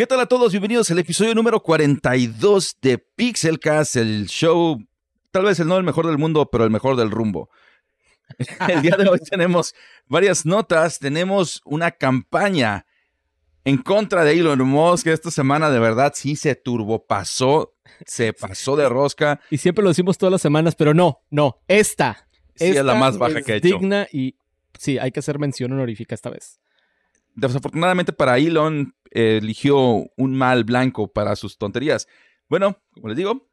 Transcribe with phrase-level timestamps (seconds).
[0.00, 0.50] ¿Qué tal a todos?
[0.52, 4.82] Bienvenidos al episodio número 42 de Pixelcast, el show,
[5.30, 7.50] tal vez el no el mejor del mundo, pero el mejor del rumbo.
[8.66, 9.74] El día de hoy tenemos
[10.06, 12.86] varias notas, tenemos una campaña
[13.66, 17.74] en contra de Elon Musk, esta semana de verdad sí se turbopasó,
[18.06, 19.38] se pasó de rosca.
[19.50, 22.26] Y siempre lo decimos todas las semanas, pero no, no, esta.
[22.54, 23.68] Sí, es la más baja es que he hecho.
[23.68, 24.34] digna y
[24.78, 26.58] sí, hay que hacer mención honorífica esta vez.
[27.34, 29.78] Desafortunadamente para Elon, eh, eligió
[30.16, 32.06] un mal blanco para sus tonterías.
[32.48, 33.50] Bueno, como les digo,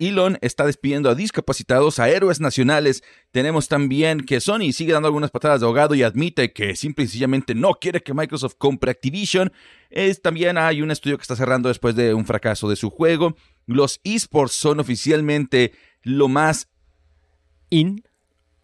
[0.00, 3.04] Elon está despidiendo a discapacitados, a héroes nacionales.
[3.32, 7.06] Tenemos también que Sony sigue dando algunas patadas de ahogado y admite que simple y
[7.06, 9.52] sencillamente no quiere que Microsoft compre Activision.
[9.90, 13.36] Es, también hay un estudio que está cerrando después de un fracaso de su juego.
[13.66, 16.68] Los esports son oficialmente lo más...
[17.68, 18.02] In.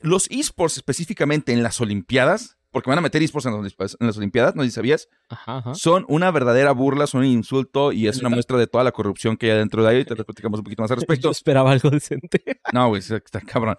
[0.01, 4.19] Los esports específicamente en las Olimpiadas, porque van a meter esports en las, en las
[4.19, 5.75] Olimpiadas, no sé si sabías, Ajá, ajá.
[5.75, 9.39] son una verdadera burla, son un insulto y es una muestra de toda la corrupción
[9.39, 10.05] que hay dentro de ahí.
[10.05, 11.29] Te platicamos un poquito más al respecto.
[11.29, 12.43] Yo esperaba algo decente.
[12.75, 13.77] No, güey, está cabrón.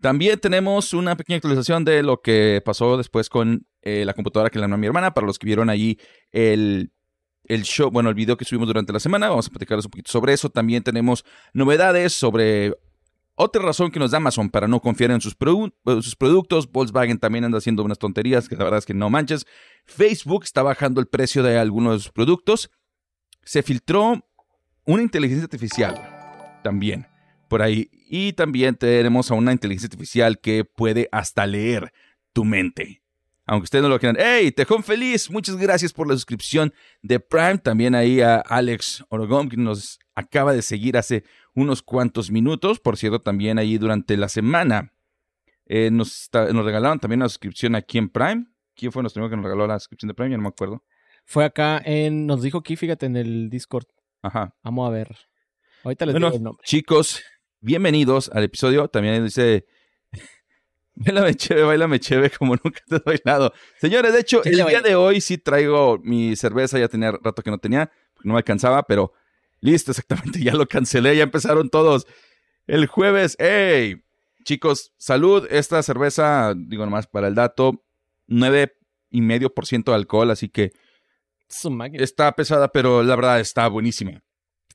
[0.00, 4.58] También tenemos una pequeña actualización de lo que pasó después con eh, la computadora que
[4.58, 5.14] le ganó a mi hermana.
[5.14, 6.00] Para los que vieron allí
[6.32, 6.90] el,
[7.44, 10.10] el show, bueno, el video que subimos durante la semana, vamos a platicarles un poquito
[10.10, 10.48] sobre eso.
[10.50, 12.74] También tenemos novedades sobre
[13.42, 15.34] otra razón que nos da Amazon para no confiar en eh, sus
[16.16, 16.70] productos.
[16.70, 19.46] Volkswagen también anda haciendo unas tonterías que la verdad es que no manches.
[19.86, 22.70] Facebook está bajando el precio de algunos de sus productos.
[23.42, 24.22] Se filtró
[24.84, 25.94] una inteligencia artificial
[26.62, 27.06] también
[27.48, 27.88] por ahí.
[28.08, 31.92] Y también tenemos a una inteligencia artificial que puede hasta leer
[32.34, 33.02] tu mente.
[33.46, 34.16] Aunque ustedes no lo quieran.
[34.20, 35.30] ¡Hey, Tejón Feliz!
[35.30, 37.58] Muchas gracias por la suscripción de Prime.
[37.58, 41.24] También ahí a Alex Orogón, que nos acaba de seguir hace
[41.54, 42.80] unos cuantos minutos.
[42.80, 44.92] Por cierto, también ahí durante la semana
[45.66, 48.46] eh, nos, nos regalaron también una suscripción aquí en Prime.
[48.74, 50.30] ¿Quién fue nuestro amigo que nos regaló la suscripción de Prime?
[50.30, 50.84] Ya no me acuerdo.
[51.26, 52.26] Fue acá en.
[52.26, 53.86] Nos dijo aquí, fíjate, en el Discord.
[54.22, 54.54] Ajá.
[54.62, 55.16] Vamos a ver.
[55.84, 56.62] Ahorita les Bueno, digo el nombre.
[56.66, 57.22] chicos,
[57.60, 58.88] bienvenidos al episodio.
[58.88, 59.66] También dice,
[60.94, 63.52] bailame chévere, bailame chévere como nunca te he bailado.
[63.80, 67.42] Señores, de hecho, Sí, el día de hoy sí traigo mi cerveza, ya tenía rato
[67.42, 67.90] que no tenía,
[68.24, 69.12] no me alcanzaba, pero
[69.60, 72.06] listo, exactamente, ya lo cancelé, ya empezaron todos.
[72.66, 74.02] El jueves, hey,
[74.44, 77.84] chicos, salud, esta cerveza, digo nomás para el dato,
[78.26, 78.76] nueve
[79.10, 80.72] y medio por ciento de alcohol, así que
[81.94, 84.22] está pesada, pero la verdad está buenísima.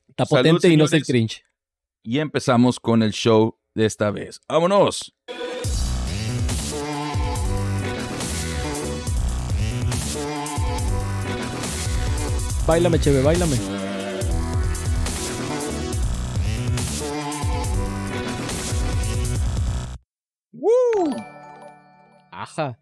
[0.08, 1.42] Está salud, potente y no es el cringe.
[2.02, 4.40] Y empezamos con el show de esta vez.
[4.48, 5.14] ¡Vámonos!
[12.66, 13.85] Báilame, cheve, báilame.
[22.30, 22.78] Ajá.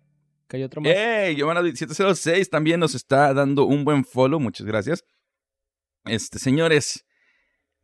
[0.49, 0.93] Que hay otro más.
[0.93, 1.37] ¡Ey!
[1.37, 4.41] Giovanna 706 también nos está dando un buen follow.
[4.41, 5.05] Muchas gracias.
[6.05, 7.07] Este, señores,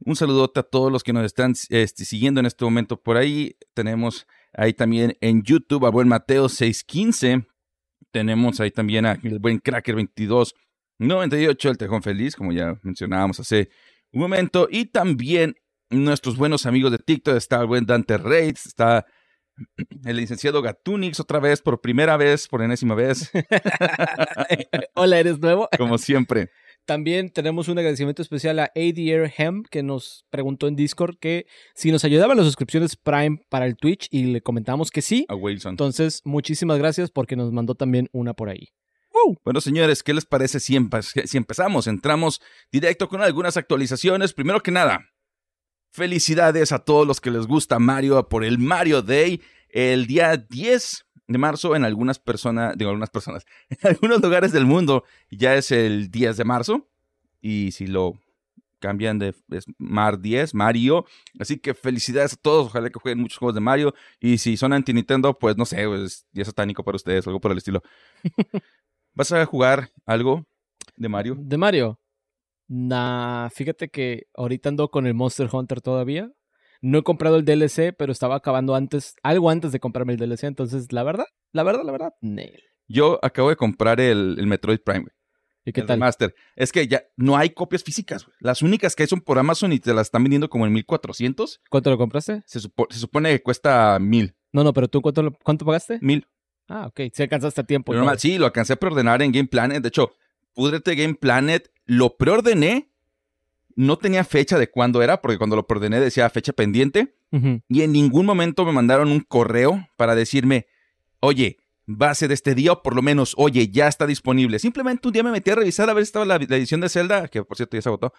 [0.01, 3.57] un saludote a todos los que nos están este, siguiendo en este momento por ahí.
[3.75, 7.47] Tenemos ahí también en YouTube a buen Mateo 615.
[8.11, 13.71] Tenemos ahí también a el buen Cracker 2298, el Tejón Feliz, como ya mencionábamos hace
[14.13, 14.69] un momento.
[14.71, 15.55] Y también
[15.91, 17.37] nuestros buenos amigos de TikTok.
[17.37, 19.07] Está el buen Dante Raids, está
[20.05, 23.31] el licenciado Gatunix otra vez, por primera vez, por enésima vez,
[24.95, 25.69] Hola, ¿eres nuevo?
[25.79, 26.51] como siempre.
[26.87, 31.93] También tenemos un agradecimiento especial a ADR Hem que nos preguntó en Discord que si
[31.93, 35.27] nos ayudaban las suscripciones Prime para el Twitch y le comentamos que sí.
[35.29, 35.73] A Wilson.
[35.75, 38.69] Entonces, muchísimas gracias porque nos mandó también una por ahí.
[39.45, 41.87] Bueno, señores, ¿qué les parece si, empe- si empezamos?
[41.87, 42.41] Entramos
[42.73, 44.33] directo con algunas actualizaciones.
[44.33, 45.01] Primero que nada,
[45.91, 49.41] felicidades a todos los que les gusta Mario por el Mario Day.
[49.69, 54.67] El día 10 de marzo en algunas personas, digo algunas personas, en algunos lugares del
[54.67, 56.89] mundo ya es el 10 de marzo.
[57.41, 58.15] Y si lo
[58.81, 61.07] cambian de es Mar 10, Mario.
[61.39, 62.67] Así que felicidades a todos.
[62.67, 63.95] Ojalá que jueguen muchos juegos de Mario.
[64.19, 67.53] Y si son anti Nintendo, pues no sé, pues día satánico para ustedes, algo por
[67.53, 67.83] el estilo.
[69.15, 70.47] ¿Vas a jugar algo
[70.97, 71.37] de Mario?
[71.39, 72.00] De Mario.
[72.73, 76.31] Nah, fíjate que ahorita ando con el Monster Hunter todavía.
[76.83, 80.45] No he comprado el DLC, pero estaba acabando antes, algo antes de comprarme el DLC.
[80.45, 82.63] Entonces, la verdad, la verdad, la verdad, Nel.
[82.87, 85.13] Yo acabo de comprar el, el Metroid Prime, güey.
[85.65, 85.97] ¿Y qué el tal?
[85.97, 86.33] remaster.
[86.55, 88.37] Es que ya no hay copias físicas, güey.
[88.41, 91.61] Las únicas que hay son por Amazon y te las están vendiendo como en 1400.
[91.69, 92.43] ¿Cuánto lo compraste?
[92.47, 94.35] Se, supo- se supone que cuesta 1000.
[94.53, 95.99] No, no, pero tú, ¿cuánto, lo- cuánto pagaste?
[96.01, 96.25] 1000.
[96.69, 97.01] Ah, ok.
[97.13, 97.93] Si alcanzaste a tiempo.
[97.93, 99.83] Normal, sí, lo alcancé a preordenar en Game Planet.
[99.83, 100.15] De hecho,
[100.55, 101.69] púdrete Game Planet.
[101.91, 102.93] Lo preordené.
[103.75, 107.17] No tenía fecha de cuándo era, porque cuando lo preordené decía fecha pendiente.
[107.69, 110.67] Y en ningún momento me mandaron un correo para decirme,
[111.19, 111.57] oye,
[111.87, 114.61] base de este día, o por lo menos, oye, ya está disponible.
[114.61, 116.89] Simplemente un día me metí a revisar a ver si estaba la, la edición de
[116.89, 118.13] Zelda, que por cierto ya se agotó,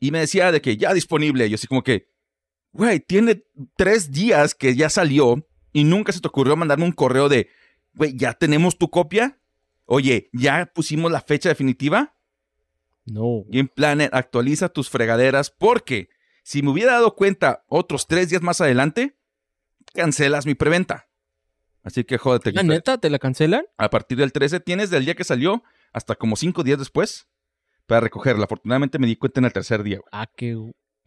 [0.00, 1.48] y me decía de que ya disponible.
[1.48, 2.08] Yo así como que,
[2.72, 3.44] güey, tiene
[3.76, 7.50] tres días que ya salió y nunca se te ocurrió mandarme un correo de,
[7.94, 9.38] güey, ya tenemos tu copia.
[9.84, 12.15] Oye, ya pusimos la fecha definitiva.
[13.06, 13.44] No.
[13.48, 16.08] Game Planet actualiza tus fregaderas porque
[16.42, 19.16] si me hubiera dado cuenta otros tres días más adelante,
[19.94, 21.08] cancelas mi preventa.
[21.82, 22.52] Así que jódete.
[22.52, 23.64] ¿La neta te la cancelan?
[23.78, 25.62] A partir del 13 tienes del día que salió
[25.92, 27.28] hasta como cinco días después
[27.86, 28.44] para recogerla.
[28.44, 29.98] Afortunadamente me di cuenta en el tercer día.
[29.98, 30.08] güey.
[30.12, 30.56] Ah, qué...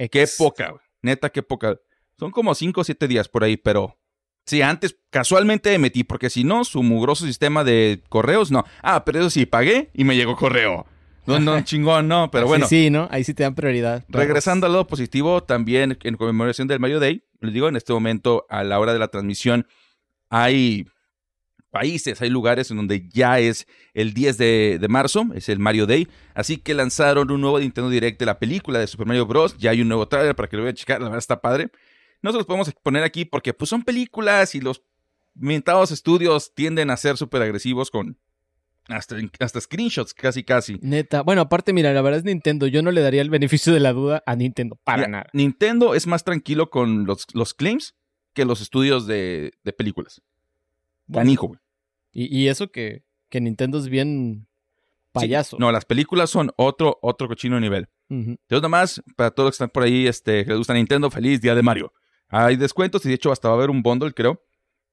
[0.09, 0.81] Qué ex- poca, güey.
[1.01, 1.77] Neta, qué poca.
[2.17, 3.97] Son como cinco o siete días por ahí, pero...
[4.45, 8.63] Sí, antes casualmente me metí, porque si no, su mugroso sistema de correos, no.
[8.81, 10.87] Ah, pero eso sí, pagué y me llegó correo.
[11.29, 12.67] No, no, chingón, no, pero bueno.
[12.67, 13.07] Sí, ¿no?
[13.11, 14.03] Ahí sí te dan prioridad.
[14.09, 18.45] Regresando al lado positivo, también en conmemoración del Mario Day, les digo, en este momento,
[18.49, 19.67] a la hora de la transmisión,
[20.29, 20.87] hay
[21.71, 25.85] países, hay lugares en donde ya es el 10 de, de marzo, es el Mario
[25.85, 29.57] Day, así que lanzaron un nuevo Nintendo Direct de la película de Super Mario Bros.
[29.57, 31.69] Ya hay un nuevo trailer para que lo vayan a checar, la verdad está padre.
[32.21, 34.81] No se los podemos poner aquí porque pues son películas y los
[35.35, 38.17] mentados estudios tienden a ser súper agresivos con
[38.89, 40.77] hasta, hasta screenshots casi casi.
[40.81, 41.21] Neta.
[41.21, 42.67] Bueno, aparte, mira, la verdad es Nintendo.
[42.67, 44.79] Yo no le daría el beneficio de la duda a Nintendo.
[44.83, 45.27] Para nada.
[45.33, 47.95] Nintendo es más tranquilo con los, los claims
[48.33, 50.21] que los estudios de, de películas.
[51.11, 51.59] Canijo, güey.
[52.11, 54.47] Y, y eso que, que Nintendo es bien
[55.11, 55.57] payaso.
[55.59, 57.87] No, las películas son otro, otro cochino nivel.
[58.09, 58.31] Ujú.
[58.31, 61.09] Entonces, nada más, para todos los que están por ahí, este, que les gusta Nintendo,
[61.09, 61.93] feliz día de Mario.
[62.27, 64.43] Hay descuentos y de hecho hasta va a haber un bundle, creo,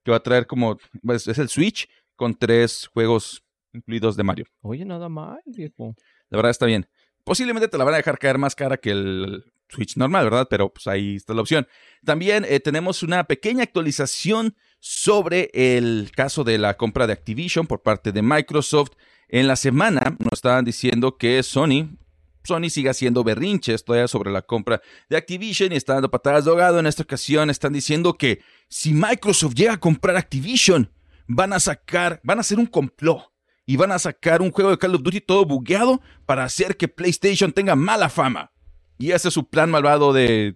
[0.03, 3.43] que va a traer como, pues, es el Switch con tres juegos
[3.77, 4.45] incluidos de Mario.
[4.61, 5.95] Oye, nada mal, viejo.
[6.29, 6.87] La verdad está bien.
[7.23, 10.47] Posiblemente te la van a dejar caer más cara que el Switch normal, ¿verdad?
[10.49, 11.67] Pero pues ahí está la opción.
[12.05, 17.81] También eh, tenemos una pequeña actualización sobre el caso de la compra de Activision por
[17.81, 18.91] parte de Microsoft.
[19.27, 21.97] En la semana nos estaban diciendo que Sony,
[22.43, 26.51] Sony sigue haciendo berrinches todavía sobre la compra de Activision y está dando patadas de
[26.51, 26.79] ahogado.
[26.79, 30.89] En esta ocasión están diciendo que si Microsoft llega a comprar Activision,
[31.27, 33.33] van a sacar, van a hacer un complot
[33.67, 36.87] y van a sacar un juego de Call of Duty todo bugueado para hacer que
[36.87, 38.53] PlayStation tenga mala fama.
[38.97, 40.55] Y ese es su plan malvado de,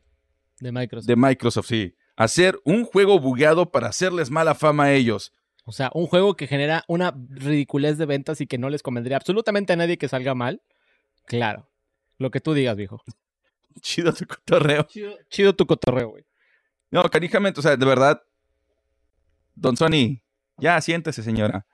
[0.62, 1.08] De Microsoft.
[1.08, 1.96] de Microsoft, sí.
[2.16, 5.34] Hacer un juego bugueado para hacerles mala fama a ellos.
[5.66, 9.18] O sea, un juego que genera una ridiculez de ventas y que no les convendría
[9.18, 10.62] absolutamente a nadie que salga mal.
[11.26, 11.70] Claro.
[12.18, 13.04] Lo que tú digas, viejo.
[13.82, 14.84] Chido tu cotorreo.
[14.84, 16.26] Chido, chido tu cotorreo, güey.
[16.92, 18.22] No, carijamente, o sea, de verdad.
[19.54, 20.22] Don Sony,
[20.58, 21.66] ya siéntese, señora.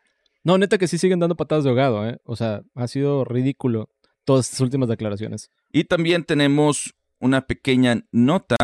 [0.47, 2.19] No, neta que sí siguen dando patadas de ahogado, ¿eh?
[2.23, 3.89] O sea, ha sido ridículo
[4.23, 5.51] todas estas últimas declaraciones.
[5.73, 8.55] Y también tenemos una pequeña nota.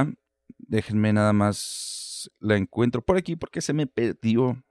[0.60, 4.64] Déjenme nada más la encuentro por aquí porque se me perdió.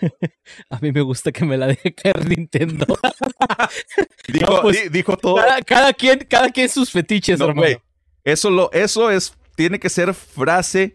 [0.70, 2.86] A mí me gusta que me la deje caer Nintendo.
[4.32, 5.36] Dijo, pues, di- dijo todo.
[5.36, 7.76] cada, cada quien, cada quien sus fetiches, No, hermano.
[8.24, 10.94] Eso, lo, eso es, tiene que ser frase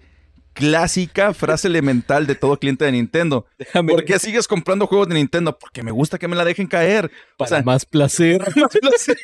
[0.59, 3.47] clásica, frase elemental de todo cliente de Nintendo.
[3.57, 5.57] Déjame ¿Por qué sigues comprando juegos de Nintendo?
[5.57, 7.05] Porque me gusta que me la dejen caer.
[7.05, 8.41] O para sea, más placer.
[8.55, 9.15] lo sé.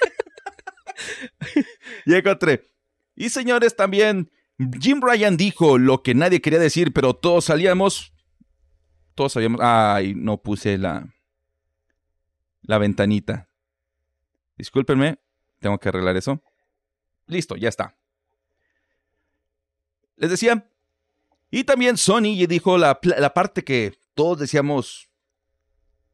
[2.05, 2.65] Ya encontré.
[3.15, 4.31] Y señores, también
[4.79, 8.13] Jim Ryan dijo lo que nadie quería decir, pero todos salíamos.
[9.13, 9.59] Todos sabíamos.
[9.61, 11.13] Ay, no puse la.
[12.61, 13.49] La ventanita.
[14.57, 15.19] Discúlpenme.
[15.59, 16.41] Tengo que arreglar eso.
[17.27, 17.97] Listo, ya está.
[20.15, 20.69] Les decía.
[21.55, 25.07] Y también Sony dijo la, parte que todos decíamos.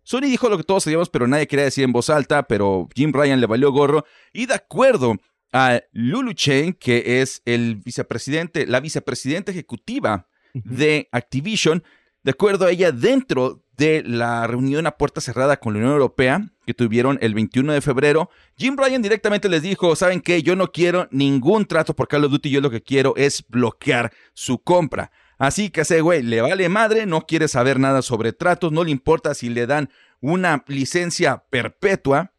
[0.03, 3.11] Sony dijo lo que todos sabíamos, pero nadie quería decir en voz alta, pero Jim
[3.11, 4.05] Ryan le valió gorro.
[4.33, 5.15] Y de acuerdo
[5.51, 11.83] a Lulu Chen, que es el vicepresidente, la vicepresidenta ejecutiva de Activision,
[12.21, 16.51] de acuerdo a ella, dentro de la reunión a puerta cerrada con la Unión Europea
[16.67, 20.43] que tuvieron el 21 de febrero, Jim Ryan directamente les dijo, ¿saben qué?
[20.43, 24.13] Yo no quiero ningún trato por Call of Duty, yo lo que quiero es bloquear
[24.35, 25.11] su compra.
[25.41, 28.91] Así que ese güey le vale madre, no quiere saber nada sobre tratos, no le
[28.91, 32.31] importa si le dan una licencia perpetua.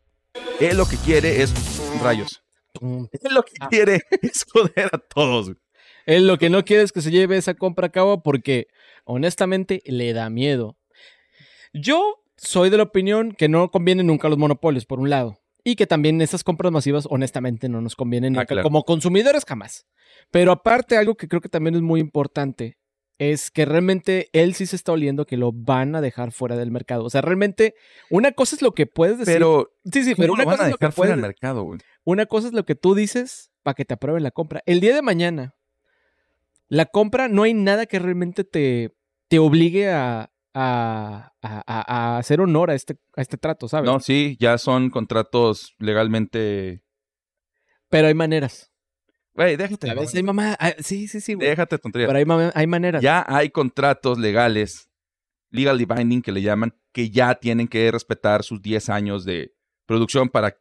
[0.61, 1.53] Él lo que quiere es
[2.01, 2.43] rayos.
[2.81, 3.69] Él lo que Ah.
[3.69, 5.53] quiere es joder a todos.
[6.07, 8.69] Él lo que no quiere es que se lleve esa compra a cabo porque
[9.05, 10.77] honestamente le da miedo.
[11.73, 15.39] Yo soy de la opinión que no convienen nunca los monopolios, por un lado.
[15.65, 18.47] Y que también esas compras masivas, honestamente, no nos convienen Ah, nunca.
[18.47, 18.63] claro.
[18.65, 19.87] Como consumidores, jamás.
[20.31, 22.79] Pero aparte, algo que creo que también es muy importante
[23.31, 26.71] es que realmente él sí se está oliendo que lo van a dejar fuera del
[26.71, 27.05] mercado.
[27.05, 27.75] O sea, realmente,
[28.11, 29.35] una cosa es lo que puedes decir.
[29.35, 31.09] Pero, sí, sí, ¿cómo pero una lo van cosa a es lo que dejar fuera
[31.11, 31.81] puedes del mercado, güey?
[32.05, 34.63] una cosa es lo que tú dices para que te aprueben la compra.
[34.67, 35.55] El día de mañana,
[36.69, 38.95] la compra no hay nada que realmente te,
[39.29, 43.89] te obligue a, a, a- a- a hacer honor a este, a este trato, ¿sabes?
[43.91, 46.83] No, sí, ya son contratos legalmente.
[47.89, 48.72] Pero hay maneras.
[49.35, 49.91] Güey, déjate.
[49.91, 50.57] A veces hay mamá.
[50.61, 51.49] ah, Sí, sí, sí, güey.
[51.49, 52.07] Déjate tontería.
[52.07, 53.03] Pero hay, ma- hay maneras.
[53.03, 54.91] Ya hay contratos legales,
[55.51, 59.55] legally binding que le llaman, que ya tienen que respetar sus 10 años de
[59.87, 60.57] producción para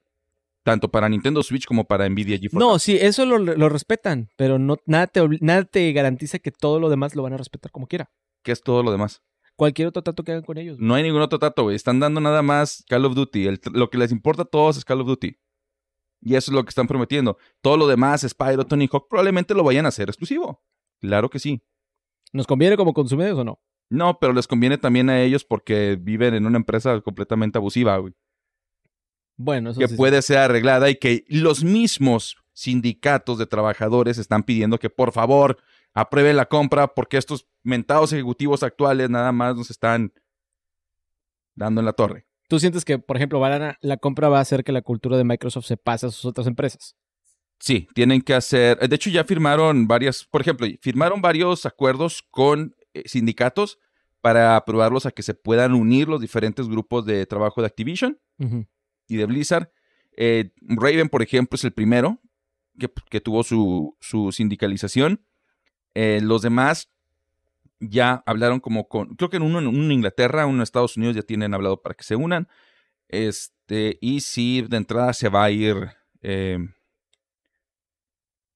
[0.63, 2.59] tanto para Nintendo Switch como para Nvidia GeForce.
[2.65, 6.79] No, sí, eso lo, lo respetan, pero no, nada, te, nada te garantiza que todo
[6.79, 8.11] lo demás lo van a respetar como quiera.
[8.43, 9.21] ¿Qué es todo lo demás?
[9.55, 10.77] Cualquier otro trato que hagan con ellos.
[10.79, 11.75] No hay ningún otro trato, güey.
[11.75, 13.47] Están dando nada más Call of Duty.
[13.47, 15.35] El- lo que les importa a todos es Call of Duty.
[16.21, 17.37] Y eso es lo que están prometiendo.
[17.61, 20.61] Todo lo demás, Spyro, Tony Hawk, probablemente lo vayan a hacer exclusivo.
[20.99, 21.61] Claro que sí.
[22.31, 23.59] ¿Nos conviene como consumidores o no?
[23.89, 28.13] No, pero les conviene también a ellos porque viven en una empresa completamente abusiva, güey.
[29.35, 29.95] Bueno, eso que sí.
[29.95, 35.57] puede ser arreglada y que los mismos sindicatos de trabajadores están pidiendo que por favor
[35.93, 40.13] aprueben la compra porque estos mentados ejecutivos actuales nada más nos están
[41.55, 42.27] dando en la torre.
[42.51, 45.15] ¿Tú sientes que, por ejemplo, van a- la compra va a hacer que la cultura
[45.15, 46.97] de Microsoft se pase a sus otras empresas?
[47.61, 52.75] Sí, tienen que hacer, de hecho ya firmaron varias, por ejemplo, firmaron varios acuerdos con
[52.93, 53.79] eh, sindicatos
[54.19, 58.19] para aprobarlos a que se puedan unir los diferentes grupos de trabajo de Activision
[59.07, 59.71] y de Blizzard.
[60.17, 62.19] Eh, Raven, por ejemplo, es el primero
[62.77, 65.25] que, que tuvo su, su sindicalización.
[65.93, 66.91] Eh, los demás
[67.81, 71.15] ya hablaron como con, creo que en uno, en uno Inglaterra, uno en Estados Unidos
[71.15, 72.47] ya tienen hablado para que se unan.
[73.09, 75.75] Este, y sí, de entrada se va a ir
[76.21, 76.57] eh,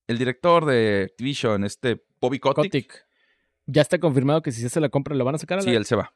[0.07, 2.63] el director de Activision, este Bobby Kotick.
[2.71, 3.05] Kotick.
[3.65, 5.65] Ya está confirmado que si se hace la compra lo van a sacar a la-
[5.65, 6.13] Sí, él se va.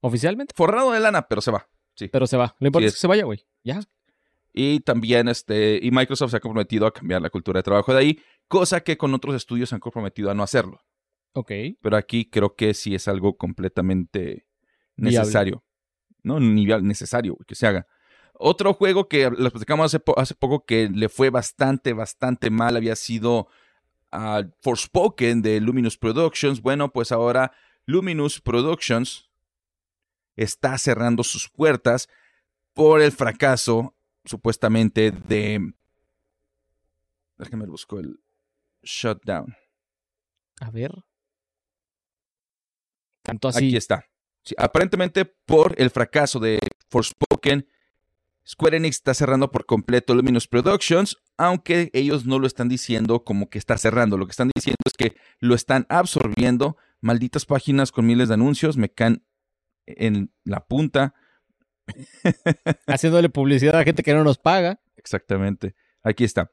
[0.00, 1.68] oficialmente, Forrado de lana, pero se va.
[1.94, 2.08] Sí.
[2.08, 2.54] pero se va.
[2.60, 3.46] Lo importante Sí, es que se vaya, güey.
[3.64, 3.80] Ya.
[4.52, 7.98] Y también este, y Microsoft se ha comprometido a cambiar la cultura de trabajo de
[8.00, 10.82] ahí, cosa que con otros estudios se han comprometido a no hacerlo.
[11.36, 11.52] Ok.
[11.82, 14.46] Pero aquí creo que sí es algo completamente
[14.96, 15.20] Viable.
[15.20, 15.64] necesario.
[16.22, 17.86] No, ni viable, necesario que se haga.
[18.32, 22.76] Otro juego que les platicamos hace, po- hace poco que le fue bastante, bastante mal
[22.76, 23.48] había sido
[24.12, 26.60] ah, Forspoken de Luminous Productions.
[26.62, 27.52] Bueno, pues ahora
[27.84, 29.30] Luminous Productions
[30.36, 32.08] está cerrando sus puertas
[32.74, 35.72] por el fracaso, supuestamente, de.
[37.38, 38.18] Déjame busco el
[38.82, 39.54] shutdown.
[40.60, 40.92] A ver.
[43.26, 43.66] Tanto así.
[43.66, 44.06] Aquí está.
[44.42, 47.66] Sí, aparentemente, por el fracaso de Forspoken,
[48.48, 53.50] Square Enix está cerrando por completo Luminous Productions, aunque ellos no lo están diciendo como
[53.50, 54.16] que está cerrando.
[54.16, 56.76] Lo que están diciendo es que lo están absorbiendo.
[57.00, 59.26] Malditas páginas con miles de anuncios me caen
[59.86, 61.14] en la punta.
[62.86, 64.80] Haciéndole publicidad a gente que no nos paga.
[64.94, 65.74] Exactamente.
[66.04, 66.52] Aquí está.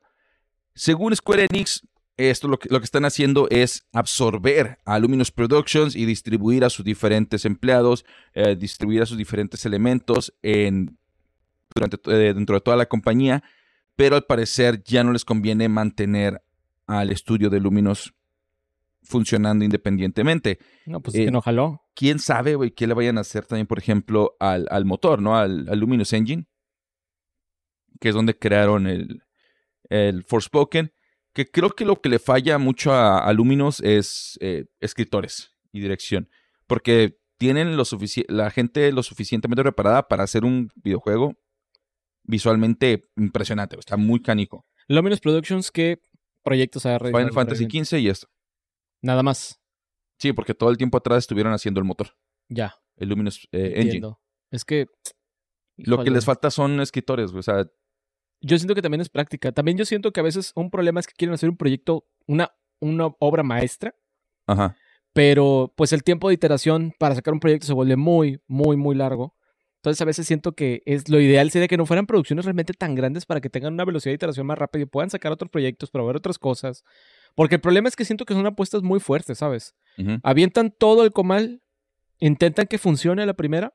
[0.73, 1.87] Según Square Enix,
[2.17, 6.70] esto lo que, lo que están haciendo es absorber a Luminous Productions y distribuir a
[6.70, 10.98] sus diferentes empleados, eh, distribuir a sus diferentes elementos en,
[11.74, 13.43] durante, eh, dentro de toda la compañía,
[13.96, 16.43] pero al parecer ya no les conviene mantener
[16.86, 18.13] al estudio de Luminous
[19.01, 20.60] funcionando independientemente.
[20.86, 21.82] No, pues Eh, es que no jaló.
[21.96, 25.38] ¿Quién sabe, güey, qué le vayan a hacer también, por ejemplo, al, al motor, ¿no?
[25.38, 26.46] Al, al Luminous Engine,
[28.00, 29.24] que es donde crearon el,
[29.89, 30.93] el Forspoken,
[31.33, 35.81] que creo que lo que le falla mucho a, a Luminous es eh, escritores y
[35.81, 36.29] dirección,
[36.67, 37.83] porque tienen lo
[38.29, 41.35] la gente lo suficientemente preparada para hacer un videojuego
[42.23, 44.65] visualmente impresionante, está muy canico.
[44.87, 46.01] Luminous Productions, ¿qué
[46.43, 47.19] proyectos ha realizado?
[47.19, 48.27] Final Fantasy XV y esto.
[49.01, 49.59] Nada más.
[50.19, 52.15] Sí, porque todo el tiempo atrás estuvieron haciendo el motor,
[52.47, 52.75] Ya.
[52.95, 54.13] el Luminous eh, Engine.
[54.51, 54.87] Es que.
[55.75, 57.65] Lo que les falta son escritores, o sea,
[58.43, 59.51] Yo siento que también es práctica.
[59.53, 62.51] También yo siento que a veces un problema es que quieren hacer un proyecto, una,
[62.79, 63.95] una obra maestra,
[64.45, 64.75] ajá.
[65.13, 68.95] pero pues el tiempo de iteración para sacar un proyecto se vuelve muy, muy, muy
[68.95, 69.33] largo.
[69.77, 72.95] Entonces a veces siento que es lo ideal sería que no fueran producciones realmente tan
[72.95, 75.89] grandes para que tengan una velocidad de iteración más rápida y puedan sacar otros proyectos,
[75.89, 76.83] probar otras cosas.
[77.35, 79.75] Porque el problema es que siento que son apuestas muy fuertes, ¿sabes?
[80.23, 81.62] Avientan todo el comal,
[82.19, 83.73] intentan que funcione la primera,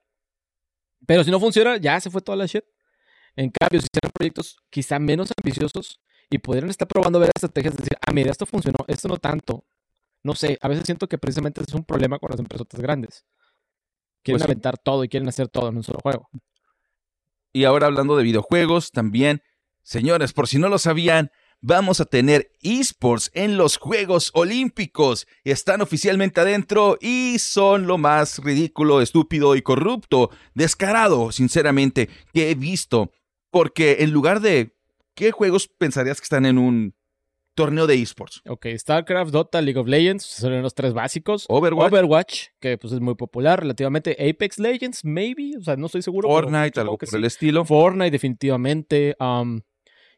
[1.06, 2.64] pero si no funciona, ya se fue toda la shit.
[3.38, 7.96] En cambio, si hicieran proyectos quizá menos ambiciosos y pudieran estar probando ver estrategias, decir,
[8.04, 9.64] ah, mira, esto funcionó, esto no tanto.
[10.24, 13.24] No sé, a veces siento que precisamente es un problema con las empresas grandes.
[14.24, 14.44] Quieren Pues sí.
[14.50, 16.28] aventar todo y quieren hacer todo en un solo juego.
[17.52, 19.40] Y ahora hablando de videojuegos, también,
[19.84, 21.30] señores, por si no lo sabían,
[21.60, 25.28] vamos a tener esports en los Juegos Olímpicos.
[25.44, 32.56] Están oficialmente adentro y son lo más ridículo, estúpido y corrupto, descarado, sinceramente, que he
[32.56, 33.12] visto.
[33.58, 34.76] Porque en lugar de,
[35.14, 36.94] ¿qué juegos pensarías que están en un
[37.56, 38.40] torneo de esports.
[38.46, 41.44] Ok, StarCraft, Dota, League of Legends, son los tres básicos.
[41.48, 44.12] Overwatch, Overwatch, que pues es muy popular relativamente.
[44.12, 46.28] Apex Legends, maybe, o sea, no estoy seguro.
[46.28, 47.16] Fortnite, algo por sí.
[47.16, 47.64] el estilo.
[47.64, 49.16] Fortnite, definitivamente.
[49.18, 49.60] Um,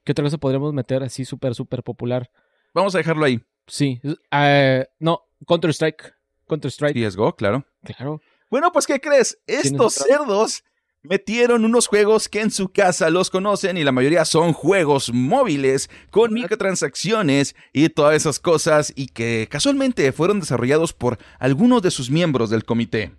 [0.05, 2.31] ¿Qué otra cosa podríamos meter así súper, súper popular?
[2.75, 3.41] Vamos a dejarlo ahí.
[3.67, 4.03] Sí.
[4.33, 6.15] eh, no, Counter-Strike.
[6.47, 7.65] Counter-Strike, CSGO, claro.
[7.85, 8.21] claro.
[8.51, 9.41] Bueno, pues, ¿qué crees?
[9.47, 10.63] Estos cerdos
[11.03, 15.89] metieron unos juegos que en su casa los conocen y la mayoría son juegos móviles
[16.11, 22.11] con microtransacciones y todas esas cosas y que casualmente fueron desarrollados por algunos de sus
[22.11, 23.13] miembros del comité.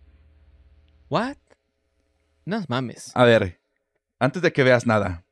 [1.09, 1.37] ¿What?
[2.45, 3.11] No mames.
[3.15, 3.59] A ver,
[4.19, 5.25] antes de que veas nada.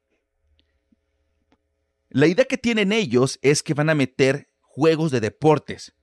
[2.10, 5.94] La idea que tienen ellos es que van a meter juegos de deportes.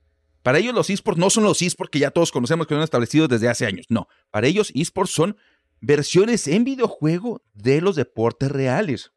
[0.42, 3.28] Para ellos los esports no son los esports que ya todos conocemos que son establecidos
[3.28, 3.86] desde hace años.
[3.88, 5.36] No, para ellos esports son
[5.80, 9.12] versiones en videojuego de los deportes reales.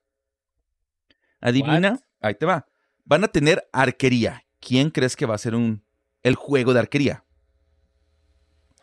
[1.41, 1.99] Adivina, What?
[2.21, 2.67] ahí te va.
[3.05, 4.45] Van a tener arquería.
[4.59, 5.85] ¿Quién crees que va a ser un,
[6.21, 7.25] el juego de arquería?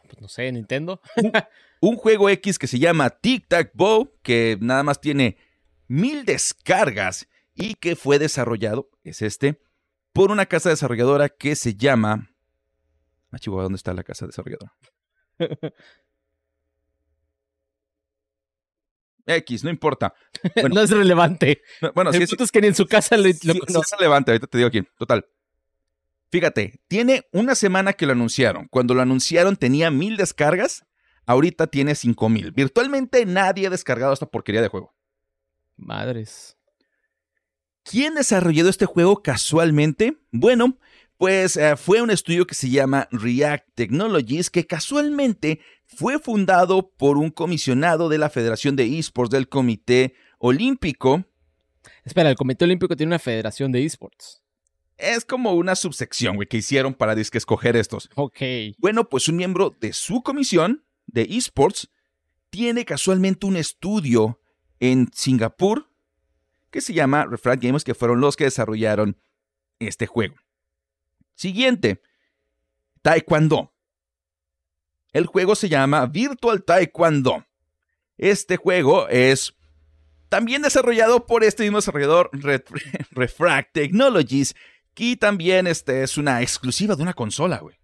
[0.09, 1.01] Pues no sé, Nintendo.
[1.81, 5.37] un juego X que se llama Tic Tac Bow, que nada más tiene
[5.89, 9.61] mil descargas y que fue desarrollado, es este,
[10.13, 12.31] por una casa desarrolladora que se llama...
[13.31, 14.73] Ah, Chihuahua, ¿dónde está la casa desarrolladora?
[19.27, 20.15] X, no importa.
[20.55, 20.77] Bueno.
[20.77, 21.63] no es relevante.
[21.81, 23.95] No, Bueno, sí es, es que ni en su casa lo, lo sí conoce.
[23.95, 24.89] es relevante, ahorita te digo quién.
[24.99, 25.27] Total.
[26.31, 28.67] Fíjate, tiene una semana que lo anunciaron.
[28.69, 30.85] Cuando lo anunciaron tenía mil descargas,
[31.25, 32.53] ahorita tiene cinco mil.
[32.53, 34.95] Virtualmente nadie ha descargado esta porquería de juego.
[35.77, 36.57] Madres.
[37.83, 40.17] ¿Quién desarrolló este juego casualmente?
[40.33, 40.79] Bueno,
[41.19, 47.17] pues eh, fue un estudio que se llama React Technologies, que casualmente fue fundado por
[47.17, 51.25] un comisionado de la Federación de Esports del Comité Olímpico.
[52.05, 54.43] Espera, el Comité Olímpico tiene una federación de esports.
[54.97, 58.09] Es como una subsección, güey, que hicieron para disque escoger estos.
[58.15, 58.41] Ok.
[58.79, 61.91] Bueno, pues un miembro de su comisión de esports
[62.51, 64.41] tiene casualmente un estudio
[64.81, 65.91] en Singapur
[66.71, 69.19] que se llama Refract Games, que fueron los que desarrollaron
[69.79, 70.37] este juego.
[71.35, 72.01] Siguiente,
[73.03, 73.76] Taekwondo.
[75.17, 77.47] El juego se llama Virtual Taekwondo.
[78.19, 79.55] Este juego es
[80.29, 82.63] también desarrollado por este mismo desarrollador, Re-
[83.13, 84.55] Refract Technologies,
[84.95, 87.77] y también este, es una exclusiva de una consola, güey.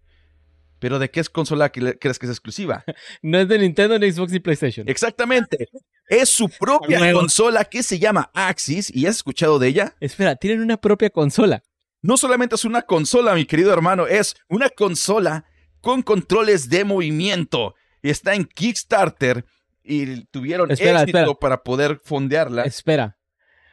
[0.77, 2.83] Pero ¿de qué es consola que crees que es exclusiva?
[3.23, 4.87] No es de Nintendo, ni Xbox, ni PlayStation.
[4.87, 5.69] Exactamente.
[6.07, 8.95] Es su propia consola que se llama Axis.
[8.95, 9.95] ¿Y has escuchado de ella?
[9.99, 11.63] Espera, tienen una propia consola.
[12.03, 15.45] No solamente es una consola, mi querido hermano, es una consola
[15.83, 17.75] con controles de movimiento.
[18.01, 19.45] Está en Kickstarter
[19.83, 21.33] y tuvieron Espera, éxito espera.
[21.39, 22.63] para poder fondearla.
[22.63, 23.17] Espera.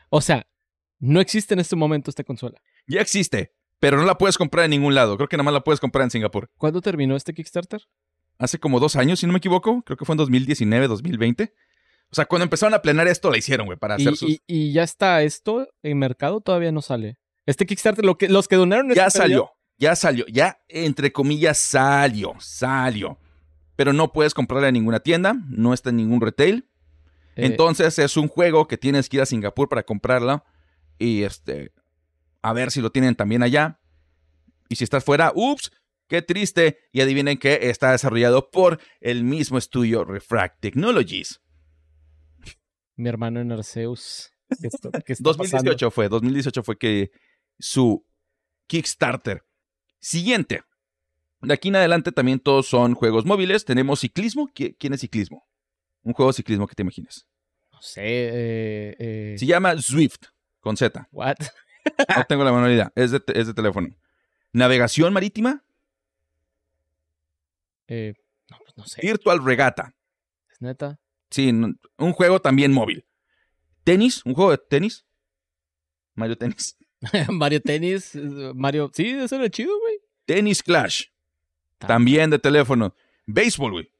[0.09, 0.47] O sea,
[0.99, 2.61] no existe en este momento esta consola.
[2.89, 5.17] Ya existe, pero no la puedes comprar en ningún lado.
[5.17, 6.51] Creo que nada más la puedes comprar en Singapur.
[6.59, 7.83] ¿Cuándo terminó este Kickstarter?
[8.39, 9.83] Hace como dos años, si no me equivoco.
[9.83, 11.55] Creo que fue en 2019, 2020.
[12.11, 14.31] O sea, cuando empezaron a planear esto, la hicieron, güey, para Y, hacer sus...
[14.31, 17.19] y- y ya está esto en mercado, todavía no sale.
[17.47, 21.59] Este Kickstarter, lo que, los que donaron ya este salió, ya salió, ya entre comillas
[21.59, 23.19] salió, salió.
[23.75, 26.69] Pero no puedes comprarla en ninguna tienda, no está en ningún retail.
[27.35, 30.45] eh, Entonces es un juego que tienes que ir a Singapur para comprarlo
[30.99, 31.73] y este
[32.43, 33.81] a ver si lo tienen también allá.
[34.69, 35.73] Y si estás fuera, ups,
[36.09, 36.79] qué triste.
[36.93, 41.41] Y adivinen que está desarrollado por el mismo estudio Refract Technologies.
[42.97, 44.31] mi hermano en Arceus.
[44.61, 45.71] ¿Qué está, qué está pasando?
[45.73, 47.11] 2018 fue, 2018 fue que
[47.59, 48.07] su
[48.67, 49.43] Kickstarter.
[50.01, 50.63] Siguiente.
[51.43, 53.65] De aquí en adelante también todos son juegos móviles.
[53.65, 54.49] Tenemos ciclismo.
[54.49, 55.47] ¿Qui- ¿Quién es ciclismo?
[56.03, 57.27] Un juego de ciclismo que te imaginas.
[57.73, 58.03] No sé.
[58.05, 60.19] Eh, eh, Se llama Swift,
[60.61, 61.07] con Z.
[61.13, 61.37] What?
[62.17, 62.93] No tengo la menor idea.
[62.95, 63.89] Es de, es de teléfono.
[64.53, 65.65] Navegación marítima,
[67.89, 68.13] Eh,
[68.51, 69.01] no, pues no sé.
[69.03, 69.95] Virtual Regata.
[70.53, 70.99] ¿Es neta?
[71.31, 73.07] Sí, un juego también móvil.
[73.85, 75.07] Tenis, un juego de tenis.
[76.15, 76.77] Mario Tenis.
[77.29, 78.15] Mario Tennis.
[78.15, 78.91] eh, Mario.
[78.95, 79.95] Sí, eso era chido, güey.
[80.27, 81.05] Tenis Clash.
[81.79, 82.95] Ta- También de teléfono.
[83.27, 83.93] Béisbol, güey.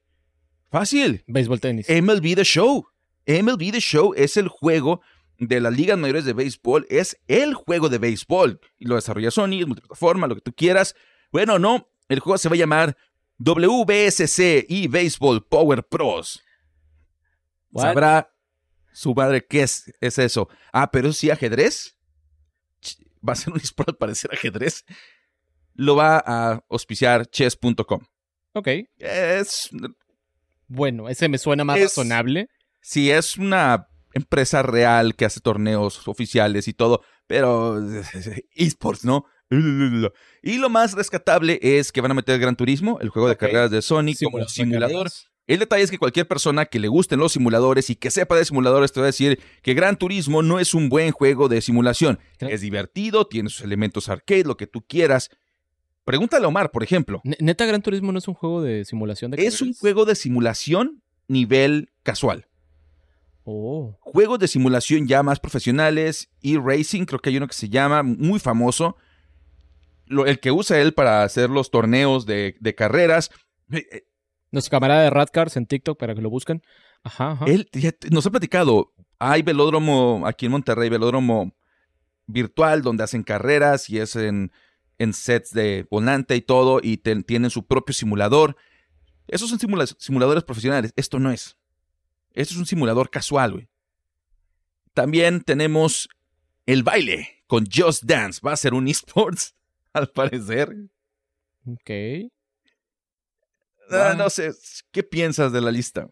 [0.69, 1.23] Fácil.
[1.27, 1.87] Béisbol tenis.
[1.89, 2.85] MLB The Show.
[3.25, 5.01] MLB The Show es el juego
[5.37, 6.85] de las ligas mayores de béisbol.
[6.89, 8.59] Es el juego de béisbol.
[8.77, 10.95] Y lo desarrolla Sony, es multiplataforma, lo que tú quieras.
[11.31, 11.89] Bueno, no.
[12.07, 12.95] El juego se va a llamar
[13.39, 16.41] WBSC y Baseball Power Pros.
[17.71, 17.83] What?
[17.83, 18.33] Sabrá
[18.93, 20.49] su madre qué es, es eso.
[20.71, 21.97] Ah, pero sí, ajedrez.
[23.27, 24.83] Va a ser un eSport al parecer ajedrez.
[25.73, 28.01] Lo va a auspiciar chess.com.
[28.53, 28.67] Ok.
[28.97, 29.69] Es
[30.67, 32.47] Bueno, ese me suena más Es- razonable.
[32.81, 37.79] Sí, es una empresa real que hace torneos oficiales y todo, pero
[38.55, 39.25] esports, ¿no?
[40.41, 43.69] Y lo más rescatable es que van a meter Gran Turismo, el juego de carreras
[43.69, 45.09] de Sony, como simulador.
[45.51, 48.45] El detalle es que cualquier persona que le gusten los simuladores y que sepa de
[48.45, 52.19] simuladores te va a decir que Gran Turismo no es un buen juego de simulación.
[52.39, 55.29] Es divertido, tiene sus elementos arcade, lo que tú quieras.
[56.05, 57.21] Pregúntale a Omar, por ejemplo.
[57.25, 61.03] ¿Neta Gran Turismo no es un juego de simulación de Es un juego de simulación
[61.27, 62.47] nivel casual.
[63.43, 63.97] Oh.
[63.99, 68.39] Juegos de simulación ya más profesionales, e-racing, creo que hay uno que se llama, muy
[68.39, 68.95] famoso.
[70.07, 73.31] el que usa él para hacer los torneos de, carreras.
[74.51, 76.61] Nuestra camarada de Radcars en TikTok para que lo busquen.
[77.03, 77.69] Ajá, Él
[78.11, 78.93] nos ha platicado.
[79.17, 81.53] Hay velódromo aquí en Monterrey, velódromo
[82.27, 84.51] virtual donde hacen carreras y es en,
[84.97, 88.55] en sets de volante y todo y tienen su propio simulador.
[89.27, 89.59] Esos son
[89.97, 90.93] simuladores profesionales.
[90.95, 91.57] Esto no es.
[92.33, 93.69] Esto es un simulador casual, güey.
[94.93, 96.09] También tenemos
[96.65, 98.41] el baile con Just Dance.
[98.45, 99.55] Va a ser un esports,
[99.93, 100.75] al parecer.
[101.65, 102.31] Ok.
[104.17, 104.51] No sé,
[104.91, 106.07] ¿qué piensas de la lista?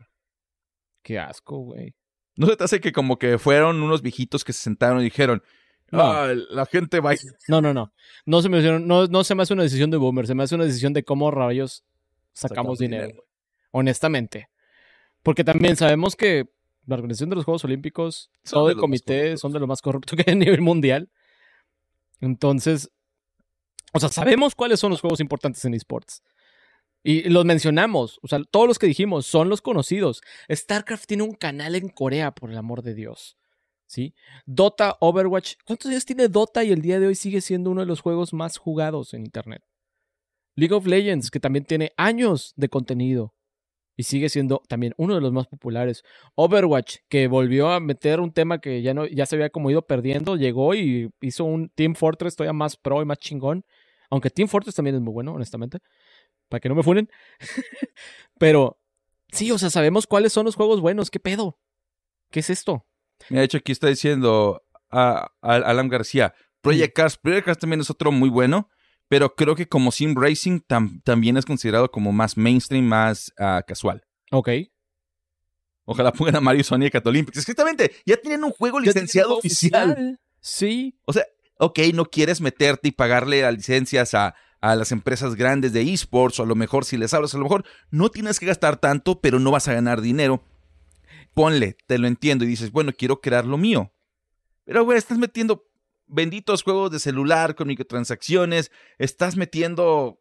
[1.02, 1.96] Qué asco, güey.
[2.36, 5.44] ¿No se te hace que como que fueron unos viejitos que se sentaron y dijeron,
[5.92, 7.14] ah, la gente va...
[7.48, 7.94] No, no, no.
[8.26, 10.56] No se, me, no, no se me hace una decisión de boomer, se me hace
[10.56, 11.84] una decisión de cómo rayos
[12.34, 13.26] sacamos, dinero.
[13.72, 14.50] Honestamente.
[15.24, 16.50] Porque también sabemos que
[16.86, 20.24] la organización de los Juegos Olímpicos, todo el comité son de lo más corrupto que
[20.26, 21.10] hay a nivel mundial.
[22.22, 22.90] Entonces,
[23.94, 26.24] o sea, sabemos cuáles son los juegos importantes en esports.
[27.04, 30.22] Y los mencionamos, o sea, todos los que dijimos son los conocidos.
[30.52, 33.38] StarCraft tiene un canal en Corea, por el amor de Dios.
[33.88, 34.14] ¿Sí?
[34.46, 35.56] Dota, Overwatch.
[35.66, 38.34] ¿Cuántos años tiene Dota y el día de hoy sigue siendo uno de los juegos
[38.34, 39.64] más jugados en Internet?
[40.56, 43.34] League of Legends, que también tiene años de contenido
[44.00, 46.04] y sigue siendo también uno de los más populares.
[46.36, 49.82] Overwatch, que volvió a meter un tema que ya no ya se había como ido
[49.82, 53.66] perdiendo, llegó y hizo un Team Fortress todavía más pro y más chingón,
[54.10, 55.80] aunque Team Fortress también es muy bueno, honestamente,
[56.50, 57.10] para que no me funen.
[58.38, 58.80] Pero
[59.32, 61.60] sí, o sea, sabemos cuáles son los juegos buenos, ¿qué pedo?
[62.32, 62.86] ¿Qué es esto?
[63.30, 68.12] Ha hecho aquí está diciendo a, Alan García, Project Cars, Project Cars también es otro
[68.12, 68.70] muy bueno
[69.10, 70.62] pero creo que como sim racing
[71.04, 74.06] también es considerado como más mainstream, más ah, casual.
[74.32, 74.50] Ok.
[75.84, 77.40] Ojalá pongan a Mario Sonic a Olympics.
[77.40, 80.20] Exactamente, ya tienen un juego licenciado oficial.
[80.40, 80.96] Sí.
[81.06, 81.26] O sea,
[81.58, 86.40] ok, no quieres meterte y pagarle a licencias a, a las empresas grandes de esports,
[86.40, 89.22] o a lo mejor si les hablas, a lo mejor no tienes que gastar tanto,
[89.22, 90.44] pero no vas a ganar dinero.
[91.34, 93.94] Ponle, te lo entiendo, y dices, bueno, quiero crear lo mío.
[94.66, 95.66] Pero, güey, estás metiendo
[96.08, 100.20] benditos juegos de celular con microtransacciones, estás metiendo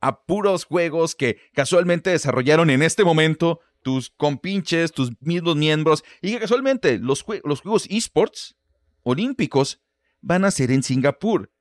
[0.00, 6.32] a puros juegos que casualmente desarrollaron en este momento tus compinches, tus mismos miembros, y
[6.32, 8.56] que casualmente los, los juegos esports
[9.02, 9.80] olímpicos
[10.20, 11.52] van a ser en Singapur.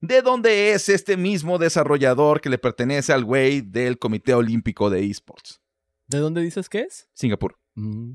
[0.00, 5.04] ¿De dónde es este mismo desarrollador que le pertenece al güey del Comité Olímpico de
[5.04, 5.60] Esports?
[6.06, 7.08] ¿De dónde dices que es?
[7.14, 7.58] Singapur.
[7.74, 8.12] Mm.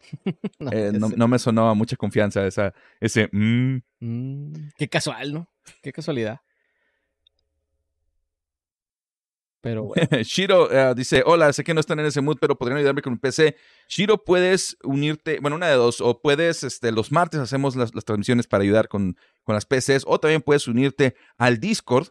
[0.70, 3.28] Eh, no, me sonaba mucha confianza esa, ese...
[3.32, 3.78] Mm.
[4.00, 5.48] Mm, qué casual, ¿no?
[5.82, 6.40] Qué casualidad.
[9.64, 9.92] Pero
[10.24, 13.14] Shiro eh, dice, hola, sé que no están en ese mood, pero podrían ayudarme con
[13.14, 13.56] un PC.
[13.88, 18.46] Shiro, puedes unirte, bueno, una de dos, o puedes, este, los martes hacemos las, transmisiones
[18.46, 22.08] para ayudar con, con, las PCs, o también puedes unirte al Discord.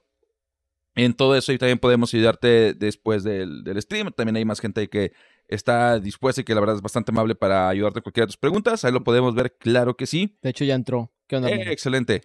[0.95, 4.11] En todo eso y también podemos ayudarte después del, del stream.
[4.15, 5.11] También hay más gente que
[5.47, 8.37] está dispuesta y que la verdad es bastante amable para ayudarte a cualquiera de tus
[8.37, 8.83] preguntas.
[8.83, 10.37] Ahí lo podemos ver, claro que sí.
[10.41, 11.11] De hecho, ya entró.
[11.27, 11.49] ¿Qué onda?
[11.49, 12.21] Eh, excelente.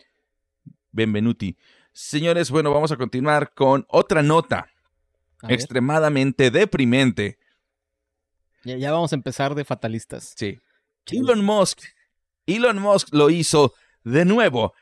[0.90, 1.56] Benvenuti.
[1.92, 4.68] Señores, bueno, vamos a continuar con otra nota
[5.48, 7.38] extremadamente deprimente.
[8.64, 10.34] Ya, ya, vamos a empezar de fatalistas.
[10.36, 10.58] Sí.
[11.06, 11.80] Elon Musk.
[12.46, 13.74] Elon Musk lo hizo
[14.04, 14.74] de nuevo.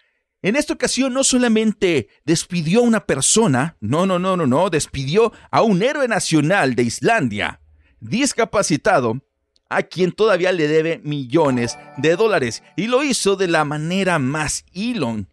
[0.43, 5.33] En esta ocasión no solamente despidió a una persona, no, no, no, no, no, despidió
[5.51, 7.61] a un héroe nacional de Islandia
[8.01, 9.23] discapacitado
[9.69, 14.65] a quien todavía le debe millones de dólares y lo hizo de la manera más
[14.73, 15.29] Elon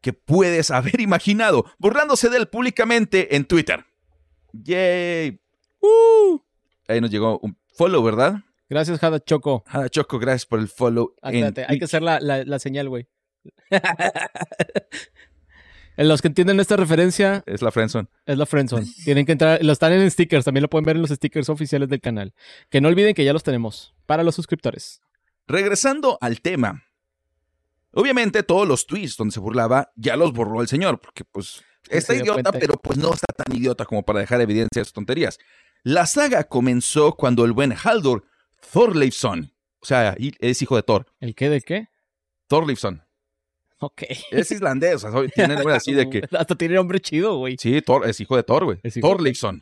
[0.00, 3.86] que puedes haber imaginado, burlándose de él públicamente en Twitter.
[4.52, 5.40] Yay.
[5.80, 6.38] Uh.
[6.88, 8.36] Ahí nos llegó un follow, ¿verdad?
[8.68, 9.64] Gracias, Hada Choco.
[9.66, 11.14] Hada Choco, gracias por el follow.
[11.22, 13.08] Ah, hay que hacer la, la señal, güey.
[15.96, 17.42] En los que entienden esta referencia.
[17.46, 18.08] Es la Friendzone.
[18.24, 18.86] Es la Friendzone.
[19.04, 19.62] Tienen que entrar.
[19.62, 20.44] Lo están en stickers.
[20.44, 22.34] También lo pueden ver en los stickers oficiales del canal.
[22.70, 25.02] Que no olviden que ya los tenemos para los suscriptores.
[25.46, 26.82] Regresando al tema.
[27.92, 30.98] Obviamente, todos los tweets donde se burlaba ya los borró el señor.
[30.98, 34.84] Porque, pues, está idiota, pero pues no está tan idiota como para dejar evidencia de
[34.84, 35.38] sus tonterías.
[35.82, 38.24] La saga comenzó cuando el buen Haldur
[38.72, 41.06] Thorleifson, o sea, es hijo de Thor.
[41.20, 41.88] ¿El qué de qué?
[42.46, 43.02] Thorleifson.
[43.78, 44.02] Ok.
[44.30, 46.22] Es islandés, o sea, tiene nombre así de que.
[46.38, 47.56] Hasta tiene nombre chido, güey.
[47.58, 48.78] Sí, Thor, es hijo de Thor, güey.
[48.80, 49.60] Thorleifson.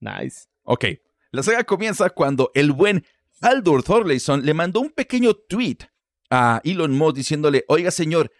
[0.00, 0.46] Nice.
[0.64, 0.86] Ok.
[1.30, 3.04] La saga comienza cuando el buen
[3.40, 5.78] Haldur Thorleifson le mandó un pequeño tweet
[6.28, 8.32] a Elon Musk diciéndole: Oiga, señor,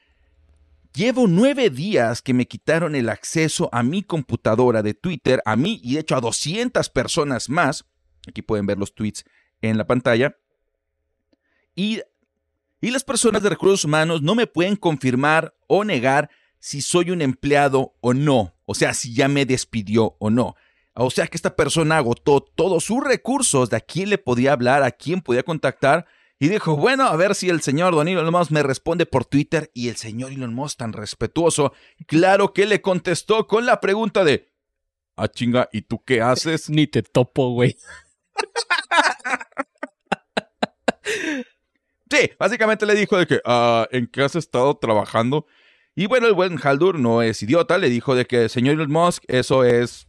[0.94, 5.80] llevo nueve días que me quitaron el acceso a mi computadora de Twitter, a mí
[5.82, 7.84] y de hecho a 200 personas más.
[8.28, 9.24] Aquí pueden ver los tweets
[9.60, 10.36] en la pantalla.
[11.74, 12.00] Y,
[12.80, 17.22] y las personas de recursos humanos no me pueden confirmar o negar si soy un
[17.22, 18.54] empleado o no.
[18.66, 20.54] O sea, si ya me despidió o no.
[20.94, 24.82] O sea que esta persona agotó todos sus recursos de a quién le podía hablar,
[24.82, 26.06] a quién podía contactar.
[26.42, 29.70] Y dijo, bueno, a ver si el señor Don Elon Musk me responde por Twitter.
[29.74, 31.72] Y el señor Elon Musk, tan respetuoso,
[32.08, 34.50] claro que le contestó con la pregunta de,
[35.14, 36.68] ah chinga, ¿y tú qué haces?
[36.68, 37.76] Ni te topo, güey.
[42.10, 45.46] Sí, básicamente le dijo de que, ah, ¿en qué has estado trabajando?
[45.94, 49.22] Y bueno, el buen Haldur no es idiota, le dijo de que, señor Elon Musk,
[49.28, 50.08] eso es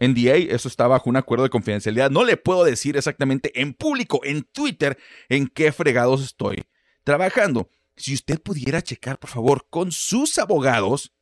[0.00, 2.10] NDA, eso está bajo un acuerdo de confidencialidad.
[2.10, 6.64] No le puedo decir exactamente en público, en Twitter, en qué fregados estoy
[7.04, 7.68] trabajando.
[7.96, 11.12] Si usted pudiera checar, por favor, con sus abogados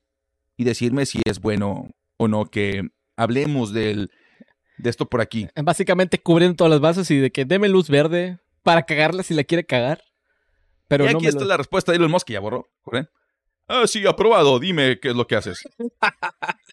[0.57, 2.83] y decirme si es bueno o no que
[3.17, 4.11] hablemos del,
[4.77, 5.49] de esto por aquí.
[5.63, 9.45] Básicamente cubriendo todas las bases y de que deme luz verde para cagarla si la
[9.45, 10.03] quiere cagar.
[10.89, 12.69] Pero y no aquí me está lo- la respuesta de Elon Musk, que ya borró.
[13.69, 14.59] Ah, sí, aprobado.
[14.61, 15.61] Dime qué es lo que haces.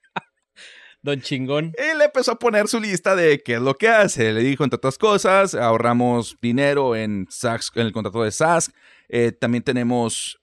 [1.04, 1.74] Don chingón.
[1.78, 4.32] Él empezó a poner su lista de qué es lo que hace.
[4.32, 8.72] Le dijo, entre otras cosas, ahorramos dinero en, SaaS, en el contrato de SaaS.
[9.10, 10.40] Eh, también tenemos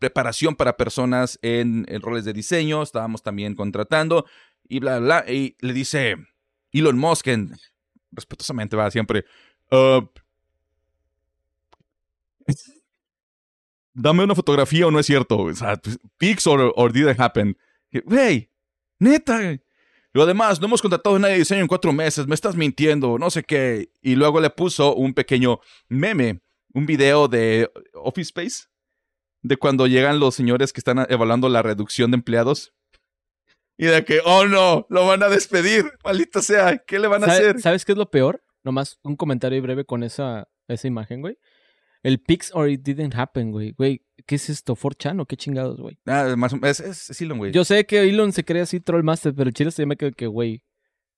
[0.00, 2.82] preparación para personas en, roles de diseño.
[2.82, 4.26] Estábamos también contratando.
[4.68, 5.32] Y bla, bla, bla.
[5.32, 6.16] Y le dice
[6.72, 7.56] Elon Musk, en-
[8.10, 9.24] respetuosamente va siempre.
[9.70, 10.00] "Ah,
[13.94, 15.36] dame una fotografía o no es cierto.
[15.38, 17.56] O pues, pics or, or didn't happen.
[18.04, 18.50] Güey,
[18.98, 19.60] neta.
[20.12, 23.16] Lo demás, no hemos contratado a nadie de diseño en cuatro meses, me estás mintiendo,
[23.18, 23.90] no sé qué.
[24.02, 26.40] Y luego le puso un pequeño meme,
[26.74, 28.64] un video de Office Space,
[29.42, 32.74] de cuando llegan los señores que están evaluando la reducción de empleados.
[33.78, 37.26] Y de que, oh no, lo van a despedir, maldita sea, ¿qué le van a
[37.26, 37.60] ¿Sabe- hacer?
[37.60, 38.42] ¿Sabes qué es lo peor?
[38.62, 41.38] Nomás un comentario breve con esa, esa imagen, güey.
[42.02, 43.72] El Pix or it didn't happen, güey.
[43.72, 44.74] Güey, ¿qué es esto?
[44.74, 45.98] ¿4chan o qué chingados, güey?
[46.06, 47.52] Ah, más o- es, es, es Elon, güey.
[47.52, 50.26] Yo sé que Elon se cree así Trollmaster, pero el chile se me quedó que,
[50.26, 50.62] güey,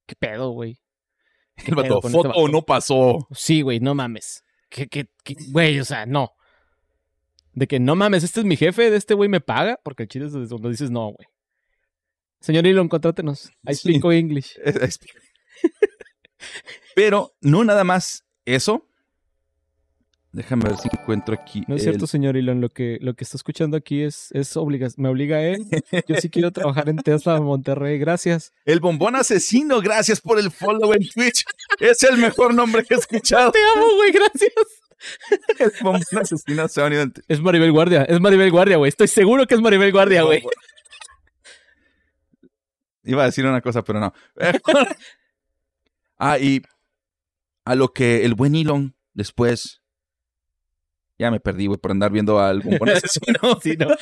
[0.07, 0.81] ¿qué pedo, güey?
[1.57, 2.41] ¿Qué El vato, pedo este foto vato?
[2.41, 3.29] o no pasó.
[3.33, 4.43] Sí, güey, no mames.
[4.71, 5.37] ¿Qué, qué, qué?
[5.51, 6.33] Güey, o sea, no.
[7.53, 10.09] De que no mames, este es mi jefe, de este güey me paga, porque el
[10.09, 11.29] chile es donde dices no, güey.
[12.41, 13.51] Señor Elon, contrátenos.
[13.69, 13.95] I Sí.
[13.95, 14.59] speak English.
[14.65, 14.99] Es- es-
[16.95, 18.89] Pero no nada más eso.
[20.35, 21.63] Déjame ver si encuentro aquí.
[21.69, 24.57] No es el- cierto, señor Elon, lo que, lo que está escuchando aquí es, es
[24.57, 25.67] obliga me obliga a él.
[26.09, 28.51] Yo sí quiero trabajar en Tesla Monterrey, gracias.
[28.65, 31.45] El bombón asesino, gracias por el follow en Twitch.
[31.79, 33.53] Es el mejor nombre que he escuchado.
[33.53, 34.53] Te amo, güey, gracias.
[35.59, 38.89] El bombón asesino se ha unido en- Es Maribel Guardia, es Maribel Guardia, güey.
[38.89, 40.43] Estoy seguro que es Maribel Guardia, güey.
[43.05, 44.15] Iba a decir una cosa, pero no.
[46.19, 46.63] ah, y
[47.67, 49.82] a lo que el buen Elon después.
[51.19, 53.61] Ya me perdí, güey, por andar viendo al bombón asesino.
[53.63, 53.89] Sí, no.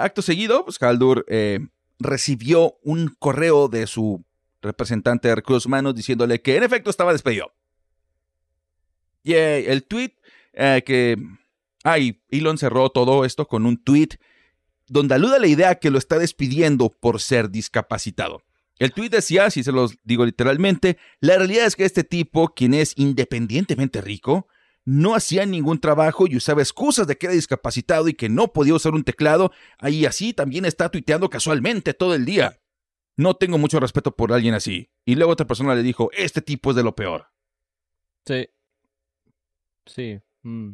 [0.00, 1.60] Acto seguido, pues Haldur eh,
[1.98, 4.24] recibió un correo de su
[4.62, 7.52] representante de recursos humanos diciéndole que en efecto estaba despedido.
[9.22, 10.14] Y eh, el tweet
[10.54, 11.16] eh, que...
[11.84, 14.18] Ah, y Elon cerró todo esto con un tweet
[14.86, 18.42] donde aluda a la idea que lo está despidiendo por ser discapacitado.
[18.78, 22.74] El tweet decía, si se los digo literalmente, la realidad es que este tipo, quien
[22.74, 24.48] es independientemente rico,
[24.84, 28.74] no hacía ningún trabajo y usaba excusas de que era discapacitado y que no podía
[28.74, 32.60] usar un teclado, ahí así también está tuiteando casualmente todo el día.
[33.16, 34.90] No tengo mucho respeto por alguien así.
[35.04, 37.26] Y luego otra persona le dijo, este tipo es de lo peor.
[38.24, 38.48] Sí.
[39.86, 40.20] Sí.
[40.42, 40.72] mm.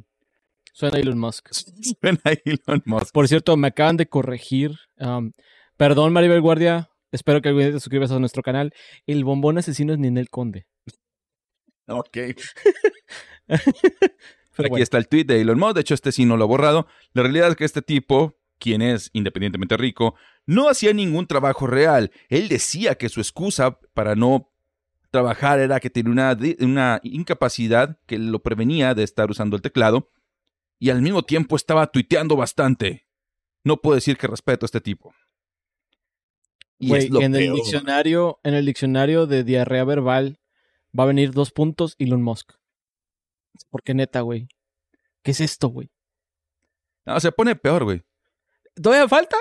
[0.73, 1.49] Suena Elon Musk.
[2.25, 3.13] Ahí, Elon Musk.
[3.13, 4.79] Por cierto, me acaban de corregir.
[4.99, 5.33] um,
[5.77, 6.91] perdón, Maribel Guardia.
[7.13, 8.75] Espero que algún día te suscribas a nuestro canal.
[9.07, 10.67] El bombón asesino es Ninel Conde.
[11.89, 12.17] Ok.
[14.57, 15.75] Pero Aquí bueno, está el tweet de Elon Musk.
[15.75, 16.87] De hecho, este sí no lo ha borrado.
[17.13, 20.15] La realidad es que este tipo, quien es independientemente rico,
[20.47, 22.11] no hacía ningún trabajo real.
[22.29, 24.51] Él decía que su excusa para no
[25.11, 30.11] trabajar era que tenía una, incapacidad que lo prevenía de estar usando el teclado.
[30.79, 33.07] Y al mismo tiempo estaba tuiteando bastante.
[33.65, 35.15] No puedo decir que respeto a este tipo.
[36.79, 40.39] Y es lo en el diccionario, en el diccionario de diarrea verbal
[40.99, 42.53] va a venir dos puntos Elon Musk.
[43.71, 44.49] Porque neta, güey.
[45.23, 45.91] ¿Qué es esto, güey?
[47.05, 48.03] No, se pone peor, güey.
[48.81, 49.37] ¿Todavía falta?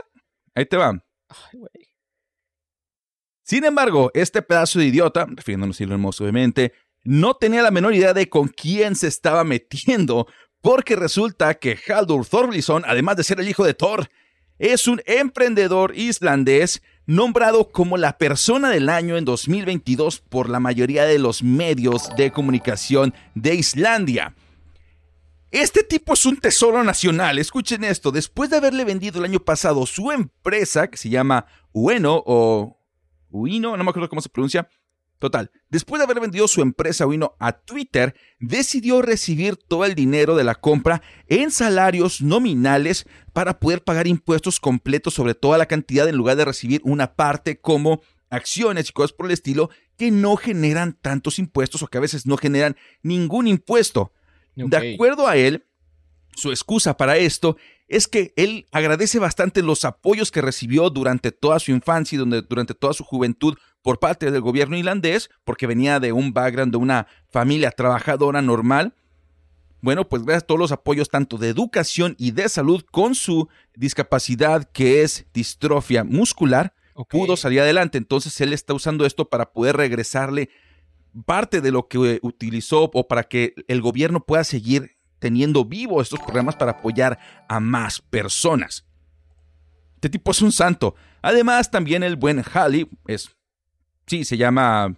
[0.53, 0.89] Ahí te va.
[0.89, 1.95] Ay, güey.
[3.43, 6.73] Sin embargo, este pedazo de idiota, refiriéndonos a Elon Musk obviamente,
[7.03, 10.27] no tenía la menor idea de con quién se estaba metiendo,
[10.61, 14.09] porque resulta que Haldur Thorblison, además de ser el hijo de Thor,
[14.57, 21.05] es un emprendedor islandés nombrado como la persona del año en 2022 por la mayoría
[21.05, 24.35] de los medios de comunicación de Islandia.
[25.51, 27.39] Este tipo es un tesoro nacional.
[27.39, 28.11] Escuchen esto.
[28.11, 32.77] Después de haberle vendido el año pasado su empresa, que se llama Ueno o
[33.29, 34.67] Uino, no me acuerdo cómo se pronuncia.
[35.25, 37.03] Total, después de haber vendido su empresa
[37.39, 43.83] a Twitter, decidió recibir todo el dinero de la compra en salarios nominales para poder
[43.83, 48.87] pagar impuestos completos sobre toda la cantidad en lugar de recibir una parte como acciones
[48.87, 52.37] y cosas por el estilo que no generan tantos impuestos o que a veces no
[52.37, 54.13] generan ningún impuesto.
[54.53, 55.65] De acuerdo a él,
[56.35, 57.57] su excusa para esto
[57.87, 62.41] es que él agradece bastante los apoyos que recibió durante toda su infancia y donde-
[62.41, 66.77] durante toda su juventud por parte del gobierno irlandés, porque venía de un background de
[66.77, 68.95] una familia trabajadora normal.
[69.81, 73.47] Bueno, pues gracias a todos los apoyos tanto de educación y de salud con su
[73.75, 76.73] discapacidad que es distrofia muscular,
[77.09, 77.99] pudo salir adelante.
[77.99, 80.49] Entonces él está usando esto para poder regresarle
[81.25, 86.19] parte de lo que utilizó o para que el gobierno pueda seguir teniendo vivo estos
[86.19, 88.85] programas para apoyar a más personas.
[89.95, 90.95] Este tipo es un santo.
[91.21, 93.29] Además, también el buen Halley es.
[94.07, 94.95] Sí, se llama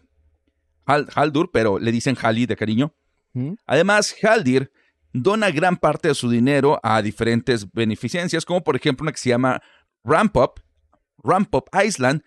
[0.85, 2.93] Hal- Haldur, pero le dicen Halley de cariño.
[3.33, 3.53] ¿Mm?
[3.65, 4.71] Además, Haldir
[5.13, 9.29] dona gran parte de su dinero a diferentes beneficencias, como por ejemplo una que se
[9.29, 9.61] llama
[10.03, 10.61] Ramp Up,
[11.23, 12.21] Ramp Up Iceland,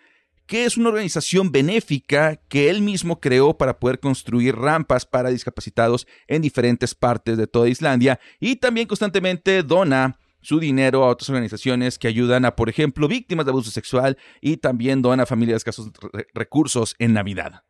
[0.51, 6.09] que es una organización benéfica que él mismo creó para poder construir rampas para discapacitados
[6.27, 12.01] en diferentes partes de toda Islandia y también constantemente dona su dinero a otras organizaciones
[12.01, 15.59] que ayudan a, por ejemplo, víctimas de abuso sexual y también dona a familias de
[15.59, 17.63] escasos re- recursos en Navidad.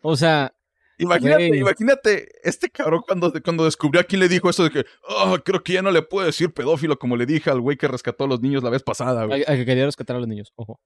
[0.00, 0.54] O sea,
[1.02, 5.36] Imagínate, imagínate, este cabrón cuando, cuando descubrió a quién le dijo eso de que, "Ah,
[5.44, 8.24] creo que ya no le puedo decir pedófilo como le dije al güey que rescató
[8.24, 9.44] a los niños la vez pasada, güey.
[9.46, 10.52] al que quería rescatar a los niños.
[10.56, 10.80] Ojo.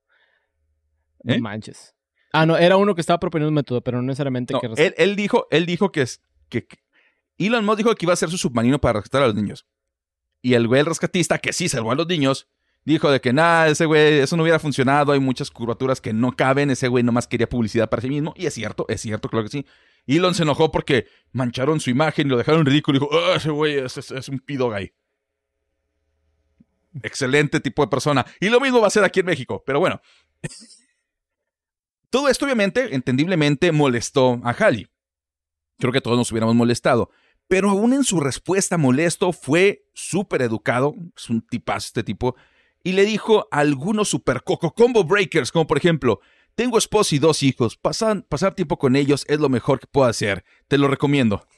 [1.23, 1.39] No ¿Eh?
[1.39, 1.93] manches.
[2.33, 4.93] Ah, no, era uno que estaba proponiendo un método, pero no necesariamente No, que él,
[4.97, 6.77] él dijo, él dijo que, es, que que-
[7.37, 9.65] Elon Musk dijo que iba a ser su submarino para rescatar a los niños.
[10.41, 12.47] Y el güey, el rescatista, que sí salvó a los niños,
[12.83, 16.31] dijo de que nada, ese güey, eso no hubiera funcionado, hay muchas curvaturas que no
[16.33, 18.33] caben, ese güey nomás quería publicidad para sí mismo.
[18.37, 19.65] Y es cierto, es cierto, claro que sí.
[20.15, 23.49] Elon se enojó porque mancharon su imagen y lo dejaron ridículo y dijo, "Ah, ese
[23.49, 24.93] güey es, es- un pido gay.
[27.03, 28.25] Excelente tipo de persona.
[28.39, 30.01] Y lo mismo va a ser aquí en México, pero bueno.
[32.09, 34.87] Todo esto, obviamente, entendiblemente, molestó a Halley.
[35.77, 37.11] Creo que todos nos hubiéramos molestado.
[37.47, 40.95] Pero aún en su respuesta molesto, fue súper educado.
[41.15, 42.35] Es un tipazo este tipo.
[42.83, 46.19] Y le dijo algunos super coco combo breakers, como por ejemplo,
[46.57, 47.77] tengo esposo y dos hijos.
[47.77, 50.43] Pasar, pasar tiempo con ellos es lo mejor que puedo hacer.
[50.67, 51.45] Te lo recomiendo.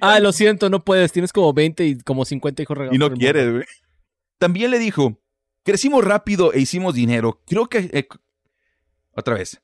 [0.00, 1.12] Ah, lo siento, no puedes.
[1.12, 2.94] Tienes como 20 y como 50 hijos regados.
[2.94, 3.54] Y no por el quiere, mundo.
[3.56, 3.66] güey.
[4.38, 5.20] También le dijo,
[5.62, 7.42] crecimos rápido e hicimos dinero.
[7.46, 7.78] Creo que...
[7.92, 8.06] eh,
[9.12, 9.60] otra vez.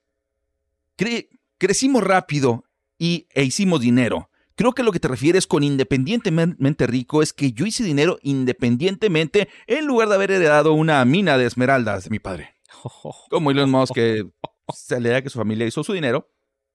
[0.98, 2.64] Cre- crecimos rápido
[2.98, 4.28] y, e hicimos dinero.
[4.54, 9.48] Creo que lo que te refieres con independientemente rico es que yo hice dinero independientemente
[9.66, 12.54] en lugar de haber heredado una mina de esmeraldas de mi padre.
[13.30, 14.24] Como Elon Musk que
[14.74, 16.30] se le da que su familia hizo su dinero,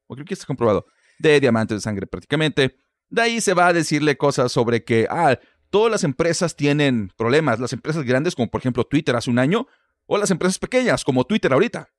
[0.07, 0.85] o creo que está comprobado,
[1.19, 2.77] de diamantes de sangre prácticamente.
[3.09, 5.39] De ahí se va a decirle cosas sobre que, ah,
[5.69, 7.59] todas las empresas tienen problemas.
[7.59, 9.67] Las empresas grandes, como por ejemplo Twitter hace un año,
[10.05, 11.89] o las empresas pequeñas, como Twitter ahorita.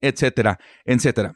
[0.00, 1.34] Etcétera, etcétera.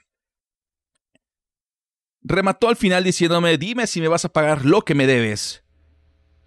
[2.22, 5.64] Remató al final diciéndome, dime si me vas a pagar lo que me debes.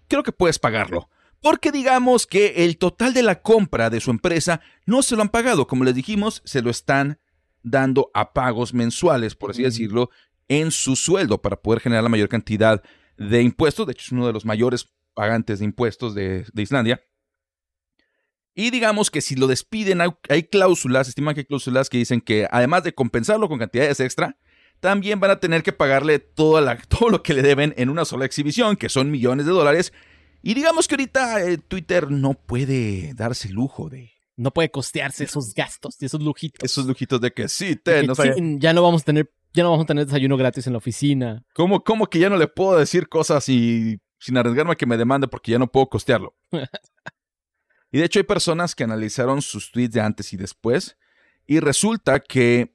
[0.08, 1.10] Creo que puedes pagarlo.
[1.46, 5.28] Porque digamos que el total de la compra de su empresa no se lo han
[5.28, 5.68] pagado.
[5.68, 7.20] Como les dijimos, se lo están
[7.62, 10.10] dando a pagos mensuales, por así decirlo,
[10.48, 12.82] en su sueldo para poder generar la mayor cantidad
[13.16, 13.86] de impuestos.
[13.86, 17.00] De hecho, es uno de los mayores pagantes de impuestos de, de Islandia.
[18.52, 22.20] Y digamos que si lo despiden, hay, hay cláusulas, estiman que hay cláusulas que dicen
[22.22, 24.36] que además de compensarlo con cantidades extra,
[24.80, 28.04] también van a tener que pagarle toda la- todo lo que le deben en una
[28.04, 29.92] sola exhibición, que son millones de dólares.
[30.46, 35.24] Y digamos que ahorita eh, Twitter no puede darse el lujo de No puede costearse
[35.24, 36.62] esos gastos y esos lujitos.
[36.62, 39.28] esos lujitos de que sí, te, que, no sé, "Chin, ya no vamos a tener,
[39.52, 41.44] ya no vamos a tener desayuno gratis en la oficina.
[41.52, 44.96] ¿cómo, cómo que ya no le puedo decir cosas y sin arriesgarme a que me
[44.96, 46.36] demande porque ya no puedo costearlo?
[47.90, 50.96] y de hecho hay personas que analizaron sus tweets de antes y después
[51.44, 52.72] y resulta que,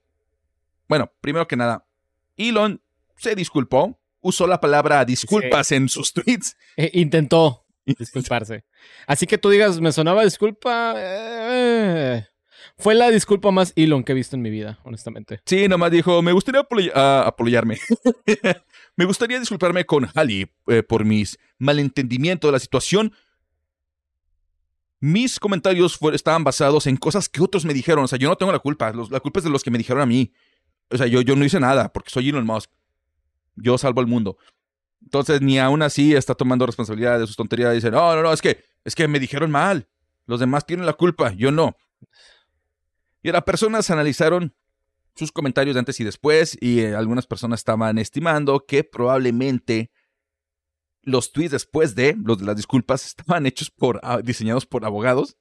[0.90, 1.88] bueno, primero que nada,
[2.36, 2.82] Elon
[3.16, 6.56] se disculpó, usó la palabra disculpas en sus tweets.
[6.78, 8.64] Eh, intentó disculparse.
[9.08, 10.94] Así que tú digas, me sonaba disculpa.
[10.98, 12.26] eh,
[12.78, 15.42] fue la disculpa más Elon que he visto en mi vida, honestamente.
[15.46, 16.66] Sí, nomás dijo, me gustaría
[16.96, 17.78] ah, apoyarme.
[18.96, 23.14] me gustaría disculparme con Halley eh, por mis malentendimientos de la situación.
[25.00, 28.04] Mis comentarios estaban basados en cosas que otros me dijeron.
[28.04, 28.92] O sea, yo no tengo la culpa.
[28.94, 30.32] Los- la culpa es de los que me dijeron a mí.
[30.92, 32.70] O sea, yo, yo no hice nada porque soy Elon Musk.
[33.62, 34.38] Yo salvo al mundo.
[35.02, 37.74] Entonces, ni aún así está tomando responsabilidad de sus tonterías.
[37.74, 39.88] Dice, no, no, no, es que, es que me dijeron mal.
[40.26, 41.76] Los demás tienen la culpa, yo no.
[43.24, 44.54] Y las personas analizaron
[45.16, 49.92] sus comentarios de antes y después y eh, algunas personas estaban estimando que probablemente
[51.04, 55.38] los tweets después de los de las disculpas estaban hechos por ah, diseñados por abogados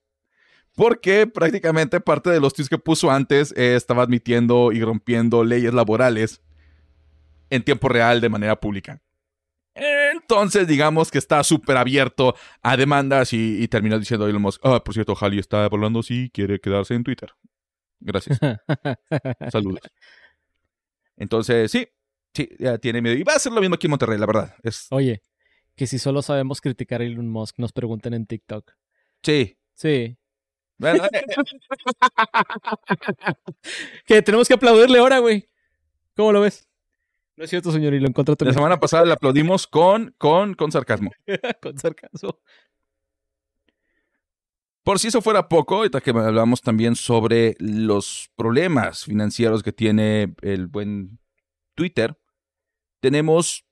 [0.75, 5.75] porque prácticamente parte de los tweets que puso antes eh, estaba admitiendo y rompiendo leyes
[5.75, 6.43] laborales
[7.51, 9.03] en tiempo real de manera pública.
[9.75, 14.83] Entonces, digamos que está súper abierto a demandas y, y terminó diciendo Elon Musk, ah,
[14.83, 17.31] por cierto, Halley está hablando si quiere quedarse en Twitter.
[18.01, 18.39] Gracias.
[19.53, 19.81] Saludos.
[21.17, 21.87] Entonces, sí,
[22.35, 23.17] sí, ya tiene miedo.
[23.17, 24.55] Y va a ser lo mismo aquí en Monterrey, la verdad.
[24.63, 25.23] Es, Oye,
[25.77, 28.73] que si solo sabemos criticar a Elon Musk, nos pregunten en TikTok.
[29.23, 29.57] sí.
[29.75, 30.19] Sí.
[30.77, 31.23] Bueno, eh,
[34.07, 35.49] Que tenemos que aplaudirle ahora, güey.
[36.15, 36.70] ¿Cómo lo ves?
[37.41, 41.11] No es cierto, señor Elon, contrato la semana pasada le aplaudimos con, con, con sarcasmo.
[41.62, 42.38] con sarcasmo.
[44.82, 50.34] Por si eso fuera poco, ahorita que hablamos también sobre los problemas financieros que tiene
[50.43, 51.18] el buen
[51.74, 52.14] Twitter,
[53.01, 53.64] tenemos.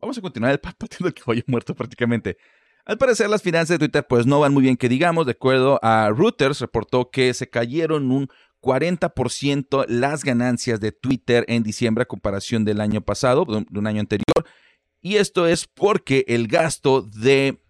[0.00, 2.38] Vamos a continuar el patín del caballo muerto prácticamente.
[2.86, 5.26] Al parecer, las finanzas de Twitter pues no van muy bien que digamos.
[5.26, 8.28] De acuerdo a Reuters, reportó que se cayeron un
[8.60, 14.00] 40% las ganancias de Twitter en diciembre a comparación del año pasado, de un, año
[14.00, 14.44] anterior.
[15.00, 17.62] Y esto es porque el gasto de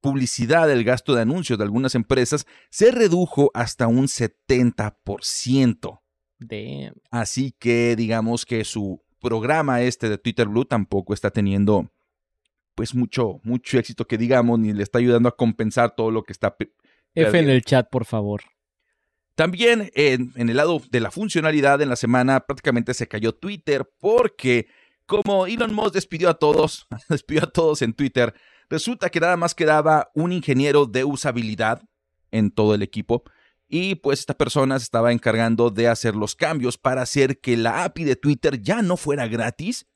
[0.00, 6.00] publicidad, el gasto de anuncios de algunas empresas se redujo hasta un 70%.
[6.38, 6.94] Damn.
[7.10, 11.90] Así que digamos que su programa este de Twitter Blue tampoco está teniendo
[12.74, 16.32] pues mucho, mucho éxito que digamos, ni le está ayudando a compensar todo lo que
[16.32, 16.54] está...
[17.14, 18.42] F en el chat, por favor.
[19.34, 24.68] También en, el lado de la funcionalidad en la semana prácticamente se cayó Twitter porque
[25.06, 28.32] como Elon Musk despidió a todos, despidió a todos en Twitter,
[28.70, 31.82] resulta que nada más quedaba un ingeniero de usabilidad
[32.30, 33.24] en todo el equipo
[33.68, 37.84] y pues esta persona se estaba encargando de hacer los cambios para hacer que la
[37.84, 39.86] API de Twitter ya no fuera gratis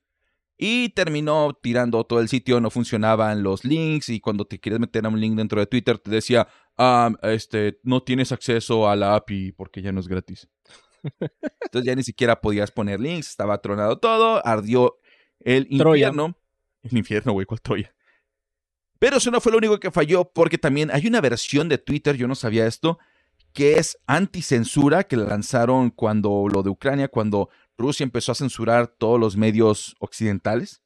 [0.59, 5.07] y terminó tirando todo el sitio, no funcionaban los links y cuando te quieres meter
[5.07, 9.15] a un link dentro de Twitter te decía, ah, este, no tienes acceso a la
[9.15, 10.49] API porque ya no es gratis.
[11.63, 14.99] Entonces ya ni siquiera podías poner links, estaba tronado todo, ardió
[15.41, 16.09] el Troya.
[16.09, 16.37] infierno.
[16.83, 17.95] El infierno, güey, ¿cuál Troya?
[18.99, 22.17] Pero eso no fue lo único que falló, porque también hay una versión de Twitter,
[22.17, 22.99] yo no sabía esto,
[23.53, 27.49] que es anticensura, que la lanzaron cuando lo de Ucrania, cuando
[27.79, 30.83] Rusia empezó a censurar todos los medios occidentales.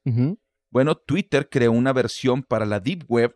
[0.69, 3.35] Bueno, Twitter creó una versión para la Deep Web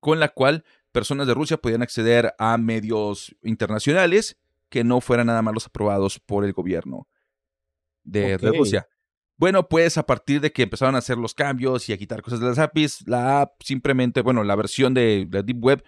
[0.00, 4.38] con la cual personas de Rusia podían acceder a medios internacionales
[4.68, 7.08] que no fueran nada más los aprobados por el gobierno
[8.02, 8.36] de.
[8.38, 8.88] Rusia.
[9.36, 12.40] Bueno, pues a partir de que empezaron a hacer los cambios y a quitar cosas
[12.40, 15.84] de las APIs, la app simplemente, bueno, la versión de la Deep Web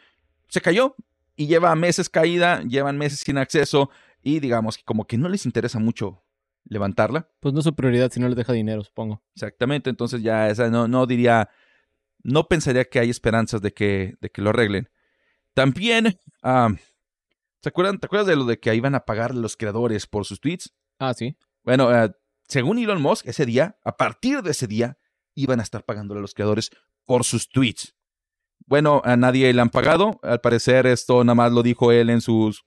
[0.46, 0.94] se cayó
[1.34, 3.90] y lleva meses caída, llevan meses sin acceso
[4.22, 6.22] y digamos que como que no les interesa mucho
[6.64, 7.28] levantarla.
[7.40, 9.22] Pues no es su prioridad si no les deja dinero, supongo.
[9.34, 11.48] Exactamente, entonces ya esa no, no diría,
[12.22, 14.88] no pensaría que hay esperanzas de que, de que lo arreglen.
[15.54, 20.24] También, ¿se acuerdan, ¿te acuerdas de lo de que iban a pagar los creadores por
[20.24, 20.72] sus tweets?
[20.98, 21.36] Ah, sí.
[21.64, 22.14] Bueno, ah,
[22.48, 24.98] según Elon Musk, ese día, a partir de ese día,
[25.34, 26.70] iban a estar pagándole a los creadores
[27.04, 27.94] por sus tweets.
[28.66, 30.20] Bueno, a nadie le han pagado.
[30.22, 32.64] Al parecer, esto nada más lo dijo él en sus.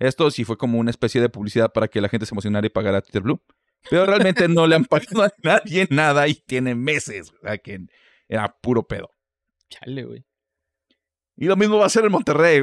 [0.00, 2.70] Esto sí fue como una especie de publicidad para que la gente se emocionara y
[2.70, 3.40] pagara a Twitter Blue.
[3.88, 7.32] Pero realmente no le han pagado a nadie nada y tiene meses.
[7.32, 7.86] O sea, que
[8.26, 9.10] era puro pedo.
[9.68, 10.24] Chale, güey.
[11.36, 12.62] Y lo mismo va a ser en Monterrey.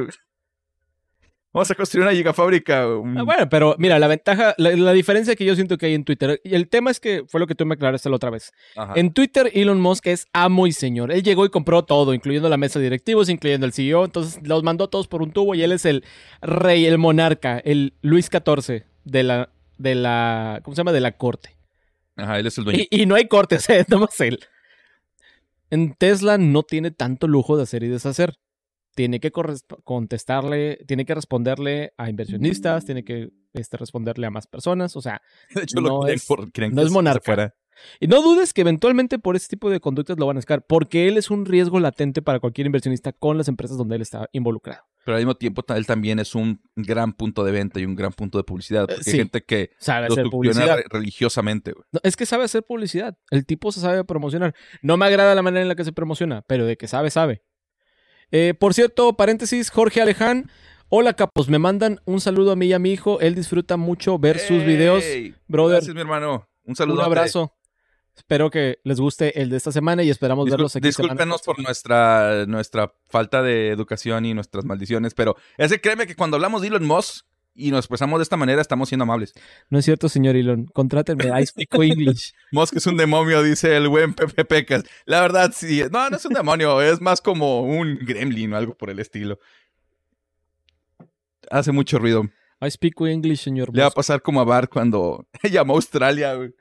[1.58, 2.86] Vamos a construir una gigafábrica.
[2.86, 5.94] un- Ah, bueno, pero mira, la ventaja, la, la diferencia que yo siento que hay
[5.94, 8.30] en Twitter, y el tema es que fue lo que tú me aclaraste la otra
[8.30, 8.52] vez.
[8.76, 8.92] Ajá.
[8.96, 11.10] En Twitter, Elon Musk es amo y señor.
[11.12, 14.04] Él llegó y compró todo, incluyendo la mesa de directivos, incluyendo el CEO.
[14.04, 16.04] Entonces los mandó todos por un tubo y él es el
[16.40, 20.92] rey, el monarca, el Luis XIV de la, de la, ¿cómo se llama?
[20.92, 21.56] De la corte.
[22.16, 22.84] Ajá, él es el dueño.
[22.90, 24.38] Y, y no hay corte, o sea, nomás él.
[25.70, 28.34] En Tesla no tiene tanto lujo de hacer y deshacer.
[28.98, 29.30] Tiene que
[29.84, 34.96] contestarle, tiene que responderle a inversionistas, tiene que este, responderle a más personas.
[34.96, 35.22] O sea,
[35.54, 37.24] De hecho, no lo es- por- quieren no que es monarca.
[37.24, 37.54] fuera.
[38.00, 41.06] Y no dudes que eventualmente por ese tipo de conductas lo van a sacar, porque
[41.06, 44.82] él es un riesgo latente para cualquier inversionista con las empresas donde él está involucrado.
[45.04, 48.12] Pero al mismo tiempo, él también es un gran punto de venta y un gran
[48.12, 48.88] punto de publicidad.
[48.88, 49.10] Porque sí.
[49.12, 50.76] hay gente que Sabe lo hacer publicidad.
[50.76, 51.72] re- religiosamente.
[51.92, 53.16] No, es que sabe hacer publicidad.
[53.30, 54.56] El tipo se sabe promocionar.
[54.82, 57.42] No me agrada la manera en la que se promociona, pero de que sabe, sabe.
[58.30, 60.50] Eh, por cierto, paréntesis, Jorge Aleján.
[60.88, 61.48] Hola, capos.
[61.48, 63.20] Me mandan un saludo a mí y a mi hijo.
[63.20, 65.04] Él disfruta mucho ver sus videos.
[65.46, 65.76] Brother.
[65.76, 66.48] Gracias, mi hermano.
[66.64, 67.00] Un saludo.
[67.00, 67.54] Un abrazo.
[68.18, 70.88] Espero que les guste el de esta semana y esperamos verlos aquí.
[70.88, 76.16] Discúlpenos por nuestra, nuestra falta de educación y nuestras maldiciones, pero es que créeme que
[76.16, 77.24] cuando hablamos de Elon Musk
[77.58, 79.34] y nos expresamos de esta manera, estamos siendo amables.
[79.68, 80.66] No es cierto, señor Elon.
[80.66, 81.24] Contrátenme.
[81.40, 82.32] I speak English.
[82.52, 84.84] Musk es un demonio, dice el buen Pepe Pecas.
[85.04, 85.82] La verdad, sí.
[85.90, 89.38] No, no es un demonio, es más como un gremlin o algo por el estilo.
[91.50, 92.24] Hace mucho ruido.
[92.60, 93.70] I speak English, señor.
[93.72, 93.96] Le va a Musk.
[93.96, 96.34] pasar como a Bart cuando llamó a Australia.
[96.34, 96.54] güey.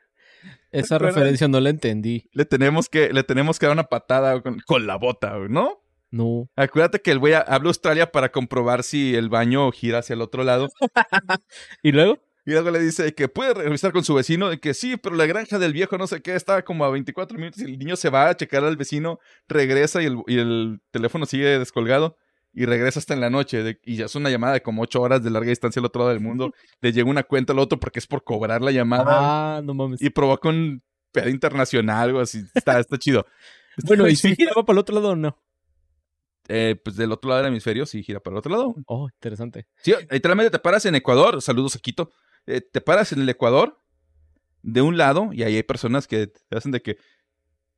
[0.72, 2.30] Esa referencia no la entendí.
[2.34, 5.80] Le tenemos que, le tenemos que dar una patada con, con la bota, güey, ¿no?
[6.12, 6.50] No.
[6.56, 10.22] Acuérdate que el güey habla a Australia para comprobar si el baño gira hacia el
[10.22, 10.70] otro lado.
[11.84, 12.20] ¿Y luego?
[12.46, 15.26] Y luego le dice que puede revisar con su vecino, de que sí, pero la
[15.26, 18.10] granja del viejo no sé qué está como a 24 minutos y el niño se
[18.10, 22.16] va a checar al vecino, regresa y el, y el teléfono sigue descolgado
[22.54, 25.02] y regresa hasta en la noche de- y ya es una llamada de como 8
[25.02, 26.54] horas de larga distancia al otro lado del mundo.
[26.82, 30.02] Le llega una cuenta al otro porque es por cobrar la llamada Ah, no mames.
[30.02, 30.82] y provoca un
[31.12, 32.44] pedo internacional o así.
[32.56, 33.26] Está, está chido.
[33.86, 35.38] Bueno, ¿y si giraba para el otro lado o no?
[36.50, 38.76] Eh, pues del otro lado del hemisferio sí gira para el otro lado.
[38.86, 39.68] Oh, interesante.
[39.82, 42.12] Sí, literalmente te paras en Ecuador, saludos a Quito,
[42.46, 43.82] eh, te paras en el Ecuador
[44.62, 46.98] de un lado y ahí hay personas que te hacen de que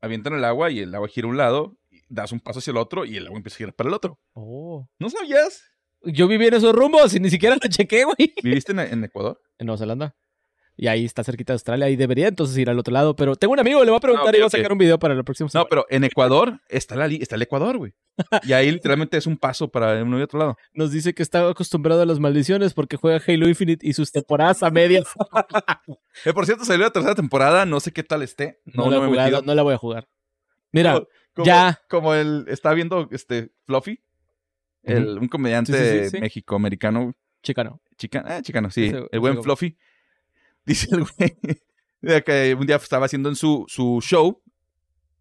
[0.02, 2.72] avientan el agua y el agua gira a un lado, y das un paso hacia
[2.72, 4.20] el otro y el agua empieza a girar para el otro.
[4.34, 4.88] Oh.
[5.00, 5.64] ¿No sabías?
[6.04, 8.34] Yo viví en esos rumbos y ni siquiera la chequé, güey.
[8.42, 9.42] ¿Viviste en, en Ecuador?
[9.58, 10.16] En Nueva Zelanda.
[10.82, 11.90] Y ahí está cerquita de Australia.
[11.90, 13.14] Y debería entonces ir al otro lado.
[13.14, 14.52] Pero tengo un amigo, le voy a preguntar Ah, y va a ok.
[14.54, 15.68] sacar un video para la próxima No, semana.
[15.70, 17.94] pero en Ecuador está, la, está el Ecuador, güey.
[18.50, 20.58] Y ahí literalmente es un paso para uno y otro lado.
[20.74, 24.64] Nos dice que está acostumbrado a las maldiciones porque juega Halo Infinite y sus temporadas
[24.64, 25.04] a medias.
[26.26, 28.60] Eh, por cierto, salió la tercera temporada, no sé qué tal esté.
[28.66, 30.08] No, No, la no he jugado, no la voy a jugar.
[30.72, 31.82] Mira, Como- como- ya.
[31.90, 34.02] Como el está viendo este Fluffy,
[34.84, 36.22] el, un comediante Sí, sí, sí.
[36.22, 37.82] Mexicoamericano, chicano.
[37.98, 39.42] chicano, ah, chicano, sí, Ese- el buen.
[39.44, 39.78] Fluffy.
[40.70, 44.42] Dice el güey que un día estaba haciendo en su, su show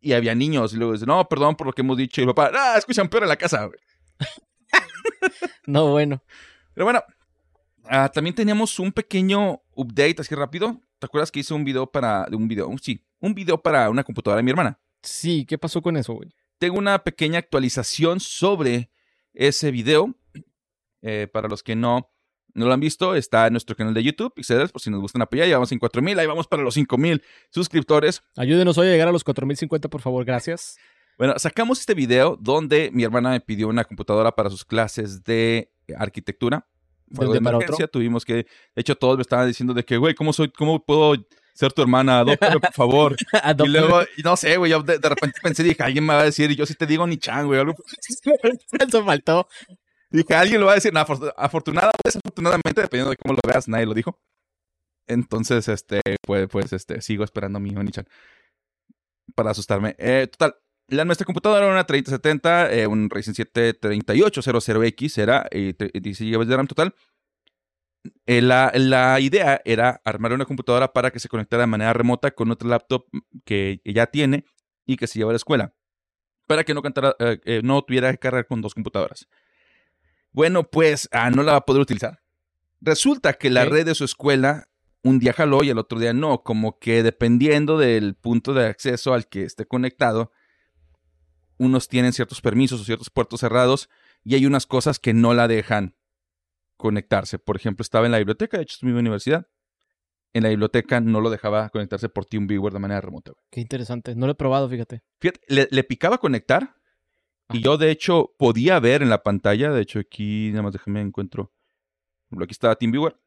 [0.00, 2.20] y había niños y luego dice, no, perdón por lo que hemos dicho.
[2.20, 3.64] Y el papá, ah, escuchan peor en la casa.
[3.64, 3.78] güey".
[5.66, 6.22] No, bueno.
[6.72, 7.02] Pero bueno,
[7.84, 10.80] ah, también teníamos un pequeño update así rápido.
[10.98, 14.38] ¿Te acuerdas que hice un video para, un video, sí, un video para una computadora
[14.38, 14.78] de mi hermana?
[15.02, 16.30] Sí, ¿qué pasó con eso, güey?
[16.58, 18.90] tengo una pequeña actualización sobre
[19.32, 20.14] ese video.
[21.00, 22.10] Eh, para los que no,
[22.54, 25.22] no lo han visto, está en nuestro canal de YouTube, Pixelers, por si nos gustan
[25.22, 25.46] apoyar.
[25.48, 28.22] Ya vamos en 4000, ahí vamos para los 5000 suscriptores.
[28.36, 30.24] Ayúdenos hoy a llegar a los 4050, por favor.
[30.24, 30.76] Gracias.
[31.18, 35.72] Bueno, sacamos este video donde mi hermana me pidió una computadora para sus clases de
[35.96, 36.66] arquitectura.
[37.12, 38.46] Fue ¿De para emergencia, tuvimos que, de
[38.76, 41.14] hecho, todos me estaban diciendo de que, güey, ¿cómo soy, cómo puedo
[41.54, 42.20] ser tu hermana?
[42.20, 43.16] Adóptame, por favor.
[43.64, 46.24] Y luego, no sé, güey, yo de, de repente pensé, dije, alguien me va a
[46.24, 47.74] decir, y yo sí te digo ni chan, güey, algo
[48.78, 49.48] Eso faltó.
[50.10, 53.40] Dije, alguien lo va a decir, no, afor- afortunada o desafortunadamente, dependiendo de cómo lo
[53.46, 54.18] veas, nadie lo dijo.
[55.06, 58.06] Entonces, este, pues, pues, este, sigo esperando a mi Oni-chan
[59.34, 59.94] para asustarme.
[59.98, 60.56] Eh, total,
[60.88, 66.30] la nuestra computadora era una 3070, eh, un Ryzen 7 3800X, era eh, tre- 16
[66.36, 66.94] GB de RAM total.
[68.26, 72.30] Eh, la, la idea era armar una computadora para que se conectara de manera remota
[72.30, 73.06] con otra laptop
[73.44, 74.44] que ya tiene
[74.86, 75.74] y que se lleva a la escuela.
[76.46, 79.28] Para que no, cantara, eh, eh, no tuviera que cargar con dos computadoras.
[80.32, 82.20] Bueno, pues ah, no la va a poder utilizar.
[82.80, 84.68] Resulta que la red de su escuela
[85.02, 86.42] un día jaló y el otro día no.
[86.42, 90.32] Como que dependiendo del punto de acceso al que esté conectado,
[91.58, 93.88] unos tienen ciertos permisos o ciertos puertos cerrados
[94.24, 95.96] y hay unas cosas que no la dejan
[96.76, 97.38] conectarse.
[97.38, 99.48] Por ejemplo, estaba en la biblioteca, de hecho es mi universidad.
[100.34, 103.32] En la biblioteca no lo dejaba conectarse por TeamViewer de manera remota.
[103.50, 104.14] Qué interesante.
[104.14, 105.02] No lo he probado, fíjate.
[105.20, 106.76] Fíjate, le, le picaba conectar
[107.50, 111.00] y yo de hecho podía ver en la pantalla, de hecho aquí, nada más déjame
[111.00, 111.52] encuentro,
[112.40, 113.18] aquí estaba TeamViewer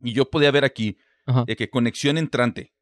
[0.00, 0.98] y yo podía ver aquí
[1.46, 2.72] de que conexión entrante.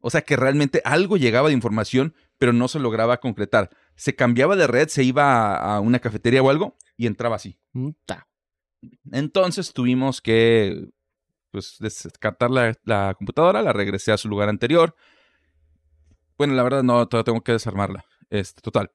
[0.00, 3.70] O sea que realmente algo llegaba de información, pero no se lograba concretar.
[3.94, 7.58] Se cambiaba de red, se iba a, a una cafetería o algo y entraba así.
[9.10, 10.90] Entonces tuvimos que
[11.50, 14.94] pues, descartar la, la computadora, la regresé a su lugar anterior.
[16.36, 18.04] Bueno, la verdad no, todavía tengo que desarmarla.
[18.28, 18.92] Este, total.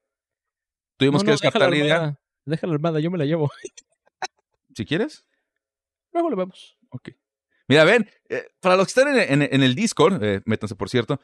[1.02, 1.96] Tuvimos No, que no, descartar la idea.
[1.96, 2.20] armada.
[2.46, 3.50] Déjala armada, yo me la llevo.
[4.76, 5.26] Si quieres.
[6.14, 6.78] Luego lo vemos.
[6.92, 7.10] Ok.
[7.68, 10.90] Mira, ven, eh, para los que están en, en- en el Discord, eh, métanse por
[10.90, 11.20] cierto,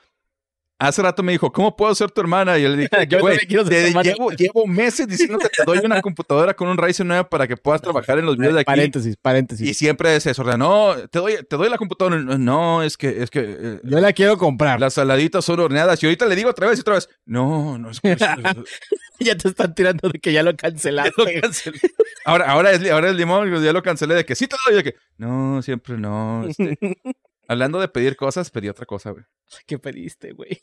[0.79, 2.57] Hace rato me dijo, ¿cómo puedo ser tu hermana?
[2.59, 4.03] Y yo le dije, Yo güey, te- tu hermana".
[4.03, 7.57] llevo, llevo meses diciéndote que te doy una computadora con un Ryzen 9 para que
[7.57, 8.67] puedas trabajar en los videos de aquí.
[8.67, 9.67] Paréntesis, paréntesis.
[9.67, 12.17] Y siempre se desordena, no, te doy, te doy la computadora.
[12.19, 14.79] No, es que, es que eh, Yo la quiero comprar.
[14.79, 16.01] las saladitas son horneadas.
[16.03, 18.15] Y ahorita le digo otra vez y otra vez, no, no es que
[19.19, 21.11] ya te están tirando de que ya lo cancelaste.
[21.17, 21.79] lo cancelé.
[22.23, 24.83] Ahora, ahora es, ahora es limón, ya lo cancelé de que sí te doy, de
[24.83, 26.45] que no, siempre no.
[26.47, 26.77] este.
[27.47, 29.23] Hablando de pedir cosas, pedí otra cosa, güey.
[29.65, 30.61] ¿Qué pediste, güey?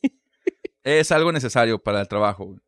[0.83, 2.45] Es algo necesario para el trabajo.
[2.47, 2.61] güey.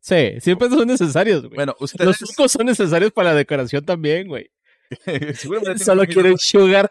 [0.00, 1.56] Sí, siempre son necesarios, güey.
[1.56, 4.50] Bueno, Los ustedes trucos son necesarios para la decoración también, güey.
[5.34, 6.90] seguramente Solo tienen quieren sugar.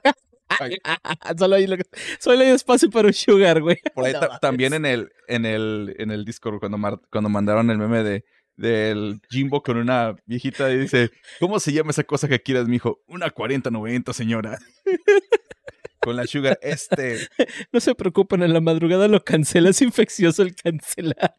[1.37, 1.83] Solo, hay que-
[2.19, 3.77] solo hay espacio para un sugar, güey.
[3.95, 7.77] Por ahí también en el, en el, en el Discord, cuando, mar- cuando mandaron el
[7.77, 8.25] meme de
[8.57, 12.99] del Jimbo con una viejita y dice, ¿cómo se llama esa cosa que quieras, mijo?
[13.07, 14.59] Una 4090, señora.
[16.01, 17.27] Con la sugar, este.
[17.71, 19.69] No se preocupen, en la madrugada lo cancela.
[19.69, 21.35] Es infeccioso el cancelar.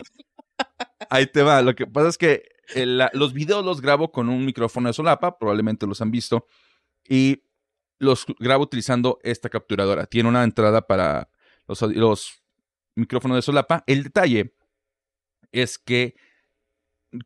[1.11, 1.63] Ahí te va.
[1.63, 2.43] Lo que pasa es que
[2.75, 6.47] el- la- los videos los grabo con un micrófono de solapa, probablemente los han visto,
[7.09, 7.45] y
[7.99, 10.07] los grabo utilizando esta capturadora.
[10.07, 11.29] Tiene una entrada para
[11.67, 12.43] los, los
[12.97, 13.85] micrófonos de solapa.
[13.87, 14.55] El detalle
[15.53, 16.15] es que,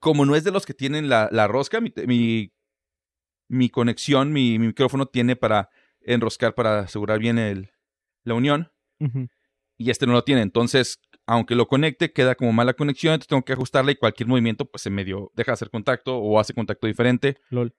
[0.00, 2.52] como no es de los que tienen la, la rosca, mi, mi,
[3.48, 5.68] mi conexión, mi, mi micrófono tiene para
[6.04, 7.70] enroscar para asegurar bien el,
[8.24, 8.70] la unión
[9.76, 10.42] y este no lo tiene.
[10.42, 14.64] Entonces, aunque lo conecte, queda como mala conexión, entonces tengo que ajustarla y cualquier movimiento,
[14.64, 17.38] pues se medio deja de hacer contacto o hace contacto diferente.
[17.50, 17.74] Lol.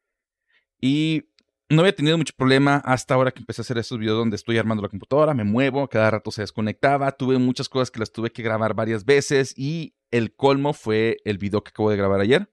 [0.81, 1.29] Y
[1.69, 4.57] no había tenido mucho problema hasta ahora que empecé a hacer estos videos donde estoy
[4.57, 8.31] armando la computadora, me muevo, cada rato se desconectaba, tuve muchas cosas que las tuve
[8.31, 12.51] que grabar varias veces y el colmo fue el video que acabo de grabar ayer,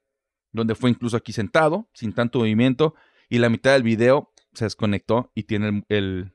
[0.52, 2.94] donde fue incluso aquí sentado, sin tanto movimiento,
[3.28, 6.32] y la mitad del video se desconectó y tiene el, el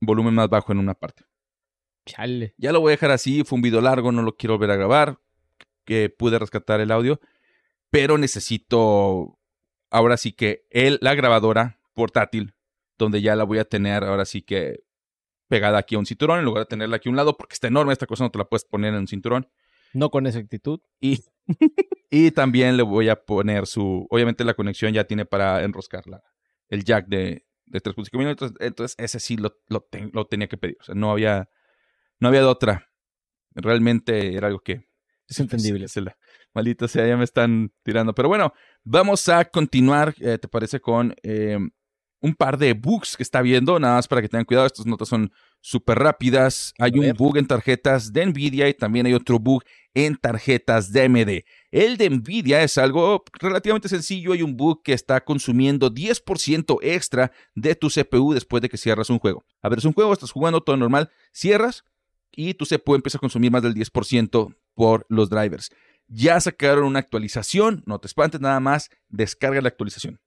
[0.00, 1.24] volumen más bajo en una parte.
[2.06, 2.54] Chale.
[2.56, 4.76] Ya lo voy a dejar así, fue un video largo, no lo quiero volver a
[4.76, 5.20] grabar,
[5.84, 7.20] que pude rescatar el audio,
[7.90, 9.38] pero necesito
[9.90, 12.54] ahora sí que el, la grabadora portátil,
[12.98, 14.84] donde ya la voy a tener ahora sí que
[15.48, 17.68] pegada aquí a un cinturón, en lugar de tenerla aquí a un lado, porque está
[17.68, 19.48] enorme, esta cosa no te la puedes poner en un cinturón.
[19.94, 20.80] No con esa actitud.
[21.00, 21.24] Y,
[22.10, 26.22] y también le voy a poner su, obviamente la conexión ya tiene para enroscarla,
[26.68, 30.56] el jack de, de 3.5 minutos, entonces ese sí lo, lo, ten- lo tenía que
[30.58, 31.48] pedir, o sea, no había,
[32.20, 32.88] no había de otra.
[33.54, 34.86] Realmente era algo que...
[35.26, 35.88] Es entendible.
[35.88, 36.16] Se la-
[36.54, 38.14] maldita sea, ya me están tirando.
[38.14, 38.52] Pero bueno,
[38.84, 40.80] vamos a continuar, eh, ¿te parece?
[40.80, 41.58] Con eh,
[42.20, 45.08] un par de bugs que está viendo, nada más para que tengan cuidado, estas notas
[45.08, 45.30] son
[45.60, 46.72] súper rápidas.
[46.78, 49.62] Hay un bug en tarjetas de Nvidia y también hay otro bug
[49.94, 51.30] en tarjetas de AMD.
[51.70, 54.32] El de Nvidia es algo relativamente sencillo.
[54.32, 59.10] Hay un bug que está consumiendo 10% extra de tu CPU después de que cierras
[59.10, 59.44] un juego.
[59.62, 61.84] A ver, es un juego, estás jugando todo normal, cierras
[62.32, 65.70] y tu CPU empieza a consumir más del 10% por los drivers.
[66.06, 70.20] Ya sacaron una actualización, no te espantes nada más, descarga la actualización.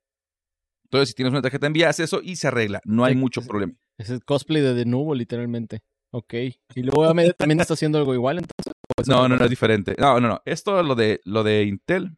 [0.84, 2.82] Entonces, si tienes una tarjeta NVIDIA, haz eso y se arregla.
[2.84, 3.48] No hay Sí, mucho sí.
[3.48, 3.74] problema.
[4.02, 5.84] Es el cosplay de de nuevo, literalmente.
[6.10, 6.34] Ok.
[6.34, 8.74] Y luego AMD también está haciendo algo igual, entonces.
[8.98, 9.96] ¿O es No, no, no es diferente.
[10.00, 10.42] No, no, no.
[10.46, 12.18] Esto lo de lo de Intel.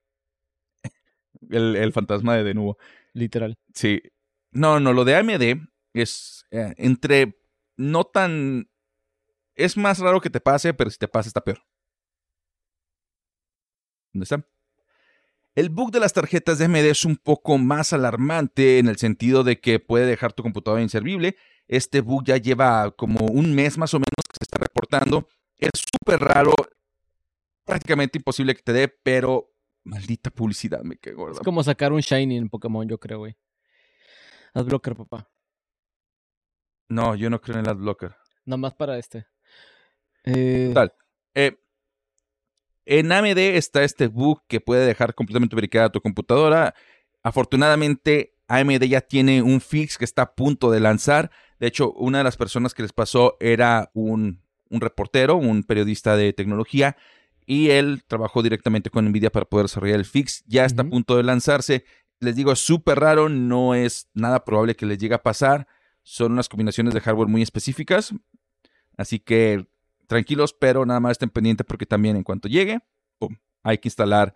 [1.50, 2.78] El, el fantasma de de nuevo.
[3.12, 3.58] Literal.
[3.74, 4.02] Sí.
[4.52, 7.38] No, no, lo de AMD es eh, entre
[7.76, 8.70] no tan.
[9.56, 11.66] Es más raro que te pase, pero si te pasa está peor.
[14.14, 14.48] ¿Dónde está?
[15.54, 19.44] El bug de las tarjetas de AMD es un poco más alarmante en el sentido
[19.44, 21.36] de que puede dejar tu computadora inservible.
[21.76, 25.28] Este bug ya lleva como un mes más o menos que se está reportando.
[25.58, 26.54] Es súper raro,
[27.66, 29.52] prácticamente imposible que te dé, pero
[29.84, 31.34] maldita publicidad, me quedo gorda.
[31.34, 33.36] Es como sacar un Shiny en Pokémon, yo creo, güey.
[34.54, 35.28] Haz blocker, papá.
[36.90, 38.16] No, yo no creo en el adblocker.
[38.46, 39.26] Nada más para este.
[40.26, 40.94] Eh, Tal.
[41.34, 41.58] Eh,
[42.86, 46.76] en AMD está este bug que puede dejar completamente ubicada tu computadora.
[47.24, 51.32] Afortunadamente, AMD ya tiene un fix que está a punto de lanzar.
[51.64, 56.18] De hecho, una de las personas que les pasó era un, un reportero, un periodista
[56.18, 56.98] de tecnología,
[57.46, 60.44] y él trabajó directamente con Nvidia para poder desarrollar el fix.
[60.46, 61.86] Ya está a punto de lanzarse.
[62.20, 65.66] Les digo, es súper raro, no es nada probable que les llegue a pasar.
[66.02, 68.14] Son unas combinaciones de hardware muy específicas.
[68.98, 69.66] Así que
[70.08, 72.82] tranquilos, pero nada más estén pendientes porque también en cuanto llegue,
[73.64, 74.34] hay que instalar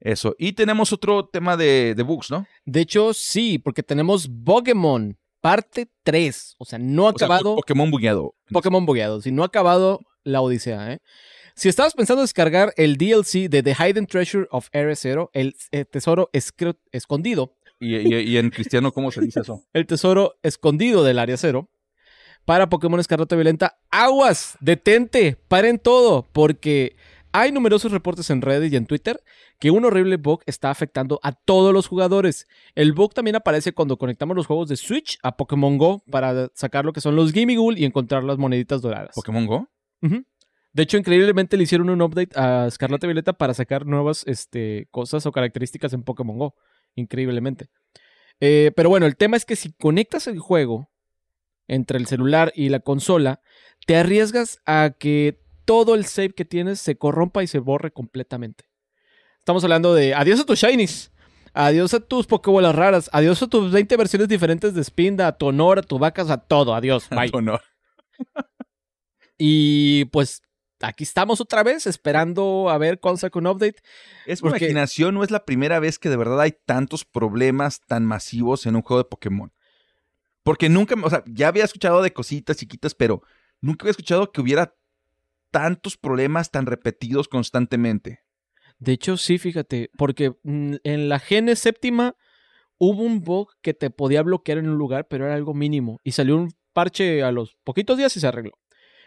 [0.00, 0.36] eso.
[0.38, 2.46] Y tenemos otro tema de, de bugs, ¿no?
[2.66, 6.54] De hecho, sí, porque tenemos Pokémon, parte 3.
[6.58, 7.56] O sea, no ha O sea, acabado.
[7.56, 8.34] Pokémon bugueado.
[8.50, 10.98] Pokémon bugueados y no ha acabado la odisea, ¿eh?
[11.54, 16.30] Si estabas pensando descargar el DLC de The Hidden Treasure of R0, el eh, tesoro
[16.32, 19.62] escondido, Y, y- y en cristiano, ¿cómo se dice eso?
[19.74, 21.68] el tesoro escondido del área cero,
[22.46, 23.78] para Pokémon Escarlata Violenta.
[23.90, 26.96] Aguas, detente, paren todo, porque
[27.32, 29.22] hay numerosos reportes en Reddit y en Twitter
[29.62, 32.48] que un horrible bug está afectando a todos los jugadores.
[32.74, 36.84] El bug también aparece cuando conectamos los juegos de Switch a Pokémon Go para sacar
[36.84, 39.14] lo que son los Gimme Ghoul y encontrar las moneditas doradas.
[39.14, 39.68] ¿Pokémon Go?
[40.00, 45.26] De hecho, increíblemente le hicieron un update a Escarlata Violeta para sacar nuevas este, cosas
[45.26, 46.56] o características en Pokémon Go.
[46.96, 47.68] Increíblemente.
[48.40, 50.90] Eh, pero bueno, el tema es que si conectas el juego
[51.68, 53.42] entre el celular y la consola,
[53.86, 58.71] te arriesgas a que todo el save que tienes se corrompa y se borre completamente.
[59.42, 61.10] Estamos hablando de adiós a tus shinies,
[61.52, 65.46] adiós a tus Pokébolas raras, adiós a tus 20 versiones diferentes de Spinda, a tu
[65.46, 66.76] honor, a tu vacas, a todo.
[66.76, 67.28] Adiós, bye.
[67.42, 67.58] No.
[69.36, 70.42] Y pues
[70.80, 73.82] aquí estamos otra vez esperando a ver cuándo saca un update.
[74.26, 78.04] Es Porque- imaginación, no es la primera vez que de verdad hay tantos problemas tan
[78.04, 79.52] masivos en un juego de Pokémon.
[80.44, 83.22] Porque nunca, o sea, ya había escuchado de cositas chiquitas, pero
[83.60, 84.76] nunca había escuchado que hubiera
[85.50, 88.21] tantos problemas tan repetidos constantemente.
[88.82, 92.16] De hecho, sí, fíjate, porque mm, en la Gene séptima
[92.78, 96.00] hubo un bug que te podía bloquear en un lugar, pero era algo mínimo.
[96.02, 98.58] Y salió un parche a los poquitos días y se arregló.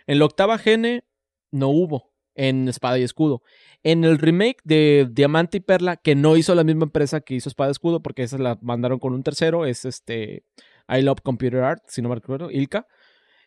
[0.07, 1.03] En la octava Gene
[1.51, 3.43] no hubo en Espada y Escudo.
[3.83, 7.49] En el remake de Diamante y Perla, que no hizo la misma empresa que hizo
[7.49, 10.45] Espada y Escudo, porque esa la mandaron con un tercero, es este
[10.87, 12.87] I Love Computer Art, si no me recuerdo, Ilka.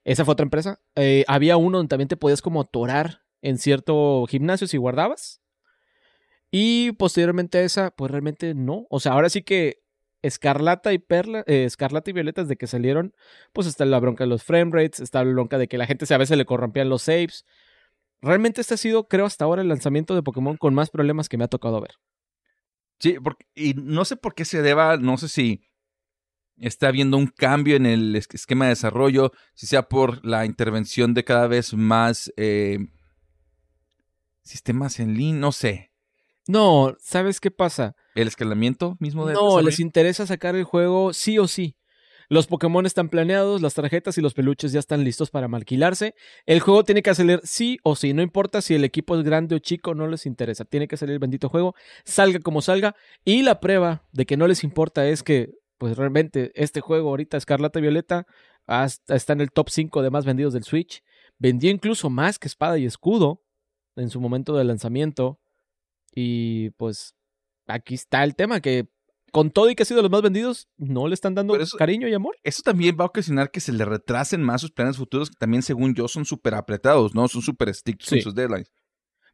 [0.04, 0.78] Esa fue otra empresa.
[0.94, 5.40] Eh, había uno donde también te podías como atorar en cierto gimnasio si guardabas.
[6.50, 8.86] Y posteriormente a esa, pues realmente no.
[8.90, 9.82] O sea, ahora sí que
[10.22, 13.14] Escarlata y Perla, eh, Escarlata y Violeta, desde que salieron,
[13.52, 16.12] pues está la bronca de los frame rates, está la bronca de que la gente
[16.12, 17.44] a veces le corrompían los saves.
[18.20, 21.36] Realmente este ha sido, creo, hasta ahora el lanzamiento de Pokémon con más problemas que
[21.38, 21.92] me ha tocado ver.
[22.98, 25.62] Sí, porque, y no sé por qué se deba, no sé si
[26.56, 31.14] está habiendo un cambio en el es- esquema de desarrollo, si sea por la intervención
[31.14, 32.78] de cada vez más eh,
[34.42, 35.87] sistemas en línea, no sé.
[36.48, 37.94] No, ¿sabes qué pasa?
[38.14, 41.76] El escalamiento mismo de No, les interesa sacar el juego sí o sí.
[42.30, 46.14] Los Pokémon están planeados, las tarjetas y los peluches ya están listos para alquilarse.
[46.46, 48.14] El juego tiene que salir sí o sí.
[48.14, 50.64] No importa si el equipo es grande o chico, no les interesa.
[50.64, 51.74] Tiene que salir el bendito juego,
[52.04, 52.96] salga como salga.
[53.26, 57.36] Y la prueba de que no les importa es que, pues realmente, este juego ahorita,
[57.36, 58.26] Escarlata y Violeta,
[58.66, 61.02] hasta está en el top 5 de más vendidos del Switch.
[61.38, 63.42] Vendió incluso más que Espada y Escudo
[63.96, 65.40] en su momento de lanzamiento.
[66.14, 67.14] Y pues
[67.66, 68.88] aquí está el tema, que
[69.30, 71.76] con todo y que ha sido de los más vendidos, no le están dando eso-
[71.76, 72.36] cariño y amor.
[72.42, 75.62] Eso también va a ocasionar que se le retrasen más sus planes futuros, que también,
[75.62, 77.28] según yo, son súper apretados, ¿no?
[77.28, 78.16] Son súper estrictos Sí.
[78.16, 78.72] en sus deadlines.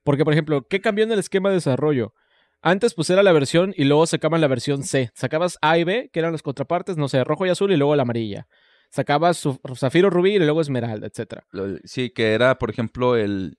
[0.03, 2.13] Porque, por ejemplo, ¿qué cambió en el esquema de desarrollo?
[2.61, 5.11] Antes, pues era la versión y luego sacaban la versión C.
[5.15, 7.95] Sacabas A y B, que eran las contrapartes, no sé, rojo y azul y luego
[7.95, 8.49] la amarilla.
[8.91, 11.09] Sacabas su- Zafiro Rubí y luego Esmeralda.
[11.51, 13.59] Lo- Sí, que era, por ejemplo, el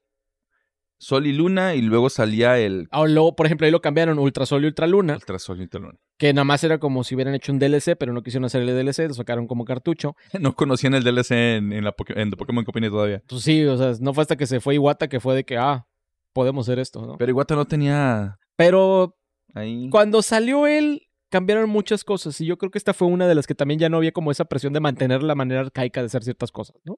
[0.98, 4.64] Sol y Luna, y luego salía el Ah, luego, por ejemplo, ahí lo cambiaron Ultrasol
[4.64, 5.98] y Ultraluna, Ultrasol y Ultraluna.
[6.18, 8.68] que nada más era como si hubieran hecho un DLC, pero no quisieron hacer el
[8.68, 10.16] DLC, lo sacaron como cartucho.
[10.40, 13.22] No conocían el DLC en, en la Poké- en The Pokémon Company todavía.
[13.28, 15.58] Pues sí, o sea, no fue hasta que se fue Iwata que fue de que,
[15.58, 15.86] ah,
[16.34, 17.18] podemos hacer esto, ¿no?
[17.18, 19.16] Pero Iwata no tenía Pero
[19.54, 19.90] ahí.
[19.90, 22.40] cuando salió él, cambiaron muchas cosas.
[22.40, 24.32] Y yo creo que esta fue una de las que también ya no había como
[24.32, 26.98] esa presión de mantener la manera arcaica de hacer ciertas cosas, ¿no?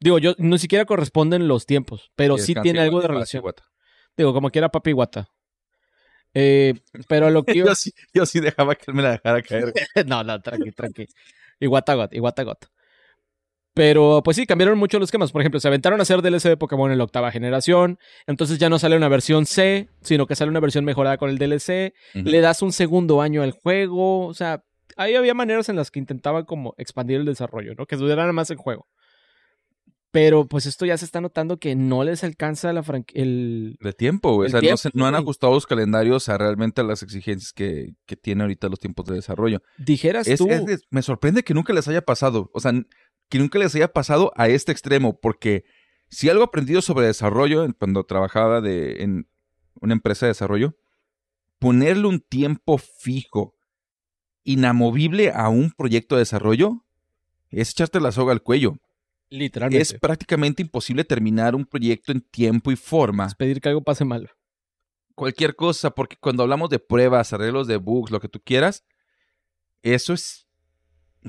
[0.00, 3.42] Digo, yo ni siquiera corresponden los tiempos, pero sí tiene algo de relación.
[3.42, 3.64] Iwata.
[4.16, 5.28] Digo, como quiera Papi Guata.
[6.34, 6.74] Eh,
[7.08, 7.66] pero lo que yo...
[7.66, 9.72] Yo sí, yo sí dejaba que él me la dejara caer.
[10.06, 11.06] no, no, tranqui, tranqui.
[11.60, 12.66] Iguata got, Iguata got.
[13.76, 15.32] Pero pues sí, cambiaron mucho los esquemas.
[15.32, 17.98] Por ejemplo, se aventaron a hacer DLC de Pokémon en la octava generación.
[18.26, 21.36] Entonces ya no sale una versión C, sino que sale una versión mejorada con el
[21.36, 21.92] DLC.
[22.14, 24.26] Le das un segundo año al juego.
[24.26, 24.64] O sea,
[24.96, 27.84] ahí había maneras en las que intentaban como expandir el desarrollo, ¿no?
[27.84, 28.88] Que durara más el juego.
[30.18, 33.76] Pero pues esto ya se está notando que no les alcanza la el...
[33.82, 34.46] De tiempo, güey.
[34.46, 37.96] O sea, no, tiempo, se- no han ajustado los calendarios a realmente las exigencias que,
[38.06, 39.60] que tiene ahorita los tiempos de desarrollo.
[39.76, 40.48] Dijeras Es- tú...
[40.48, 42.50] es- es- me sorprende que nunca les haya pasado.
[42.54, 42.72] O sea,
[43.28, 45.18] que nunca les haya pasado a este extremo.
[45.20, 45.64] Porque
[46.08, 49.28] si algo he aprendido sobre desarrollo cuando trabajaba de, en
[49.82, 50.76] una empresa de desarrollo,
[51.58, 53.54] ponerle un tiempo fijo,
[54.44, 56.84] inamovible a un proyecto de desarrollo,
[57.50, 58.78] es echarte la soga al cuello.
[59.30, 59.82] Literalmente.
[59.82, 63.26] Es prácticamente imposible terminar un proyecto en tiempo y forma.
[63.26, 64.30] es pedir que algo pase mal.
[65.14, 68.84] Cualquier cosa, porque cuando hablamos de pruebas, arreglos de bugs, lo que tú quieras,
[69.82, 70.46] eso es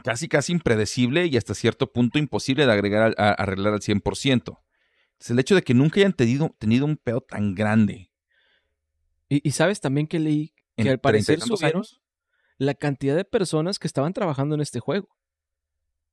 [0.03, 4.33] casi, casi impredecible y hasta cierto punto imposible de agregar a, arreglar al 100%.
[4.33, 8.11] Entonces, el hecho de que nunca hayan tenido, tenido un pedo tan grande
[9.29, 12.01] Y, y sabes también que leí que en al parecer 30 y tantos subieron años,
[12.57, 15.16] la cantidad de personas que estaban trabajando en este juego.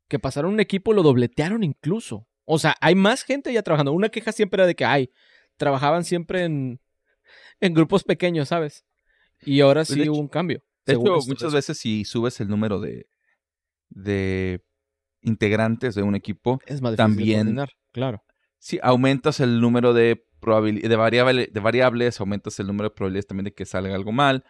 [0.08, 2.26] Que pasaron un equipo, lo dobletearon incluso.
[2.44, 3.92] O sea, hay más gente ya trabajando.
[3.92, 5.10] Una queja siempre era de que, ay,
[5.56, 6.80] trabajaban siempre en,
[7.60, 8.84] en grupos pequeños, ¿sabes?
[9.42, 10.62] Y ahora Pues, sí hubo un cambio.
[10.86, 13.08] De hecho, muchas veces si subes el número de,
[13.88, 14.62] de
[15.22, 18.22] integrantes de un equipo, es más difícil de también- claro.
[18.58, 23.44] si aumentas el número de, de, variable- de variables, aumentas el número de probabilidades también
[23.44, 24.44] de que salga algo mal.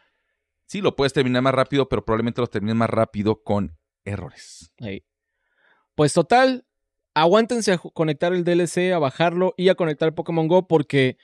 [0.66, 4.72] Sí, lo puedes terminar más rápido, pero probablemente lo termines más rápido con errores.
[4.80, 5.04] Ahí.
[5.94, 6.64] Pues total,
[7.14, 11.16] aguántense a conectar el DLC, a bajarlo y a conectar el Pokémon Go porque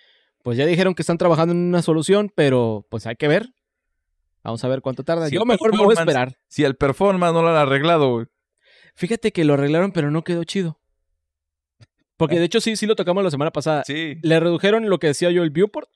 [0.43, 3.53] pues ya dijeron que están trabajando en una solución, pero pues hay que ver.
[4.43, 5.29] Vamos a ver cuánto tarda.
[5.29, 6.39] Sí, Yo mejor me voy a esperar.
[6.49, 8.27] Si el performance no lo han arreglado, güey.
[8.95, 10.81] Fíjate que lo arreglaron, pero no quedó chido.
[12.17, 13.83] Porque de hecho sí, sí lo tocamos la semana pasada.
[13.85, 14.17] Sí.
[14.23, 15.89] Le redujeron lo que decía yo el viewport.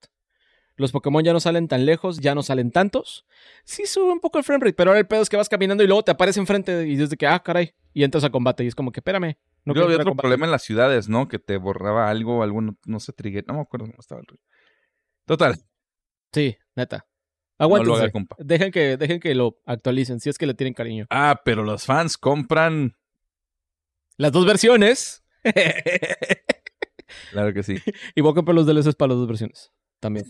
[0.76, 3.26] Los Pokémon ya no salen tan lejos, ya no salen tantos.
[3.64, 5.84] Sí sube un poco el frame rate, pero ahora el pedo es que vas caminando
[5.84, 8.66] y luego te aparece enfrente y desde que, ah, caray, y entras a combate y
[8.66, 9.36] es como que, espérame.
[9.64, 10.22] No quiero había otro combate.
[10.24, 11.26] problema en las ciudades, ¿no?
[11.28, 13.44] Que te borraba algo, algo no, no sé, trigger.
[13.46, 14.42] No me acuerdo cómo estaba el rollo.
[15.24, 15.58] Total.
[16.32, 17.06] Sí, neta.
[17.58, 18.02] No lo Aguántense.
[18.02, 18.36] haga, compa.
[18.40, 21.06] dejen, que, dejen que lo actualicen, si es que le tienen cariño.
[21.08, 22.94] Ah, pero los fans compran.
[24.18, 25.24] Las dos versiones.
[27.30, 27.76] Claro que sí.
[28.14, 29.72] y voy a comprar los DLCs para las dos versiones.
[30.00, 30.26] También.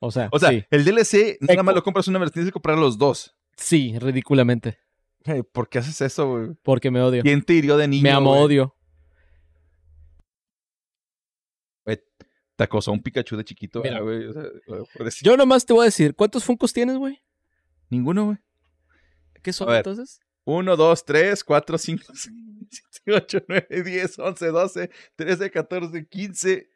[0.00, 0.64] O sea, O sea, sí.
[0.70, 3.34] el DLC nada más lo compras una vez, tienes que comprar los dos.
[3.56, 4.78] Sí, ridículamente.
[5.26, 6.54] Hey, ¿Por qué haces eso, güey?
[6.62, 7.22] Porque me odio.
[7.22, 8.02] ¿Quién te hirió de niño?
[8.02, 8.42] me amo güey?
[8.42, 8.72] odio.
[12.56, 14.00] Te acosó un Pikachu de chiquito, Mira.
[14.00, 14.24] güey.
[14.28, 14.44] O sea,
[14.94, 15.30] pobrecito.
[15.30, 17.22] Yo nomás te voy a decir, ¿cuántos Funkos tienes, güey?
[17.90, 18.38] Ninguno, güey.
[19.42, 19.76] ¿Qué son ver.
[19.78, 20.20] entonces?
[20.44, 22.34] 1, 2, 3, 4, 5, 6,
[23.04, 26.70] 7, 8, 9, 10, 11, 12, 13, 14, 15.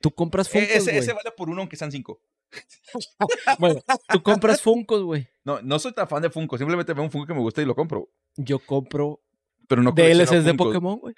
[0.00, 0.96] Tú compras Eh, Funkos, ese, güey.
[0.96, 2.18] ese vale por uno, aunque sean 5.
[3.58, 5.28] Bueno, tú compras Funkos, güey.
[5.44, 6.58] No, no soy tan fan de Funko.
[6.58, 8.10] Simplemente veo un Funko que me gusta y lo compro.
[8.36, 9.20] Yo compro
[9.68, 10.54] Pero no DLCs de.
[10.54, 11.14] Pokémon, güey.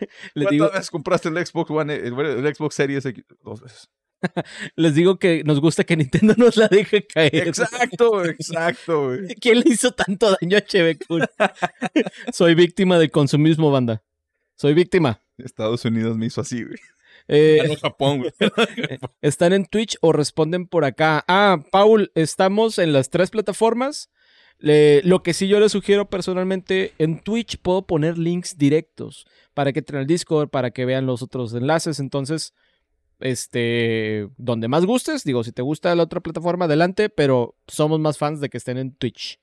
[0.34, 3.24] ¿Cuántas digo, veces compraste el Xbox One, el, el Xbox Series X?
[3.42, 3.90] Dos veces.
[4.76, 7.48] les digo que nos gusta que Nintendo nos la deje caer.
[7.48, 9.34] Exacto, exacto, güey.
[9.36, 11.26] ¿Quién le hizo tanto daño a Chevekun?
[12.32, 14.02] Soy víctima del consumismo, banda.
[14.56, 15.22] Soy víctima.
[15.38, 16.78] Estados Unidos me hizo así, güey.
[17.32, 18.32] Eh, no, Japón, güey.
[19.22, 21.24] ¿Están en Twitch o responden por acá?
[21.28, 24.10] Ah, Paul, estamos en las tres plataformas.
[24.58, 29.72] Le- lo que sí yo les sugiero personalmente, en Twitch puedo poner links directos para
[29.72, 32.00] que entren al Discord, para que vean los otros enlaces.
[32.00, 32.52] Entonces,
[33.20, 38.18] este, donde más gustes, digo, si te gusta la otra plataforma, adelante, pero somos más
[38.18, 39.38] fans de que estén en Twitch.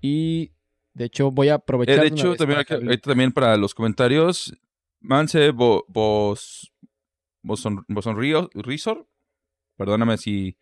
[0.00, 0.52] Y,
[0.94, 1.98] de hecho, voy a aprovechar.
[1.98, 4.54] Eh, de hecho, también, para también para los comentarios,
[5.00, 6.72] Manse Bos,
[7.44, 9.06] Boson, Boson Río, Rizor,
[9.76, 10.56] perdóname si...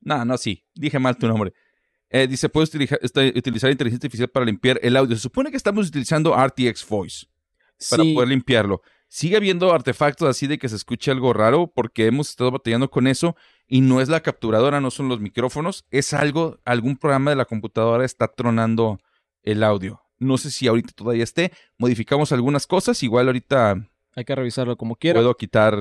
[0.00, 1.52] No, no, sí, dije mal tu nombre.
[2.08, 5.14] Eh, dice, puedes utiliza- esta- utilizar inteligencia artificial para limpiar el audio.
[5.14, 7.26] Se supone que estamos utilizando RTX Voice
[7.90, 8.80] para Sí, poder limpiarlo.
[9.08, 13.06] Sigue habiendo artefactos así de que se escuche algo raro porque hemos estado batallando con
[13.06, 13.36] eso
[13.66, 17.44] y no es la capturadora, no son los micrófonos, es algo, algún programa de la
[17.44, 19.00] computadora está tronando
[19.42, 20.00] el audio.
[20.18, 24.96] No sé si ahorita todavía esté, modificamos algunas cosas, igual ahorita hay que revisarlo como
[24.96, 25.20] quiera.
[25.20, 25.74] puedo quitar...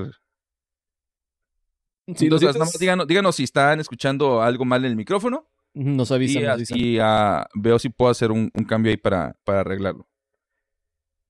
[2.07, 6.11] Entonces, nada sientes, más díganos, díganos si están escuchando algo mal en el micrófono nos
[6.11, 6.77] avisan, y nos avisan.
[6.77, 10.07] así ah, veo si puedo hacer un, un cambio ahí para, para arreglarlo.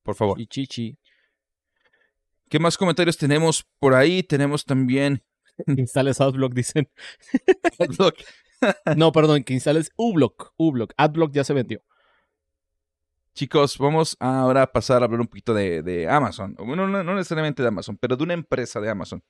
[0.03, 0.39] Por favor.
[0.39, 0.97] Y chichi.
[2.49, 4.23] ¿Qué más comentarios tenemos por ahí?
[4.23, 5.23] Tenemos también...
[5.67, 6.89] Instales Adblock, dicen.
[8.97, 10.53] No, perdón, que instales Ublock.
[10.57, 10.93] Ublock.
[10.97, 11.81] Adblock ya se vendió.
[13.33, 16.55] Chicos, vamos ahora a pasar a hablar un poquito de, de Amazon.
[16.57, 19.23] Bueno, no, no necesariamente de Amazon, pero de una empresa de Amazon.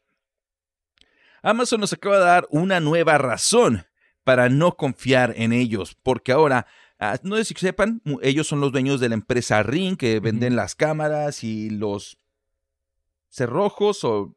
[1.42, 3.86] Amazon nos acaba de dar una nueva razón
[4.24, 6.68] para no confiar en ellos, porque ahora,
[7.00, 10.56] ah, no sé si sepan, ellos son los dueños de la empresa Ring, que venden
[10.56, 12.18] las cámaras y los
[13.30, 14.36] cerrojos o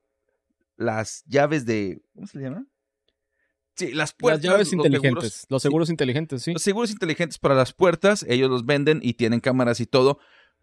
[0.76, 2.02] las llaves de...
[2.14, 2.66] ¿Cómo se le llama?
[3.76, 4.42] Sí, las Las puertas.
[4.42, 4.86] llaves los seguros.
[4.86, 5.46] inteligentes.
[5.48, 6.52] Los seguros inteligentes, sí.
[6.52, 10.18] Los seguros inteligentes para las puertas, ellos los venden y tienen cámaras y todo.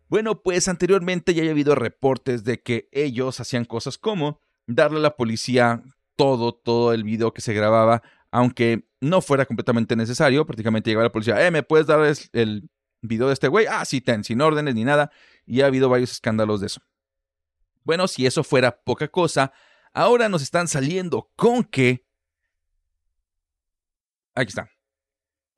[0.08, 5.02] Bueno, pues anteriormente ya había habido reportes de que ellos hacían cosas como darle a
[5.02, 5.84] la policía
[6.16, 8.02] todo, todo el video que se grababa,
[8.32, 10.46] aunque no fuera completamente necesario.
[10.46, 12.00] Prácticamente llegaba la policía, eh, ¿me puedes dar
[12.34, 12.70] el
[13.02, 13.66] video de este güey?
[13.70, 15.12] Ah, sí, ten, sin órdenes ni nada.
[15.46, 16.82] Y ha habido varios escándalos de eso.
[17.84, 19.52] Bueno, si eso fuera poca cosa,
[19.94, 22.06] ahora nos están saliendo con que
[24.36, 24.70] Aquí está.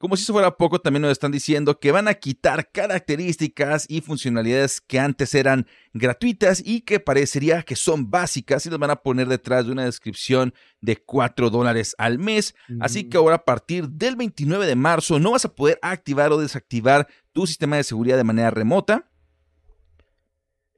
[0.01, 4.01] Como si eso fuera poco, también nos están diciendo que van a quitar características y
[4.01, 8.95] funcionalidades que antes eran gratuitas y que parecería que son básicas y las van a
[8.95, 12.55] poner detrás de una descripción de 4 dólares al mes.
[12.79, 16.39] Así que ahora a partir del 29 de marzo no vas a poder activar o
[16.39, 19.07] desactivar tu sistema de seguridad de manera remota.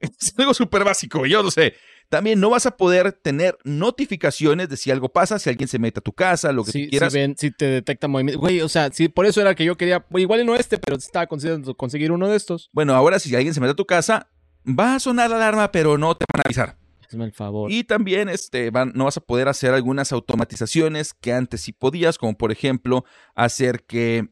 [0.20, 1.72] Es algo súper básico, yo lo sé.
[2.08, 5.98] También no vas a poder tener notificaciones de si algo pasa, si alguien se mete
[5.98, 7.12] a tu casa, lo que tú quieras.
[7.12, 8.40] Si, ven, si te detecta movimiento.
[8.40, 11.26] Güey, o sea, sí, por eso era que yo quería, igual no este, pero estaba
[11.26, 12.70] considerando conseguir uno de estos.
[12.72, 14.28] Bueno, ahora si alguien se mete a tu casa,
[14.66, 16.76] va a sonar la alarma, pero no te van a avisar.
[17.06, 17.70] Hazme el favor.
[17.70, 22.18] Y también este, van, no vas a poder hacer algunas automatizaciones que antes sí podías,
[22.18, 24.28] como por ejemplo hacer que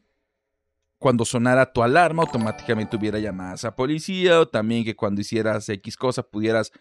[1.03, 5.97] cuando sonara tu alarma automáticamente hubiera llamadas a policía o también que cuando hicieras X
[5.97, 6.71] cosa pudieras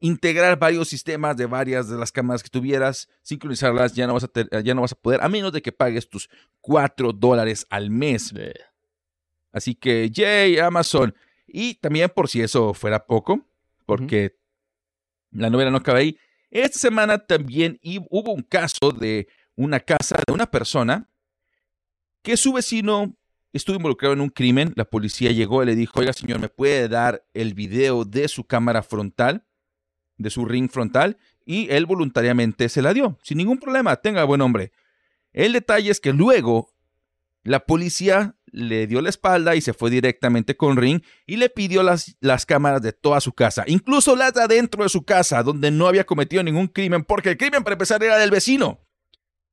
[0.00, 4.28] integrar varios sistemas de varias de las cámaras que tuvieras, sincronizarlas, ya no vas a,
[4.28, 6.28] te- ya no vas a poder, a menos de que pagues tus
[6.60, 8.32] 4 dólares al mes.
[9.52, 11.14] Así que, yay, Amazon.
[11.46, 13.46] Y también por si eso fuera poco,
[13.86, 14.36] porque
[15.30, 16.18] la novela no acaba ahí,
[16.50, 21.08] esta semana también hu- hubo un caso de una casa de una persona
[22.22, 23.14] que su vecino
[23.52, 24.72] estuvo involucrado en un crimen.
[24.76, 28.44] La policía llegó y le dijo, oiga señor, ¿me puede dar el video de su
[28.44, 29.44] cámara frontal,
[30.16, 31.18] de su ring frontal?
[31.44, 34.72] Y él voluntariamente se la dio, sin ningún problema, tenga buen hombre.
[35.32, 36.70] El detalle es que luego
[37.42, 41.82] la policía le dio la espalda y se fue directamente con Ring y le pidió
[41.82, 45.70] las, las cámaras de toda su casa, incluso las de adentro de su casa, donde
[45.70, 48.80] no había cometido ningún crimen, porque el crimen para empezar era del vecino.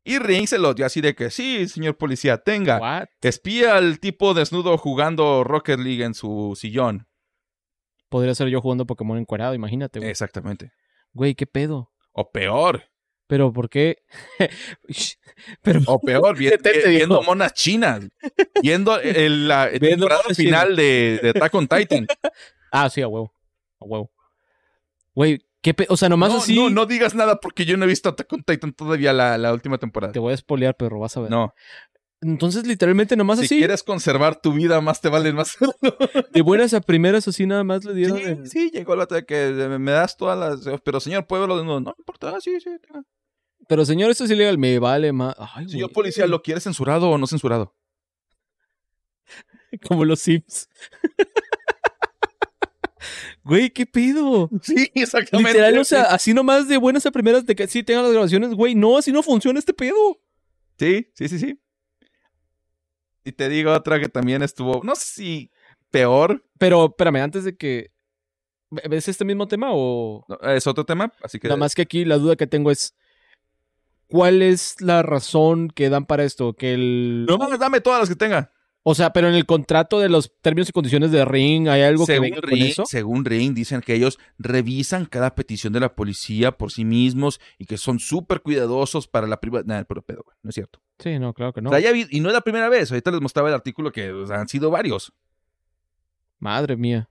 [0.03, 2.79] Y Ring se lo dio así de que, sí, señor policía, tenga.
[2.79, 3.07] What?
[3.21, 7.07] Espía al tipo desnudo jugando Rocket League en su sillón.
[8.11, 10.11] Podría ser yo jugando Pokémon encuerado, imagínate, güey.
[10.11, 10.73] Exactamente.
[11.13, 11.93] Güey, qué pedo.
[12.11, 12.83] O peor.
[13.27, 14.03] Pero, ¿por qué?
[15.61, 16.49] Pero, O peor, vi-
[16.87, 18.01] viendo monas chinas.
[18.61, 22.07] Viendo el- la Viendo temporada final de, de Attack on Titan.
[22.73, 23.33] ah, sí, a huevo.
[23.79, 24.11] A huevo.
[25.15, 25.87] Güey, qué pedo.
[25.93, 26.53] O sea, nomás no, así.
[26.53, 29.53] no, no digas nada porque yo no he visto Attack on Titan todavía la, la
[29.53, 30.11] última temporada.
[30.11, 31.29] Te voy a espolear, perro, vas a ver.
[31.31, 31.53] No,
[32.23, 33.57] Entonces, literalmente, nomás si así.
[33.57, 35.57] quieres conservar tu vida, más te vale más.
[36.31, 38.17] De buenas a primeras, así nada más le dieron.
[38.17, 39.47] sí, el- sí, llegó vato de que
[39.79, 40.79] me, das todas las...
[40.83, 41.79] Pero señor, ¿puedo verlo de nuevo?
[41.79, 42.69] No me importa, ah, sí, sí.
[43.67, 44.57] Pero, señor, esto es ilegal.
[44.59, 45.35] Me vale más.
[45.39, 45.93] Ay, Señor güey.
[45.93, 47.75] policía, ¿lo quiere censurado o no censurado?
[49.87, 50.69] Como los Sims.
[53.43, 54.49] Güey, ¿qué pedo?
[54.61, 55.51] Sí, exactamente.
[55.53, 58.53] Literal, o sea, así nomás de buenas a primeras de que sí tengan las grabaciones,
[58.53, 60.19] güey, no, así no funciona este pedo.
[60.77, 61.59] Sí, sí, sí, sí.
[63.23, 65.51] Y te digo otra que también estuvo, no sé si
[65.91, 67.91] peor, Pero, espérame, antes de que.
[68.69, 70.25] ¿Ves este mismo tema o.?
[70.27, 71.49] no, es otro tema, así que...
[71.49, 72.95] Nada más que aquí la duda que tengo es.
[74.07, 76.53] ¿Cuál es la razón que dan para esto?
[76.53, 77.25] Que el.
[77.27, 78.51] No dame todas las que tenga.
[78.83, 82.07] O sea, pero en el contrato de los términos y condiciones de Ring, ¿hay algo
[82.07, 82.83] que venga con Ring, eso?
[82.87, 87.65] según Ring, dicen que ellos revisan cada petición de la policía por sí mismos y
[87.65, 89.67] que son súper cuidadosos para la privacidad.
[89.67, 90.81] Nada, pero pedo, güey, no es cierto.
[90.97, 91.69] Sí, no, claro que no.
[91.69, 92.89] O sea, ya vi- y no es la primera vez.
[92.91, 95.13] Ahorita les mostraba el artículo que o sea, han sido varios.
[96.39, 97.07] Madre mía.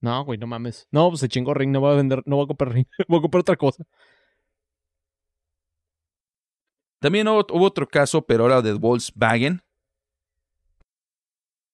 [0.00, 0.88] No, güey, no mames.
[0.90, 3.18] No, pues se chingó Ring, no va a vender, no va a comprar Ring, voy
[3.18, 3.84] a comprar otra cosa.
[7.00, 9.62] También hubo, hubo otro caso, pero ahora de Volkswagen.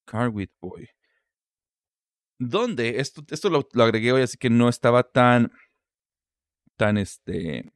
[0.05, 0.89] Car with Boy.
[2.39, 5.51] Donde, esto, esto lo, lo agregué hoy, así que no estaba tan,
[6.75, 7.71] tan, este,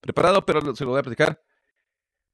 [0.00, 1.42] preparado, pero se lo voy a platicar.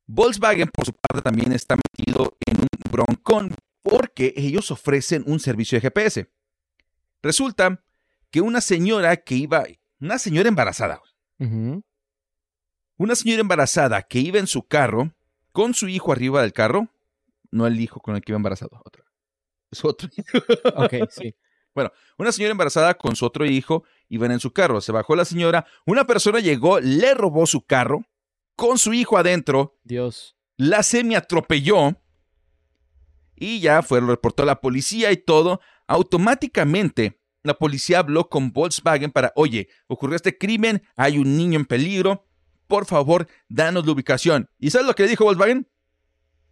[0.06, 5.76] Volkswagen, por su parte, también está metido en un broncón porque ellos ofrecen un servicio
[5.76, 6.30] de GPS.
[7.22, 7.84] Resulta
[8.30, 9.64] que una señora que iba,
[10.00, 11.00] una señora embarazada,
[12.96, 15.14] una señora embarazada que iba en su carro
[15.52, 16.88] con su hijo arriba del carro,
[17.50, 19.04] no el hijo con el que iba embarazado, otra.
[19.70, 20.08] Es otro.
[20.76, 21.34] Ok, sí.
[22.18, 24.80] Una señora embarazada con su otro hijo iban en su carro.
[24.80, 28.04] Se bajó la señora, una persona llegó, le robó su carro
[28.56, 30.36] con su hijo adentro, Dios.
[30.56, 31.96] la semi atropelló
[33.34, 35.60] y ya fue, lo reportó a la policía y todo.
[35.86, 41.64] Automáticamente la policía habló con Volkswagen para, oye, ocurrió este crimen, hay un niño en
[41.64, 42.26] peligro,
[42.66, 44.50] por favor, danos la ubicación.
[44.58, 45.66] ¿Y sabes lo que le dijo Volkswagen?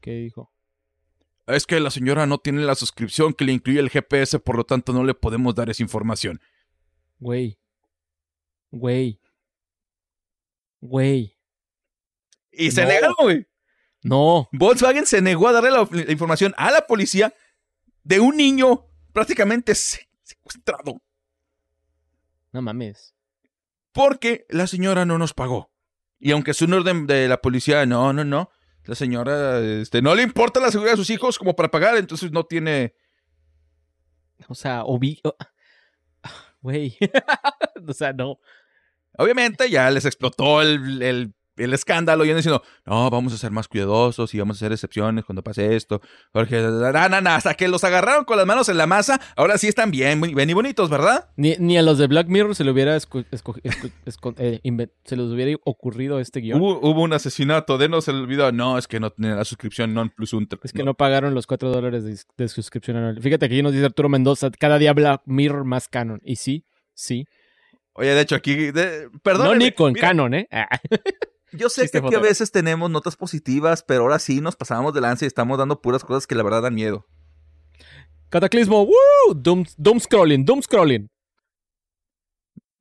[0.01, 0.51] ¿Qué dijo?
[1.49, 4.64] Es que la señora no tiene la suscripción que le incluye el GPS, por lo
[4.64, 6.40] tanto no le podemos dar esa información.
[7.18, 7.59] Güey.
[8.70, 9.20] Güey.
[10.80, 11.36] Güey.
[12.53, 13.46] Y se negaron, güey.
[14.03, 14.49] No.
[14.53, 17.34] Volkswagen se negó a darle la, la información a la policía
[18.05, 21.03] de un niño prácticamente se- secuestrado
[22.53, 23.14] No mames.
[23.92, 25.72] porque la señora no nos pagó.
[26.20, 28.51] Y aunque es un orden de la policía, no, no, no.
[28.89, 32.32] La señora este, no le importa la seguridad de sus hijos como para pagar, entonces
[32.32, 32.95] no tiene.
[34.49, 35.20] O sea, obi...
[35.24, 35.36] o-
[36.62, 36.97] Güey.
[37.86, 38.41] o sea, no.
[39.18, 43.69] Obviamente ya les explotó el, el el escándalo y diciendo, no, vamos a ser más
[43.69, 46.01] cuidadosos y vamos a hacer excepciones cuando pase esto.
[46.33, 49.69] Porque, no, no, hasta que los agarraron con las manos en la masa, ahora sí
[49.69, 51.29] están bien, bien y bonitos, ¿verdad?
[51.37, 54.61] Ni, ni a los de Black Mirror se le hubiera, esco- esco- esco- esco- eh,
[55.05, 56.61] se les hubiera ocurrido este guion.
[56.61, 58.53] Hubo, hubo un asesinato, denos el video.
[58.53, 60.59] No, es que no tiene la suscripción non plus ultra.
[60.63, 63.21] Es que no pagaron los 4 dólares de, de suscripción anual.
[63.21, 66.21] Fíjate que aquí nos dice Arturo Mendoza, cada día Black Mirror más canon.
[66.25, 67.27] Y sí, sí.
[67.95, 68.71] Oye, de hecho, aquí.
[68.71, 69.47] De, perdón.
[69.47, 70.49] no ni con canon, ¿eh?
[71.53, 71.57] Ah.
[71.57, 75.01] Yo sé que aquí a veces tenemos notas positivas, pero ahora sí nos pasamos de
[75.01, 77.07] lanza y estamos dando puras cosas que la verdad dan miedo.
[78.30, 79.34] Cataclismo, ¡woo!
[79.34, 81.11] Doom, doom scrolling, doom scrolling.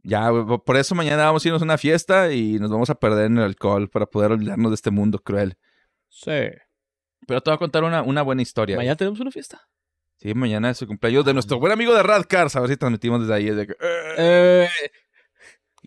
[0.03, 0.30] Ya,
[0.65, 3.38] por eso mañana vamos a irnos a una fiesta y nos vamos a perder en
[3.39, 5.57] el alcohol para poder olvidarnos de este mundo cruel.
[6.07, 6.49] Sí.
[7.28, 8.78] Pero te voy a contar una, una buena historia.
[8.78, 9.68] Mañana tenemos una fiesta.
[10.18, 12.55] Sí, mañana es el cumpleaños de nuestro buen amigo de Radcars.
[12.55, 13.45] A ver si transmitimos desde ahí.
[13.49, 13.76] desde que-
[14.18, 14.68] Eh,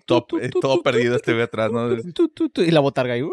[0.07, 1.89] todo, eh, todo perdido este güey atrás, ¿no?
[1.93, 3.23] y la botarga ahí.
[3.23, 3.33] ¡uh!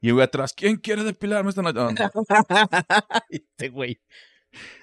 [0.00, 1.78] Y güey atrás, ¿quién quiere depilarme esta noche?
[1.78, 1.96] No, no.
[3.30, 4.00] Este güey.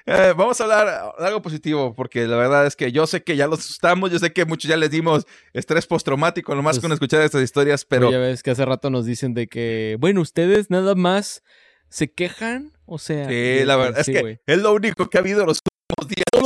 [0.05, 3.35] Eh, vamos a hablar de algo positivo, porque la verdad es que yo sé que
[3.35, 6.91] ya los asustamos, yo sé que muchos ya les dimos estrés postraumático nomás Pues- con
[6.93, 10.69] escuchar estas historias, pero ya ves que hace rato nos dicen de que, bueno, ustedes
[10.69, 11.43] nada más
[11.89, 13.27] se quejan, o sea.
[13.27, 15.61] sí, la verdad sí, es que es lo único que ha habido los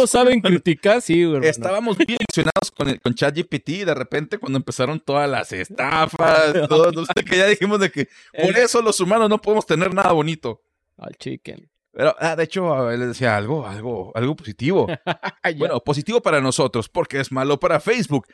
[0.07, 1.45] saben criticar, sí, güey.
[1.47, 6.53] Estábamos bien emocionados con, el, con ChatGPT y de repente cuando empezaron todas las estafas,
[6.69, 8.07] todo, no sé, que ya dijimos de que
[8.41, 10.61] por eso los humanos no podemos tener nada bonito.
[10.97, 11.69] Al chicken.
[11.93, 14.87] Pero, ah, de hecho, él decía algo, algo, algo positivo.
[15.43, 18.27] Bueno, Bueno, positivo para nosotros, porque es malo para Facebook.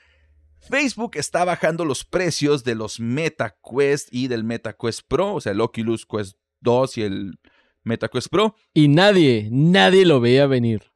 [0.60, 5.62] Facebook está bajando los precios de los MetaQuest y del MetaQuest Pro, o sea, el
[5.62, 7.40] Oculus Quest 2 y el
[7.84, 8.56] MetaQuest Pro.
[8.74, 10.92] y nadie, nadie lo veía venir.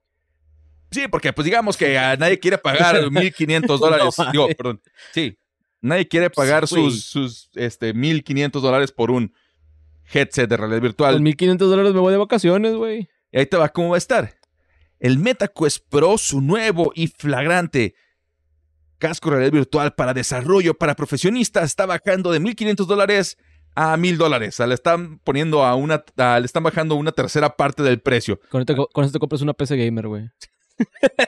[0.92, 4.14] Sí, porque pues digamos que a nadie quiere pagar 1.500 dólares.
[4.18, 4.82] No, Digo, perdón.
[5.14, 5.38] Sí,
[5.82, 9.34] nadie quiere pagar Sí, sus, sus este, 1.500 dólares por un
[10.14, 11.14] headset de realidad virtual.
[11.16, 13.08] Con 1500 dólares me voy de vacaciones, güey.
[13.32, 14.34] Y ahí te va cómo va a estar.
[15.00, 17.96] El MetaQuest Pro, su nuevo y flagrante
[19.00, 23.38] casco de realidad virtual para desarrollo para profesionistas, está bajando de 1.500 dólares
[23.74, 24.50] a 1.000 dólares.
[24.50, 28.00] O sea, le están poniendo a una, a- le están bajando una tercera parte del
[28.02, 28.40] precio.
[28.50, 30.30] Con esto, con esto compras una PC gamer, güey.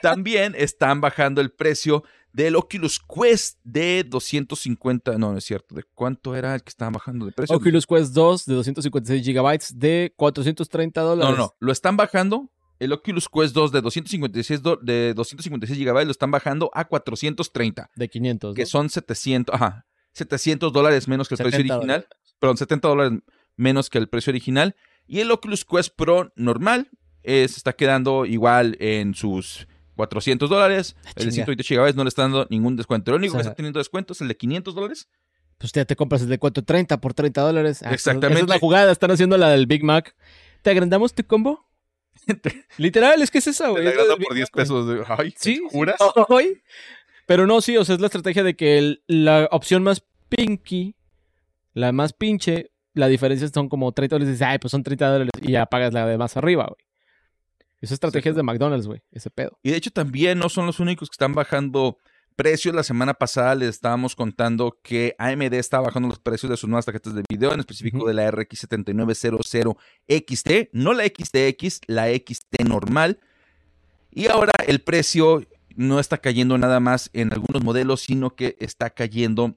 [0.02, 5.18] También están bajando el precio del Oculus Quest de 250.
[5.18, 5.74] No, no es cierto.
[5.74, 7.56] ¿De cuánto era el que estaban bajando de precio?
[7.56, 11.36] Oculus Quest 2 de 256 gigabytes de 430 No, dólares.
[11.38, 11.54] no, no.
[11.60, 12.50] Lo están bajando.
[12.80, 17.88] El Oculus Quest 2 de 256, do- de 256 GB lo están bajando a 430,
[17.94, 18.54] De 500.
[18.56, 18.66] que ¿no?
[18.66, 22.00] son 700, ajá, 700 dólares menos que el precio 70 original.
[22.00, 22.08] dólares.
[22.40, 23.18] Perdón, 70 dólares
[23.56, 24.74] menos que el precio original.
[25.06, 26.90] Y el Oculus Quest Pro normal
[27.24, 29.66] eh, se está quedando igual en sus
[29.96, 30.96] 400 dólares.
[31.16, 31.44] El de chinga.
[31.46, 33.10] 128 GB no le están dando ningún descuento.
[33.10, 35.08] El único O sea, que está teniendo descuento es el de 500 dólares.
[35.58, 37.82] Pues ya te compras el de 430 por 30 dólares.
[37.84, 38.40] Ah, Exactamente.
[38.42, 38.92] Esa es la jugada.
[38.92, 40.14] Están haciendo la del Big Mac.
[40.62, 41.64] ¿Te agrandamos tu combo?
[42.78, 43.84] Literal, es que es esa, Te güey.
[43.84, 44.96] del agranda por 10 Mac, güey.
[44.98, 45.06] pesos.
[45.18, 45.60] Ay, Sí.
[45.70, 45.96] ¿juras?
[46.28, 46.60] Ay.
[47.26, 50.94] Pero no, sí, o sea, es la estrategia de que el- la opción más pinky,
[51.72, 54.28] la más pinche, la diferencia son como 30 dólares.
[54.30, 56.78] Y dices, ay, pues son 30 dólares y ya pagas la de más arriba, güey.
[57.84, 59.02] Esa estrategia es de McDonald's, güey.
[59.12, 59.58] Ese pedo.
[59.62, 61.98] Y de hecho también no son los únicos que están bajando
[62.34, 62.74] precios.
[62.74, 66.86] La semana pasada les estábamos contando que AMD está bajando los precios de sus nuevas
[66.86, 69.76] tarjetas de video, en específico de la RX 7900
[70.08, 73.20] XT, no la XTX, la XT normal.
[74.10, 78.90] Y ahora el precio no está cayendo nada más en algunos modelos, sino que está
[78.90, 79.56] cayendo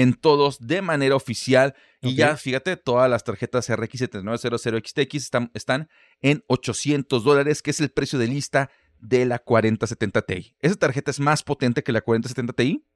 [0.00, 1.74] en todos de manera oficial.
[2.00, 5.88] Y ya, fíjate, todas las tarjetas RX 7900 XTX están, están
[6.22, 10.56] en 800 dólares, que es el precio de lista de la 4070 Ti.
[10.60, 12.86] Esa tarjeta es más potente que la 4070 Ti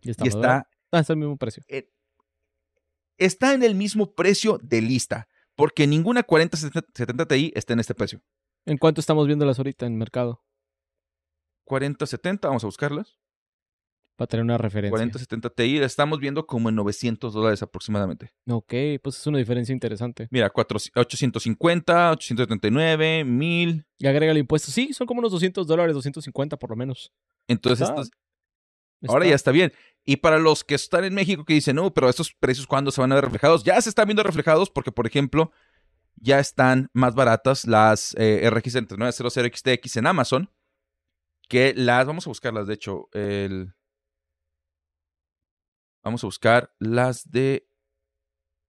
[0.00, 0.24] Y está.
[0.24, 0.68] y está.
[0.90, 1.62] Ah, está al mismo precio.
[3.18, 8.22] está en el mismo precio de lista, porque ninguna 4070 Ti está en este precio.
[8.64, 10.42] ¿En cuánto estamos viéndolas ahorita en mercado?
[11.64, 13.21] 4070, vamos a buscarlas.
[14.22, 14.90] Para tener una referencia.
[14.92, 18.30] 4070 Ti la estamos viendo como en 900 dólares aproximadamente.
[18.48, 18.72] Ok,
[19.02, 20.28] pues es una diferencia interesante.
[20.30, 23.84] Mira, 4 850, 879, 1000.
[23.98, 24.70] Y agrega el impuesto.
[24.70, 27.12] Sí, son como unos 200 dólares, 250 por lo menos.
[27.48, 28.10] Entonces, estos-
[29.08, 29.72] ahora ya Está- bien.
[30.04, 33.00] Y para los que están en México que dicen, no, pero estos precios, ¿cuándo se
[33.00, 33.64] van a ver reflejados?
[33.64, 35.50] Ya se están viendo reflejados porque, por ejemplo,
[36.14, 40.48] ya están más baratas las eh, RX 7900 XTX en Amazon
[41.48, 43.74] que las, vamos a buscarlas, de hecho, el...
[46.02, 47.68] Vamos a buscar las de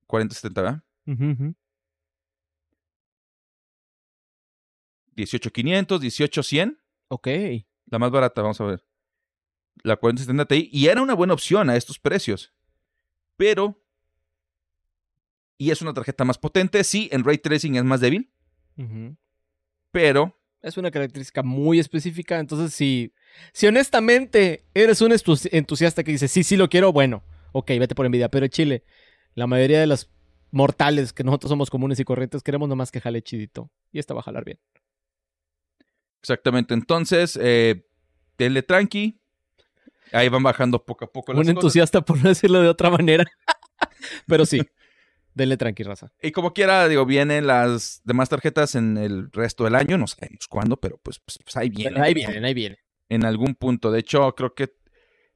[0.08, 0.84] 4070, ¿verdad?
[1.08, 1.56] Ujú, ujú.
[5.16, 7.28] 18500, 18100, Ok.
[7.86, 8.84] la más barata, vamos a ver.
[9.84, 12.54] La 4070 Ti, y era una buena opción a estos precios.
[13.38, 13.80] Pero
[15.58, 16.84] y es una tarjeta más potente.
[16.84, 18.32] Sí, en ray tracing es más débil,
[19.92, 22.40] pero Es una característica muy específica.
[22.40, 23.14] Entonces, si,
[23.54, 25.14] si honestamente eres un
[25.52, 28.30] entusiasta que dice, sí, sí lo quiero, bueno, ok, vete por envidia.
[28.30, 28.84] Pero Chile,
[29.36, 30.10] la mayoría de los
[30.52, 33.72] mortales que nosotros somos comunes y corrientes queremos nomás que jale chidito.
[33.92, 34.60] Y esta va a jalar bien.
[36.22, 36.74] exactamente.
[36.74, 37.86] Entonces, eh,
[38.38, 39.20] denle tranqui.
[40.12, 41.56] Ahí van bajando poco a poco las Un cosas.
[41.56, 43.24] entusiasta, por no decirlo de otra manera.
[44.28, 44.62] Pero sí,
[45.34, 46.12] denle tranqui, raza.
[46.22, 49.98] Y como quiera, digo, vienen las demás tarjetas en el resto del año.
[49.98, 52.02] No sabemos cuándo, pero pues, pues, pues ahí vienen.
[52.02, 52.78] Ahí vienen, ahí vienen.
[53.10, 53.92] En algún punto.
[53.92, 54.74] De hecho, creo que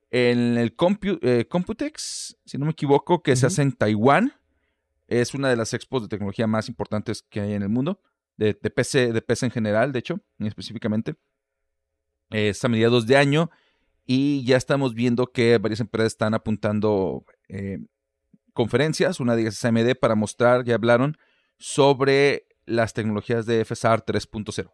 [0.10, 4.34] en el Compu- eh, Computex, si no me equivoco, que se hace en Taiwán,
[5.08, 8.02] es una de las expos de tecnología más importantes que hay en el mundo.
[8.38, 11.16] De, de PC, de PC en general, de hecho, específicamente.
[12.30, 13.50] Eh, Es a mediados de año.
[14.06, 17.80] Y ya estamos viendo que varias empresas están apuntando eh,
[18.54, 19.20] conferencias.
[19.20, 21.18] Una de ellas es AMD para mostrar, ya hablaron,
[21.58, 24.72] sobre las tecnologías de FSR 3.0.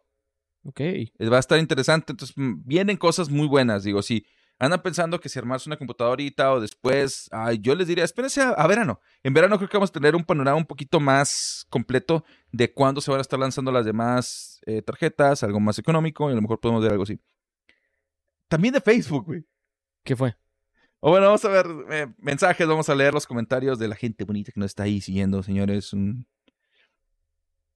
[0.64, 0.80] Ok.
[0.80, 2.12] Eh, Va a estar interesante.
[2.12, 3.84] Entonces, mm, vienen cosas muy buenas.
[3.84, 4.26] Digo, si
[4.58, 8.40] andan pensando que si armarse una computadora ahorita o después, ay, yo les diría, espérense
[8.40, 9.00] a, a verano.
[9.22, 13.00] En verano creo que vamos a tener un panorama un poquito más completo de cuándo
[13.00, 16.42] se van a estar lanzando las demás eh, tarjetas, algo más económico, y a lo
[16.42, 17.20] mejor podemos ver algo así.
[18.48, 19.44] También de Facebook, güey.
[20.04, 20.36] ¿Qué fue?
[21.00, 24.24] O bueno, vamos a ver eh, mensajes, vamos a leer los comentarios de la gente
[24.24, 25.92] bonita que nos está ahí siguiendo, señores.
[25.92, 26.26] Un-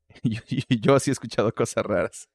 [0.23, 2.29] Yo, yo- yo sí he escuchado cosas raras.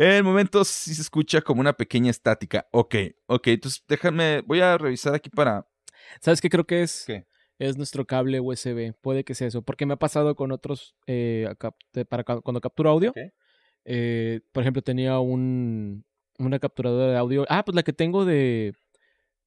[0.00, 2.68] En momentos sí se escucha como una pequeña estática.
[2.70, 2.94] Ok,
[3.26, 5.66] ok, entonces déjame, voy a revisar aquí para...
[6.20, 7.02] ¿Sabes qué creo que es?
[7.04, 7.26] ¿Qué?
[7.58, 8.94] Es nuestro cable USB.
[9.00, 9.62] Puede que sea eso.
[9.62, 10.94] Porque me ha pasado con otros.
[11.08, 11.52] eh,
[12.08, 13.10] para cuando capturo audio.
[13.10, 13.16] Ok.
[13.86, 16.04] eh, por ejemplo, tenía un,
[16.38, 17.44] una capturadora de audio.
[17.48, 18.74] Ah, pues la que tengo de.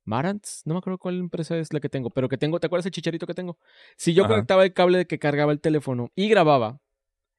[0.03, 0.63] Marantz.
[0.65, 2.09] No me acuerdo cuál empresa es la que tengo.
[2.09, 2.59] Pero que tengo.
[2.59, 3.57] ¿Te acuerdas el chicharito que tengo?
[3.95, 4.33] Si yo Ajá.
[4.33, 6.81] conectaba el cable que cargaba el teléfono y grababa.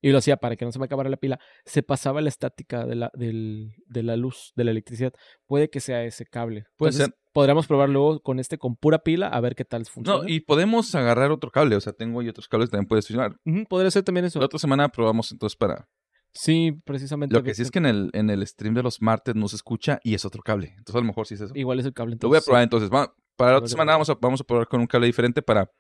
[0.02, 1.38] Y lo hacía para que no se me acabara la pila.
[1.64, 5.12] Se pasaba la estática de la, del- de la luz, de la electricidad.
[5.46, 6.64] Puede que sea ese cable.
[6.76, 7.18] Puede Entonces, ser.
[7.32, 10.22] Podríamos probar luego con este con pura pila a ver qué tal funciona.
[10.24, 13.06] No, y podemos agarrar otro cable, o sea, tengo ahí otros cables que también puedes
[13.06, 13.36] funcionar.
[13.70, 14.38] Podría ser también eso.
[14.38, 15.88] La otra semana probamos entonces para...
[16.34, 17.34] Sí, precisamente.
[17.34, 19.56] Lo que sí es que en el, en el stream de los martes no se
[19.56, 20.68] escucha y es otro cable.
[20.78, 21.52] Entonces a lo mejor sí es eso.
[21.54, 22.16] Igual es el cable.
[22.20, 22.90] Lo voy a entonces, probar entonces.
[22.90, 25.70] Va- para la otra semana vamos a, vamos a probar con un cable diferente para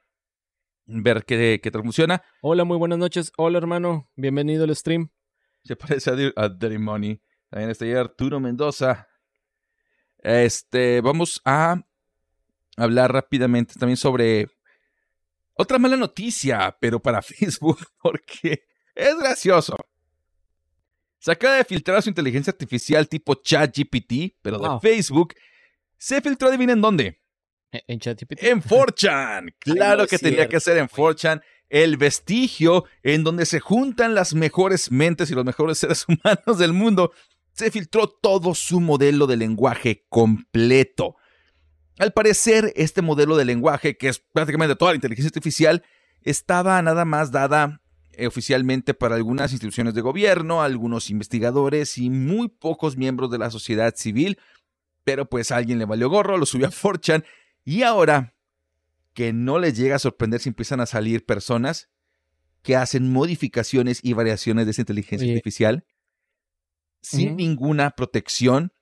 [0.86, 2.22] ver qué, qué tal funciona.
[2.40, 3.32] Hola, muy buenas noches.
[3.36, 4.10] Hola, hermano.
[4.16, 5.10] Bienvenido al stream.
[5.64, 7.20] Se parece a, a Dirty Money.
[7.50, 9.08] También está ahí Arturo Mendoza.
[10.18, 11.80] Este, vamos a
[12.76, 14.48] hablar rápidamente también sobre
[15.54, 18.64] otra mala noticia, pero para Facebook, porque
[18.94, 19.76] es gracioso.
[21.18, 24.80] Se acaba de filtrar su inteligencia artificial tipo ChatGPT, pero Wow.
[24.80, 25.34] de Facebook.
[25.96, 27.21] Se filtró, adivinen dónde.
[27.72, 28.42] Eh, En ChatGPT.
[28.44, 29.54] En 4chan.
[29.58, 31.42] Claro no que tenía que ser en 4chan.
[31.68, 36.72] El vestigio en donde se juntan las mejores mentes y los mejores seres humanos del
[36.72, 37.12] mundo.
[37.54, 41.16] Se filtró todo su modelo de lenguaje completo.
[41.98, 45.82] Al parecer, este modelo de lenguaje, que es prácticamente toda la inteligencia artificial,
[46.22, 47.82] estaba nada más dada
[48.12, 53.50] eh, oficialmente para algunas instituciones de gobierno, algunos investigadores y muy pocos miembros de la
[53.50, 54.38] sociedad civil.
[55.04, 57.24] Pero pues a alguien le valió gorro, lo subió a 4chan
[57.64, 58.34] y ahora
[59.14, 61.90] que no les llega a sorprender si empiezan a salir personas
[62.62, 65.34] que hacen modificaciones y variaciones de esa inteligencia Oye.
[65.36, 65.84] artificial
[67.00, 68.72] sin ninguna protección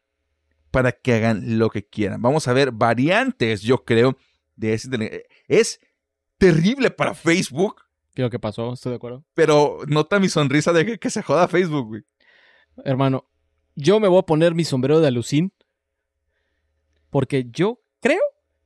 [0.71, 2.21] para que hagan lo que quieran.
[2.23, 4.17] Vamos a ver variantes, yo creo,
[4.57, 5.27] de esa inteligencia.
[5.49, 5.81] Es
[6.39, 7.83] terrible para Facebook,
[8.15, 8.73] ¿Qué es lo que pasó?
[8.73, 9.25] Estoy de acuerdo.
[9.35, 12.03] pero nota mi sonrisa de que, que se joda Facebook, güey.
[12.85, 13.29] Hermano,
[13.77, 15.53] yo me voy a poner mi sombrero de alucín.
[17.11, 18.21] Porque yo creo,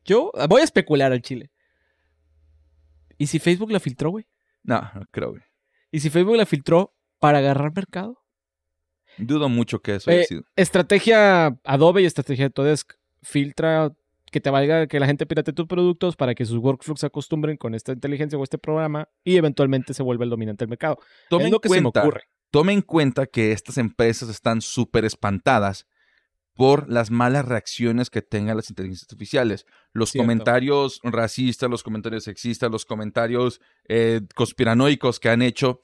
[0.05, 1.51] yo voy a especular al chile.
[3.18, 4.26] ¿Y si Facebook la filtró, güey?
[4.62, 5.43] No, no creo, güey.
[5.90, 8.20] ¿Y si Facebook la filtró para agarrar mercado?
[9.18, 10.43] Dudo mucho que eso haya Eh, sido.
[10.56, 12.94] Estrategia Adobe y estrategia Autodesk.
[13.22, 13.93] Filtra
[14.31, 17.56] que te valga que la gente pirate tus productos para que sus workflows se acostumbren
[17.56, 20.98] con esta inteligencia o este programa y eventualmente se vuelva el dominante del mercado.
[21.31, 22.22] Tomen es lo que se me ocurre.
[22.51, 25.86] Tome en cuenta que estas empresas están súper espantadas
[26.55, 29.66] por las malas reacciones que tengan las inteligencias artificiales.
[29.93, 30.24] Los Cierto.
[30.24, 35.81] comentarios racistas, los comentarios sexistas, los comentarios eh, conspiranoicos que han hecho.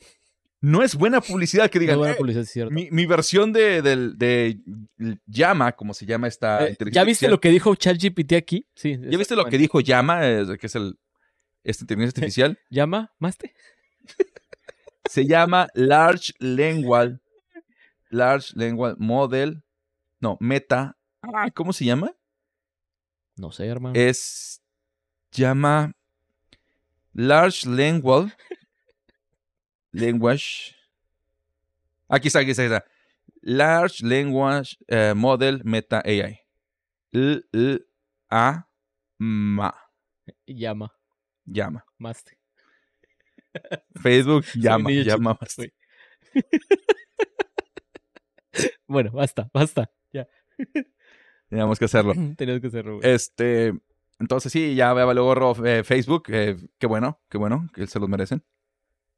[0.62, 4.60] No es buena publicidad que digan, buena "Eh, publicidad, mi, mi versión de, de
[5.26, 7.30] Llama, como se llama esta Eh, inteligencia ¿Ya viste artificial.
[7.30, 8.66] lo que dijo ChatGPT aquí?
[8.74, 8.98] Sí.
[9.09, 10.98] ¿Ya viste lo que dijo Llama, eh, que es el,
[11.64, 12.59] esta inteligencia artificial?
[12.70, 13.10] ¿Llama?
[13.18, 13.55] ¿Maste?
[15.09, 17.16] se llama Large Language
[18.10, 19.62] Large Language Model.
[20.20, 20.97] No, Meta.
[21.22, 22.14] Ah, ¿Cómo se llama?
[23.36, 23.98] No sé, hermano.
[23.98, 24.62] Es
[25.32, 25.92] llama
[27.12, 28.32] Large Language
[29.92, 30.76] Language.
[32.09, 32.84] Aquí está, aquí está, aquí está.
[33.42, 36.40] Large Language eh, Model Meta AI.
[37.12, 37.80] L, L,
[38.28, 38.68] A,
[39.18, 39.74] MA.
[40.47, 40.92] Llama.
[41.44, 41.84] Llama.
[41.98, 42.38] Maste.
[44.01, 45.38] Facebook llama, llama.
[45.56, 45.72] güey.
[48.86, 49.90] bueno, basta, basta.
[51.51, 51.57] Ya.
[51.57, 52.12] Tenemos que hacerlo.
[52.37, 53.11] Tenías que hacerlo, güey.
[53.11, 53.74] Este,
[54.20, 56.24] entonces sí, ya veo luego eh, Facebook.
[56.28, 58.45] eh, qué bueno, qué bueno, que se los merecen.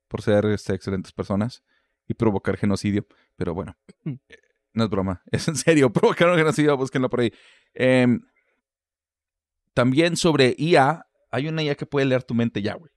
[0.08, 1.62] Por ser este, excelentes personas
[2.08, 3.06] y provocar genocidio.
[3.36, 4.14] Pero bueno, Mm.
[4.28, 4.38] eh,
[4.72, 5.22] no es broma.
[5.30, 7.32] Es en serio, provocar un genocidio, búsquenlo por ahí.
[7.74, 8.20] Em,
[9.74, 12.92] también sobre IA, hay una IA que puede leer tu mente ya, güey.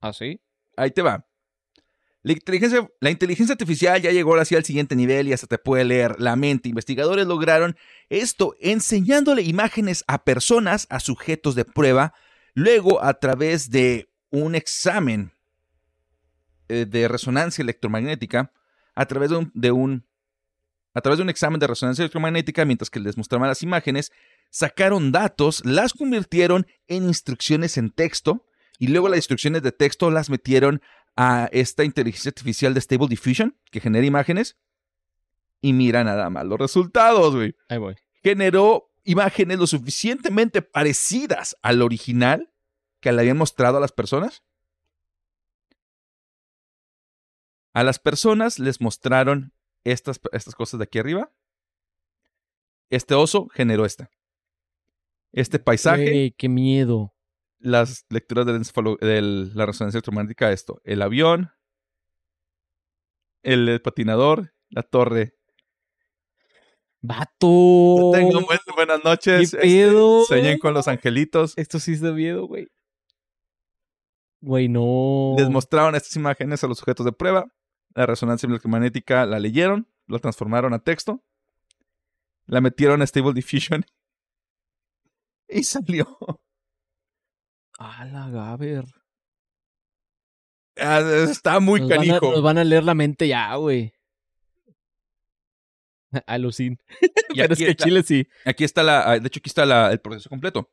[0.00, 0.40] ¿Ah, sí?
[0.76, 1.26] Ahí te va.
[2.22, 5.84] La inteligencia, la inteligencia artificial ya llegó así al siguiente nivel y hasta te puede
[5.84, 6.68] leer la mente.
[6.68, 7.76] Investigadores lograron
[8.10, 12.12] esto enseñándole imágenes a personas, a sujetos de prueba,
[12.54, 15.32] luego a través de un examen
[16.68, 18.52] eh, de resonancia electromagnética,
[18.94, 20.06] a través de un, de un-
[20.92, 24.12] a través de un examen de resonancia electromagnética, mientras que les mostraban las imágenes,
[24.50, 28.44] sacaron datos, las convirtieron en instrucciones en texto
[28.78, 30.82] y luego las instrucciones de texto las metieron
[31.16, 34.56] a esta inteligencia artificial de Stable Diffusion que genera imágenes
[35.60, 37.54] y mira nada más los resultados, güey.
[37.68, 37.96] Ahí voy.
[38.22, 42.52] Generó imágenes lo suficientemente parecidas al original
[43.00, 44.42] que le habían mostrado a las personas.
[47.72, 49.52] A las personas les mostraron
[49.84, 51.30] estas, estas cosas de aquí arriba.
[52.90, 54.10] Este oso generó esta.
[55.32, 57.14] Este paisaje qué miedo.
[57.60, 59.22] Las lecturas de
[59.54, 60.80] la resonancia electromagnética esto.
[60.84, 61.52] El avión,
[63.42, 65.34] el, el patinador, la torre.
[67.02, 67.46] ¡Vato!
[67.46, 69.52] Buen- buenas noches.
[69.52, 70.22] ¿Qué pedo?
[70.22, 71.56] Este, sueñen con los angelitos.
[71.56, 72.68] Esto sí es de miedo, güey.
[74.42, 75.34] Güey, no.
[75.38, 77.46] Les mostraron estas imágenes a los sujetos de prueba.
[77.94, 81.24] La resonancia electromagnética la leyeron, la transformaron a texto,
[82.46, 83.84] la metieron a Stable Diffusion
[85.48, 86.06] y salió.
[87.80, 88.84] A la Gaber.
[90.76, 91.00] Ah,
[91.30, 92.30] Está muy Nos van, a, canijo.
[92.30, 93.92] nos van a leer la mente ya, güey.
[96.26, 96.78] Alucin.
[97.32, 98.26] Y Pero es que está- Chile sí.
[98.44, 100.68] Aquí está la, de hecho aquí está la- el proceso completo.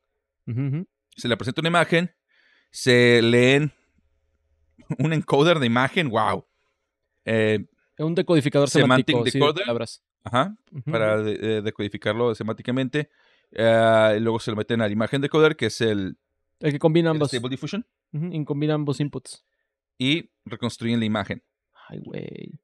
[1.16, 2.10] Se le presenta una imagen,
[2.70, 3.72] se leen
[4.98, 6.44] un encoder de imagen, wow.
[7.24, 7.66] Eh,
[7.96, 9.24] Es un decodificador Semantic semántico.
[9.26, 9.64] sí, de decoder.
[9.66, 10.02] palabras.
[10.24, 10.56] ajá,
[10.90, 13.08] para de- eh, decodificarlo semánticamente.
[13.52, 16.18] Eh, y luego se lo meten a la imagen decoder, que es el,
[16.60, 17.28] El que combina ambos.
[17.30, 19.44] Stable Diffusion, Ujú, y combina ambos inputs.
[19.98, 21.42] y reconstruyen la imagen.
[21.88, 22.60] Ay, güey.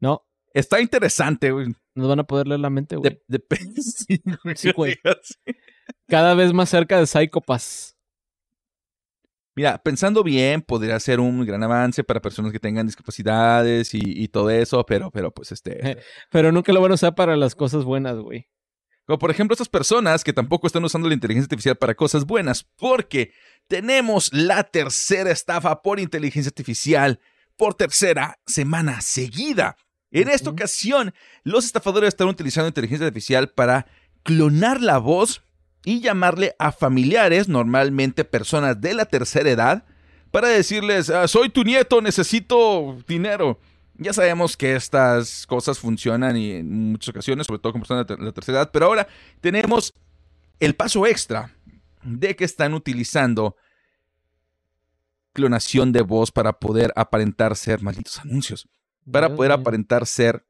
[0.00, 1.66] No, Está interesante, güey.
[1.94, 3.10] nos van a poder leer la mente, güey.
[3.10, 3.82] De- depende.
[3.82, 4.56] sí, güey.
[4.56, 4.96] Sí, güey.
[6.08, 7.94] Cada vez más cerca de Psychopass.
[9.54, 14.28] Mira, pensando bien, podría ser un gran avance para personas que tengan discapacidades y, y
[14.28, 15.98] todo eso, pero, pero pues este...
[16.30, 18.48] Pero nunca lo van a usar para las cosas buenas, güey.
[19.06, 22.66] Como por ejemplo estas personas que tampoco están usando la inteligencia artificial para cosas buenas,
[22.76, 23.32] porque
[23.68, 27.20] tenemos la tercera estafa por inteligencia artificial
[27.56, 29.76] por tercera semana seguida.
[30.10, 31.14] En esta ocasión,
[31.44, 33.86] los estafadores están utilizando inteligencia artificial para
[34.22, 35.42] clonar la voz
[35.84, 39.84] y llamarle a familiares, normalmente personas de la tercera edad,
[40.32, 43.60] para decirles, "Ah, soy tu nieto, necesito dinero.
[43.98, 48.16] Ya sabemos que estas cosas funcionan y en muchas ocasiones, sobre todo con personas de
[48.18, 49.08] la tercera edad, pero ahora
[49.40, 49.94] tenemos
[50.60, 51.54] el paso extra
[52.02, 53.56] de que están utilizando
[55.32, 58.68] clonación de voz para poder aparentar ser malditos anuncios,
[59.10, 60.46] para poder aparentar ser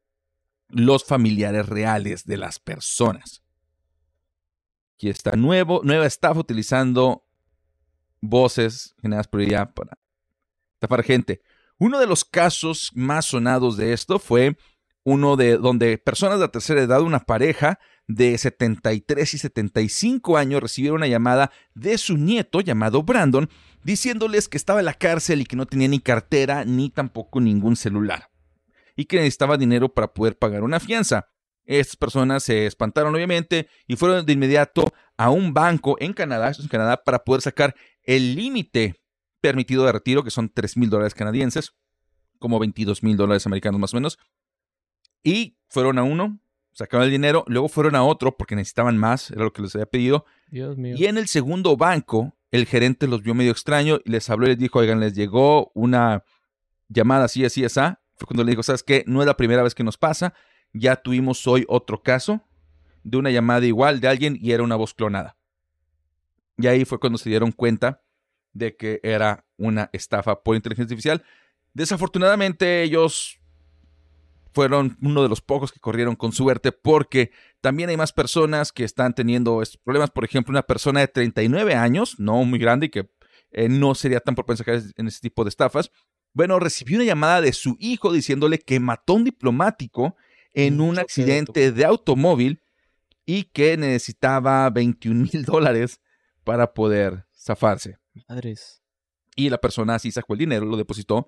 [0.69, 3.43] los familiares reales de las personas.
[4.95, 7.25] Aquí está nuevo, nueva estafa utilizando
[8.21, 9.97] voces generadas por ella para
[10.73, 11.41] estafar gente.
[11.79, 14.57] Uno de los casos más sonados de esto fue
[15.03, 20.61] uno de donde personas de la tercera edad, una pareja de 73 y 75 años,
[20.61, 23.49] recibieron una llamada de su nieto llamado Brandon,
[23.83, 27.75] diciéndoles que estaba en la cárcel y que no tenía ni cartera ni tampoco ningún
[27.75, 28.29] celular
[28.97, 31.29] y que necesitaba dinero para poder pagar una fianza.
[31.63, 34.85] Estas personas se espantaron obviamente y fueron de inmediato
[35.15, 38.95] a un banco en Canadá, en Canadá, para poder sacar el límite
[39.41, 41.73] permitido de retiro, que son 3 mil dólares canadienses,
[42.39, 44.19] como 22 mil dólares americanos más o menos.
[45.23, 46.39] Y fueron a uno,
[46.71, 49.87] sacaron el dinero, luego fueron a otro porque necesitaban más, era lo que les había
[49.87, 50.25] pedido.
[50.49, 50.95] Dios mío.
[50.97, 54.49] Y en el segundo banco, el gerente los vio medio extraño y les habló y
[54.49, 56.23] les dijo, oigan, les llegó una
[56.87, 57.79] llamada así, así, así.
[58.15, 59.03] Fue cuando le dijo, ¿sabes qué?
[59.05, 60.33] No es la primera vez que nos pasa.
[60.73, 62.41] Ya tuvimos hoy otro caso
[63.03, 65.37] de una llamada igual de alguien y era una voz clonada.
[66.57, 68.03] Y ahí fue cuando se dieron cuenta
[68.57, 71.23] de que era una estafa por inteligencia artificial.
[71.73, 73.39] Desafortunadamente ellos
[74.53, 77.31] fueron uno de los pocos que corrieron con suerte porque
[77.61, 80.09] también hay más personas que están teniendo estos problemas.
[80.09, 83.09] Por ejemplo, una persona de 39 años, no muy grande y que
[83.51, 85.91] eh, no sería tan propensa a caer en ese tipo de estafas.
[86.33, 90.15] Bueno, recibió una llamada de su hijo diciéndole que mató a un diplomático
[90.53, 92.61] en Un un accidente de automóvil
[93.27, 96.01] y que necesitaba 21 mil dólares
[96.43, 97.99] para poder zafarse.
[98.27, 98.81] Madres.
[99.35, 101.27] Y la persona así sacó el dinero, lo depositó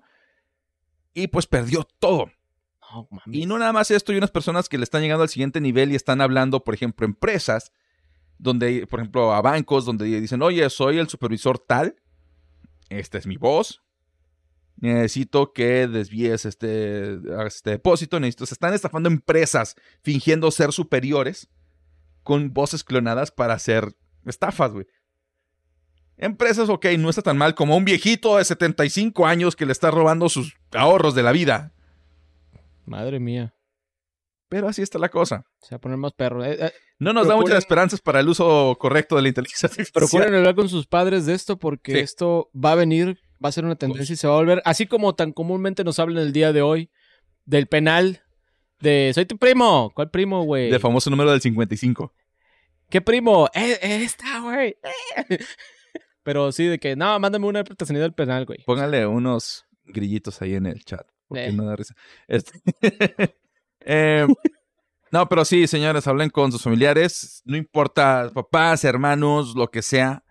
[1.14, 2.30] y pues perdió todo.
[3.26, 5.92] Y no nada más esto, hay unas personas que le están llegando al siguiente nivel
[5.92, 7.72] y están hablando, por ejemplo, empresas,
[8.38, 11.96] donde, por ejemplo, a bancos, donde dicen, oye, soy el supervisor tal,
[12.88, 13.82] esta es mi voz,
[14.76, 21.48] necesito que desvíes este, este depósito, necesito, se están estafando empresas fingiendo ser superiores
[22.24, 23.94] con voces clonadas para hacer
[24.24, 24.86] estafas, güey.
[26.22, 29.90] Empresas, ok, no está tan mal como un viejito de 75 años que le está
[29.90, 31.72] robando sus ahorros de la vida.
[32.84, 33.54] Madre mía.
[34.50, 35.46] Pero así está la cosa.
[35.60, 36.44] Se va a poner más perro.
[36.44, 39.92] Eh, eh, No nos da muchas esperanzas para el uso correcto de la inteligencia artificial.
[39.94, 41.98] Procuren hablar con sus padres de esto porque Sí.
[42.00, 44.86] esto va a venir, va a ser una tendencia y se va a volver, así
[44.86, 46.90] como tan comúnmente nos hablan el día de hoy
[47.46, 48.22] del penal,
[48.80, 49.92] de soy tu primo.
[49.94, 50.68] ¿Cuál primo, güey?
[50.70, 52.12] Del famoso número del 55.
[52.90, 53.48] ¿Qué primo?
[53.54, 54.76] Eh, eh, esta, güey.
[56.22, 58.58] Pero sí, de que, no, mándame una representación del penal, güey.
[58.66, 61.06] Póngale unos grillitos ahí en el chat.
[61.28, 61.52] Porque Eh.
[61.52, 61.94] no da risa.
[62.28, 62.60] Este-
[63.86, 64.26] Eh,
[65.10, 67.40] no, pero sí, señores, hablen con sus familiares.
[67.46, 70.22] No importa, papás, hermanos, lo que sea.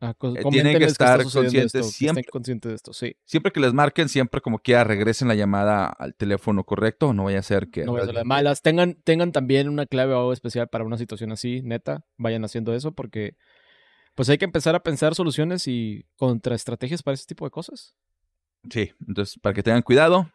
[0.00, 2.24] Ah, Eh, tienen que estar conscientes esto, siempre.
[2.24, 3.16] Conscientes de esto, sí.
[3.24, 7.14] Siempre que les marquen, siempre como quiera, regresen la llamada al teléfono correcto.
[7.14, 7.84] No vaya a ser que.
[7.84, 8.60] No voy a hacer de malas.
[8.60, 12.04] Tengan, tengan también una clave o algo especial para una situación así, neta.
[12.18, 13.36] Vayan haciendo eso porque
[14.16, 17.94] pues hay que empezar a pensar soluciones y contraestrategias para ese tipo de cosas.
[18.68, 20.28] Sí, entonces, para que tengan cuidado.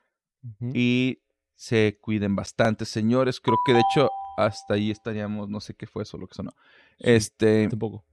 [0.73, 1.19] Y
[1.55, 3.39] se cuiden bastante, señores.
[3.41, 6.51] Creo que de hecho hasta ahí estaríamos, no sé qué fue eso, lo que sonó.
[6.51, 6.95] Sí.
[6.99, 8.05] Este, Tampoco.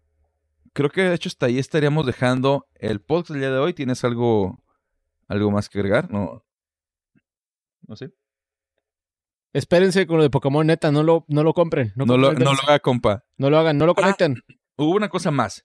[0.75, 3.73] creo que de hecho hasta ahí estaríamos dejando el podcast del día de hoy.
[3.73, 4.63] ¿Tienes algo,
[5.29, 6.11] algo más que agregar?
[6.11, 6.45] No,
[7.87, 8.11] no sé.
[9.55, 11.93] Espérense con lo de Pokémon, neta, no lo, no lo compren.
[11.97, 13.25] No, No, lo, no lo haga, compa.
[13.39, 14.17] no lo hagan, no lo Ah.
[14.79, 15.65] Hubo una cosa más.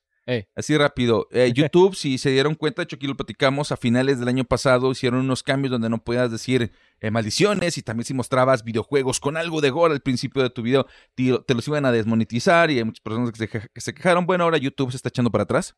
[0.55, 1.27] Así rápido.
[1.31, 4.43] Eh, YouTube, si se dieron cuenta, de hecho aquí lo platicamos, a finales del año
[4.45, 6.71] pasado hicieron unos cambios donde no podías decir
[7.01, 10.61] eh, maldiciones y también si mostrabas videojuegos con algo de gore al principio de tu
[10.61, 13.81] video, te, te los iban a desmonetizar y hay muchas personas que se, queja- que
[13.81, 14.25] se quejaron.
[14.25, 15.75] Bueno, ahora YouTube se está echando para atrás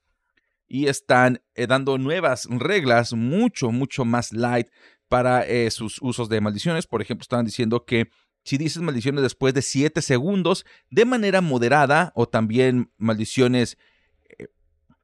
[0.68, 4.68] y están eh, dando nuevas reglas mucho, mucho más light
[5.08, 6.88] para sus usos de maldiciones.
[6.88, 8.10] Por ejemplo, estaban diciendo que
[8.46, 13.78] si dices maldiciones después de 7 segundos, de manera moderada o también maldiciones
[14.38, 14.50] eh,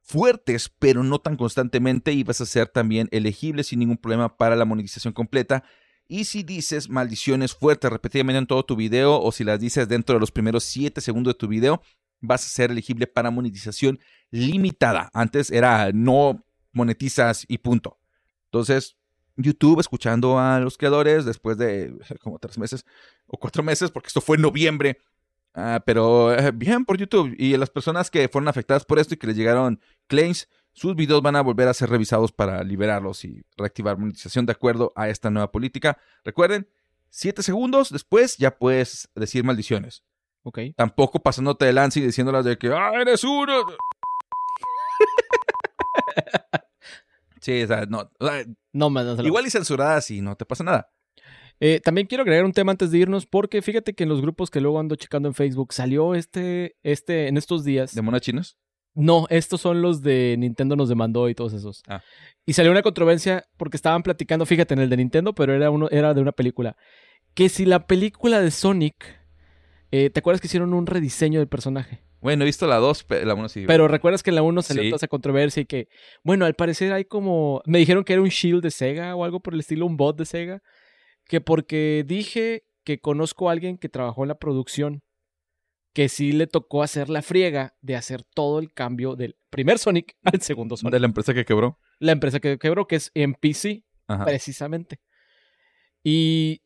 [0.00, 4.54] fuertes, pero no tan constantemente, y vas a ser también elegible sin ningún problema para
[4.54, 5.64] la monetización completa.
[6.06, 10.14] Y si dices maldiciones fuertes repetidamente en todo tu video, o si las dices dentro
[10.14, 11.82] de los primeros 7 segundos de tu video,
[12.20, 13.98] vas a ser elegible para monetización
[14.30, 15.10] limitada.
[15.14, 17.98] Antes era no monetizas y punto.
[18.44, 18.96] Entonces,
[19.36, 22.84] YouTube escuchando a los creadores después de como tres meses
[23.26, 24.98] o cuatro meses, porque esto fue en noviembre.
[25.54, 27.34] Ah, pero eh, bien por YouTube.
[27.38, 31.22] Y las personas que fueron afectadas por esto y que les llegaron claims, sus videos
[31.22, 35.30] van a volver a ser revisados para liberarlos y reactivar monetización de acuerdo a esta
[35.30, 35.98] nueva política.
[36.24, 36.68] Recuerden,
[37.10, 40.02] siete segundos después ya puedes decir maldiciones.
[40.42, 40.58] Ok.
[40.76, 43.62] Tampoco pasándote de lance y diciéndolas de que ¡Ah, eres uno!
[47.42, 48.10] sí, o sea, no.
[48.18, 50.88] o sea, No, man, no se lo- igual y censuradas y no te pasa nada.
[51.60, 54.50] Eh, también quiero agregar un tema antes de irnos, porque fíjate que en los grupos
[54.50, 57.94] que luego ando checando en Facebook salió este, este, en estos días.
[57.94, 58.56] ¿De monas chinas?
[58.94, 61.82] No, estos son los de Nintendo nos demandó y todos esos.
[61.88, 62.02] Ah.
[62.44, 65.88] Y salió una controversia porque estaban platicando, fíjate, en el de Nintendo, pero era uno,
[65.90, 66.76] era de una película.
[67.34, 69.06] Que si la película de Sonic,
[69.92, 72.02] eh, ¿te acuerdas que hicieron un rediseño del personaje?
[72.22, 73.64] Bueno, he visto la 2, pero la 1 sí.
[73.66, 74.88] Pero recuerdas que en la 1 salió Sí.
[74.90, 75.88] toda esa controversia y que,
[76.22, 77.60] bueno, al parecer hay como.
[77.66, 80.16] Me dijeron que era un shield de Sega o algo por el estilo, un bot
[80.16, 80.62] de Sega.
[81.26, 85.02] Que porque dije que conozco a alguien que trabajó en la producción,
[85.94, 90.16] que sí le tocó hacer la friega de hacer todo el cambio del primer Sonic
[90.24, 90.92] al segundo Sonic.
[90.94, 91.78] de la empresa que quebró.
[91.98, 94.24] La empresa que quebró, que es NPC, Ajá.
[94.24, 95.00] precisamente.
[96.02, 96.61] Y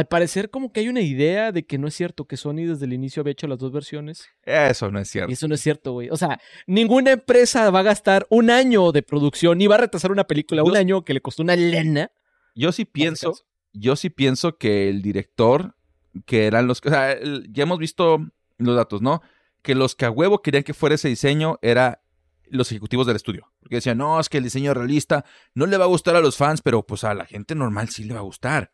[0.00, 2.86] al parecer, como que hay una idea de que no es cierto que Sony desde
[2.86, 4.26] el inicio había hecho las dos versiones.
[4.44, 5.30] Eso no es cierto.
[5.30, 6.08] Y eso no es cierto, güey.
[6.08, 10.10] O sea, ninguna empresa va a gastar un año de producción ni va a retrasar
[10.10, 12.10] una película un año que le costó una lena.
[12.54, 13.34] Yo sí pienso,
[13.74, 15.76] yo sí pienso que el director,
[16.24, 17.18] que eran los que, o sea,
[17.50, 19.20] ya hemos visto los datos, ¿no?
[19.60, 22.02] Que los que a huevo querían que fuera ese diseño era
[22.46, 23.52] los ejecutivos del estudio.
[23.60, 26.38] Porque decían, no, es que el diseño realista no le va a gustar a los
[26.38, 28.72] fans, pero pues a la gente normal sí le va a gustar.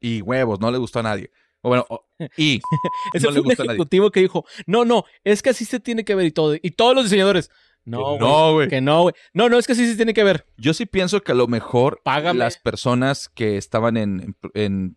[0.00, 1.30] Y huevos, no le gustó a nadie.
[1.62, 2.06] O bueno, o-
[2.36, 2.60] y
[3.14, 3.76] Ese no le fue un gusta a nadie.
[3.76, 6.54] ejecutivo que dijo, no, no, es que así se tiene que ver y todo.
[6.60, 7.50] Y todos los diseñadores,
[7.84, 8.68] no, güey, no, güey.
[8.68, 9.14] que no, güey.
[9.32, 10.46] No, no, es que así se tiene que ver.
[10.56, 12.38] Yo sí pienso que a lo mejor Págame.
[12.40, 14.96] las personas que estaban en, en- en-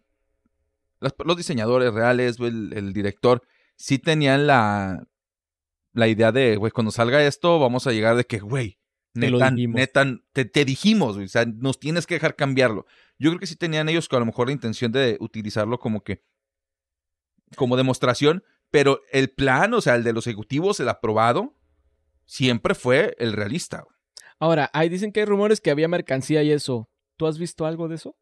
[0.99, 3.43] las- los diseñadores reales, güey, el, el director,
[3.75, 5.07] sí tenían la,
[5.93, 8.78] la idea de, güey, cuando salga esto, vamos a llegar de que, güey,
[9.13, 9.75] Te lo neta, dijimos.
[9.75, 12.85] neta, te, te dijimos, güey, o sea, nos tienes que dejar cambiarlo.
[13.17, 16.03] Yo creo que sí tenían ellos que a lo mejor la intención de utilizarlo como
[16.03, 16.23] que,
[17.55, 21.57] como demostración, pero el plan, o sea, el de los ejecutivos, el aprobado,
[22.25, 23.81] siempre fue el realista.
[23.81, 23.95] güey.
[24.39, 26.89] Ahora, ahí dicen que hay rumores que había mercancía y eso.
[27.17, 28.15] ¿Tú has visto algo de eso?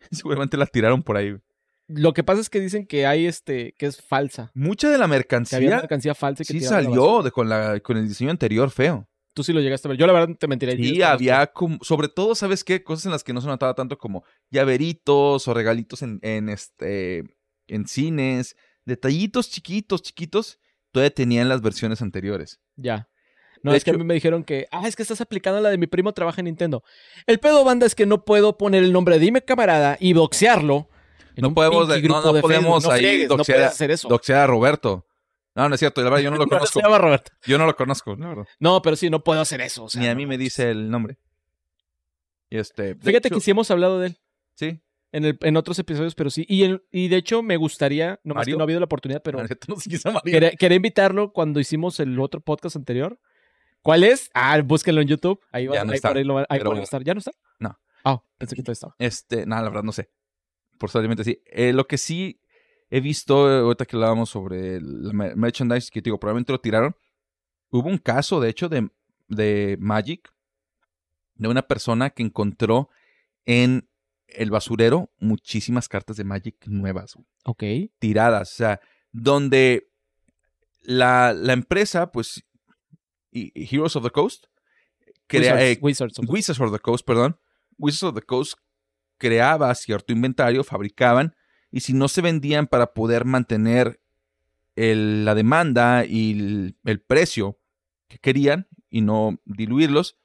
[0.10, 1.30] Seguramente la tiraron por ahí.
[1.30, 1.42] güey.
[1.88, 4.52] Lo que pasa es que dicen que hay este, que es falsa.
[4.54, 7.80] Mucha de la Que había mercancía mercancía falsa que sí la salió de, con, la,
[7.80, 9.08] con el diseño anterior feo.
[9.40, 9.96] Tú sí lo llegaste a ver.
[9.98, 10.76] Yo la verdad te mentiré.
[10.76, 12.84] Sí, había como, sobre todo, ¿sabes qué?
[12.84, 17.24] Cosas en las que no se notaba tanto como llaveritos o regalitos en, en este
[17.68, 18.54] en cines,
[18.84, 20.58] detallitos chiquitos, chiquitos,
[20.92, 22.60] todavía tenían las versiones anteriores.
[22.76, 23.08] Ya.
[23.62, 25.70] No, De es que a mí me dijeron que, ah, es que estás aplicando la
[25.70, 26.82] de mi primo trabaja en Nintendo.
[27.26, 30.90] El pedo banda es que no puedo poner el nombre de Dime Camarada y boxearlo.
[31.36, 35.06] No podemos no- no podemos No ahí friegues, no doxear- a Roberto.
[35.54, 36.78] No, no es cierto, la verdad yo no lo No, conozco.
[36.80, 37.32] se llama Roberto.
[37.46, 38.46] Yo no lo conozco, la verdad.
[38.58, 39.84] No, pero sí, no puedo hacer eso.
[39.84, 41.18] o sea, Ni a no mí me dice el nombre.
[42.48, 44.18] Y este, Fíjate hecho, que sí hemos hablado de él
[44.54, 44.80] sí.
[45.12, 46.44] en, el, en otros episodios, pero sí.
[46.48, 48.56] Y, en- y de hecho me gustaría, nomás que Mario.
[48.56, 49.46] no ha habido la oportunidad, pero no
[50.24, 53.18] quería, quería invitarlo cuando hicimos el otro podcast anterior.
[53.82, 54.30] ¿Cuál es?
[54.34, 55.40] Ah, búsquenlo en YouTube.
[55.52, 56.82] Ahí va, Ya no ahí está, por ahí, lo ahí por bueno.
[56.82, 57.02] estar.
[57.02, 57.30] ¿Ya no está?
[57.58, 57.78] No.
[58.04, 58.94] Ah, pensé que todavía estaba.
[58.98, 60.10] Este, nada, la verdad no sé.
[60.78, 61.40] Probablemente sí.
[61.46, 62.40] Eh, lo que sí
[62.90, 66.60] he visto, eh, ahorita que hablábamos sobre el mer- merchandise, que te digo, probablemente lo
[66.60, 66.94] tiraron.
[67.70, 68.90] Hubo un caso, de hecho, de,
[69.28, 70.28] de Magic,
[71.36, 72.90] de una persona que encontró
[73.46, 73.88] en
[74.26, 77.62] el basurero muchísimas cartas de Magic nuevas, Ok.
[77.98, 78.52] tiradas.
[78.52, 78.80] O sea,
[79.12, 79.88] donde
[80.82, 82.44] la, la empresa, pues,
[83.32, 84.46] Heroes of the Coast,
[85.26, 87.38] crea, Wizards, eh, Wizards of the- Wizards of the Coast, perdón.
[87.78, 88.54] Wizards of the Coast
[89.18, 91.34] creaba cierto inventario, fabricaban,
[91.70, 94.00] y si no se vendían para poder mantener
[94.76, 97.58] el- la demanda y el, el precio
[98.08, 100.18] que querían y no diluirlos,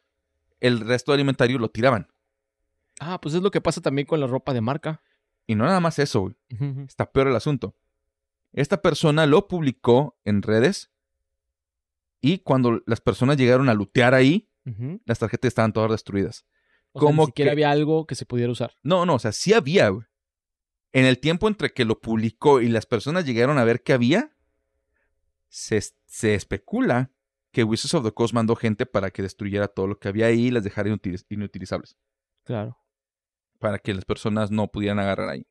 [0.59, 2.07] el resto del inventario lo tiraban.
[2.99, 5.01] Ah, pues es lo que pasa también con la ropa de marca.
[5.47, 6.35] Y no nada más eso, güey.
[6.87, 7.75] Está peor el asunto.
[8.53, 10.89] Esta persona lo publicó en redes
[12.21, 14.49] y cuando las personas llegaron a lootear ahí,
[15.05, 16.45] las tarjetas estaban todas destruidas.
[16.93, 18.73] O sea, Como ni siquiera que- había algo que se pudiera usar.
[18.81, 19.89] No, no, o sea, sí había.
[19.89, 20.07] güey.
[20.95, 24.31] En el tiempo entre que lo publicó y las personas llegaron a ver qué había,
[25.49, 27.11] se, se especula
[27.51, 30.47] que Wizards of the Coast mandó gente para que destruyera todo lo que había ahí
[30.47, 31.97] y las dejara inutiliz- inutilizables.
[32.43, 32.77] Claro.
[33.59, 35.45] Para que las personas no pudieran agarrar ahí.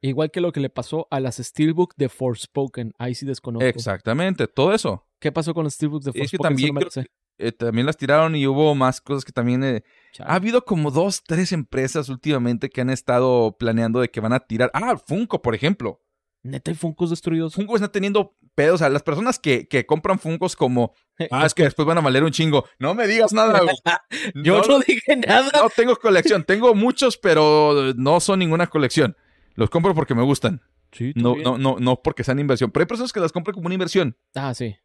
[0.00, 2.92] Igual que lo que le pasó a las Steelbook de Forspoken.
[2.98, 3.66] Ahí sí desconozco.
[3.66, 5.06] Exactamente, todo eso.
[5.18, 6.48] ¿Qué pasó con las Steelbooks de Es que Forspoken?
[6.48, 7.06] también no creo sé.
[7.38, 9.62] Eh, también las tiraron y hubo más cosas que también...
[9.62, 10.30] eh, Chale.
[10.30, 14.40] Ha habido como dos, tres empresas últimamente que han estado planeando de que van a
[14.40, 14.70] tirar.
[14.74, 16.00] Ah, Funko, por ejemplo.
[16.44, 17.54] Neta hay Funkos destruidos.
[17.54, 18.74] Funko está teniendo pedos.
[18.74, 20.92] O sea, las personas que, que compran Funkos como,
[21.30, 22.64] ah, es que después van a valer un chingo.
[22.78, 23.74] No me digas nada, güey.
[24.44, 25.50] Yo no, no dije nada.
[25.54, 26.44] no tengo colección.
[26.44, 29.16] Tengo muchos, pero no son ninguna colección.
[29.54, 30.60] Los compro porque me gustan.
[30.92, 31.44] Sí, No, bien.
[31.44, 32.70] no, no, no porque sean inversión.
[32.70, 34.16] Pero hay personas que las compran como una inversión.
[34.34, 34.76] Ah, sí.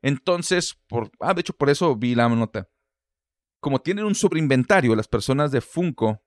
[0.00, 2.68] Entonces, por, ah, de hecho, por eso vi la nota.
[3.62, 6.20] Como tienen un sobreinventario, las personas de Funko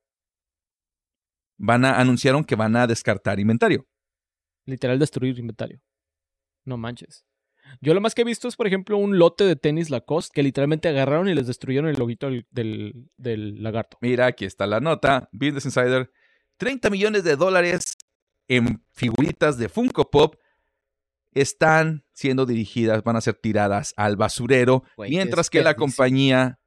[1.57, 3.86] van a, anunciaron que van a descartar inventario.
[4.66, 5.82] Literal destruir inventario.
[6.64, 7.26] No manches.
[7.82, 10.44] Yo lo más que he visto es, por ejemplo, un lote de tenis Lacoste que
[10.44, 13.98] literalmente agarraron y les destruyeron el loguito del, del, del lagarto.
[13.99, 15.28] Mira, aquí está la nota.
[15.34, 16.10] Business Insider.
[16.56, 17.98] 30 millones de dólares
[18.48, 20.36] en figuritas de Funko Pop
[21.34, 26.60] están siendo dirigidas, van a ser tiradas al basurero, Güey, mientras que la compañía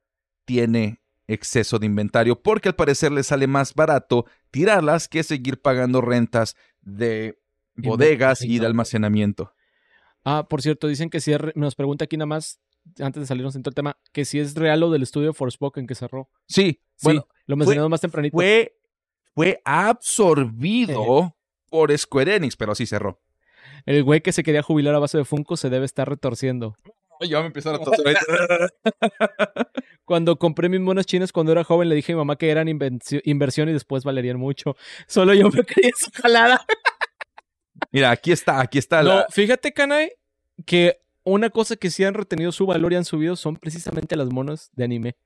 [0.49, 6.01] tiene exceso de inventario, porque al parecer le sale más barato tirarlas que seguir pagando
[6.01, 7.37] rentas de
[7.75, 9.53] bodegas y de almacenamiento.
[10.25, 12.59] Ah, por cierto, dicen que si es nos pregunta aquí nada más,
[12.99, 15.85] antes de salirnos en todo el tema, que si es real lo del estudio Forspoken
[15.85, 16.31] que cerró.
[16.47, 18.35] Sí, Sí, bueno, lo mencionamos más tempranito.
[18.35, 18.75] fue,
[19.35, 21.35] fue absorbido
[21.69, 23.21] por Square Enix, pero sí cerró.
[23.85, 26.75] El güey que se quería jubilar a base de Funko se debe estar retorciendo.
[27.29, 28.15] Ya me empezaron a toser
[30.05, 32.67] Cuando compré mis monas chinas cuando era joven, le dije a mi mamá que eran
[32.67, 34.75] inversión y después valerían mucho.
[35.07, 36.65] Solo yo me creí esa jalada.
[37.91, 39.27] Mira, aquí está, aquí está No, la...
[39.29, 40.11] fíjate, Kanai,
[40.65, 44.29] que una cosa que sí han retenido su valor y han subido son precisamente las
[44.29, 45.17] monas de anime.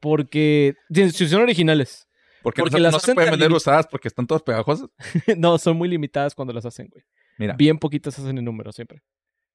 [0.00, 2.08] Porque si son originales.
[2.42, 4.88] Porque, Porque no, las no se pueden vender usadas porque están todas pegajosas.
[5.36, 7.04] no, son muy limitadas cuando las hacen, güey.
[7.38, 9.02] Mira, Bien poquitas hacen en número siempre.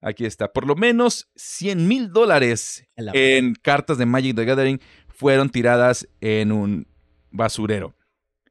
[0.02, 0.52] Aquí está.
[0.52, 6.52] Por lo menos 100 mil dólares en cartas de Magic the Gathering fueron tiradas en
[6.52, 6.88] un
[7.32, 7.96] basurero.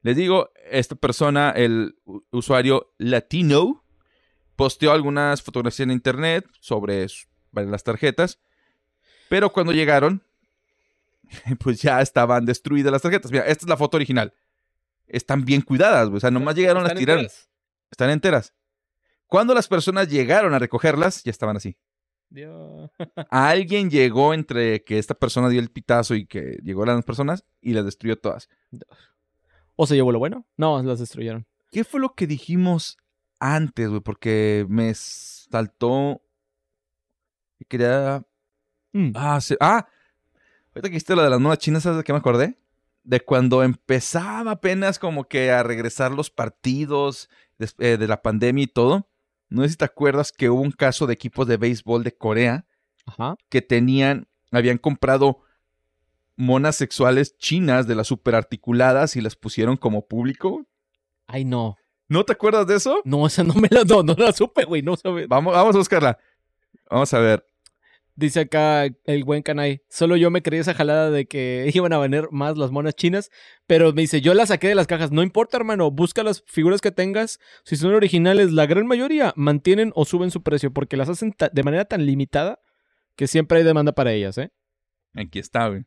[0.02, 1.96] Les digo, esta persona, el
[2.30, 3.84] usuario latino,
[4.56, 7.06] posteó algunas fotografías en internet sobre
[7.52, 8.38] las tarjetas,
[9.28, 10.22] pero cuando llegaron,
[11.58, 13.30] pues ya estaban destruidas las tarjetas.
[13.30, 14.34] Mira, esta es la foto original.
[15.06, 17.24] Están bien cuidadas, o sea, nomás llegaron, las tiraron.
[17.24, 17.48] enteras.
[17.90, 18.54] Están enteras.
[19.34, 21.76] Cuando las personas llegaron a recogerlas, ya estaban así.
[22.30, 22.88] Dios.
[23.32, 27.44] A alguien llegó entre que esta persona dio el pitazo y que llegó las personas
[27.60, 28.48] y las destruyó todas.
[29.74, 30.46] ¿O se llevó lo bueno?
[30.56, 31.48] No, las destruyeron.
[31.72, 32.96] ¿Qué fue lo que dijimos
[33.40, 34.00] antes, güey?
[34.02, 36.22] Porque me saltó.
[37.58, 38.24] y Quería.
[38.92, 39.14] Mm.
[39.16, 39.88] Ah, se- ah,
[40.68, 42.56] ahorita que dijiste lo de las monas chinas, ¿sabes de qué me acordé?
[43.02, 47.28] De cuando empezaba apenas como que a regresar los partidos
[47.80, 49.10] eh, de la pandemia y todo.
[49.54, 52.66] No sé si te acuerdas que hubo un caso de equipos de béisbol de Corea
[53.06, 53.36] Ajá.
[53.48, 55.42] que tenían, habían comprado
[56.36, 60.66] monas sexuales chinas de las superarticuladas y las pusieron como público.
[61.28, 61.76] Ay, no.
[62.08, 63.00] ¿No te acuerdas de eso?
[63.04, 64.82] No, esa no me la, no, no la supe, güey.
[64.82, 65.26] No sabe.
[65.28, 66.18] Vamos, vamos a buscarla.
[66.90, 67.46] Vamos a ver.
[68.16, 69.80] Dice acá el buen Canay.
[69.88, 73.30] Solo yo me creí esa jalada de que iban a vender más las monas chinas.
[73.66, 75.10] Pero me dice, yo las saqué de las cajas.
[75.10, 75.90] No importa, hermano.
[75.90, 77.38] Busca las figuras que tengas.
[77.64, 80.72] Si son originales, la gran mayoría mantienen o suben su precio.
[80.72, 82.60] Porque las hacen de manera tan limitada
[83.16, 84.50] que siempre hay demanda para ellas, ¿eh?
[85.14, 85.82] Aquí está, güey.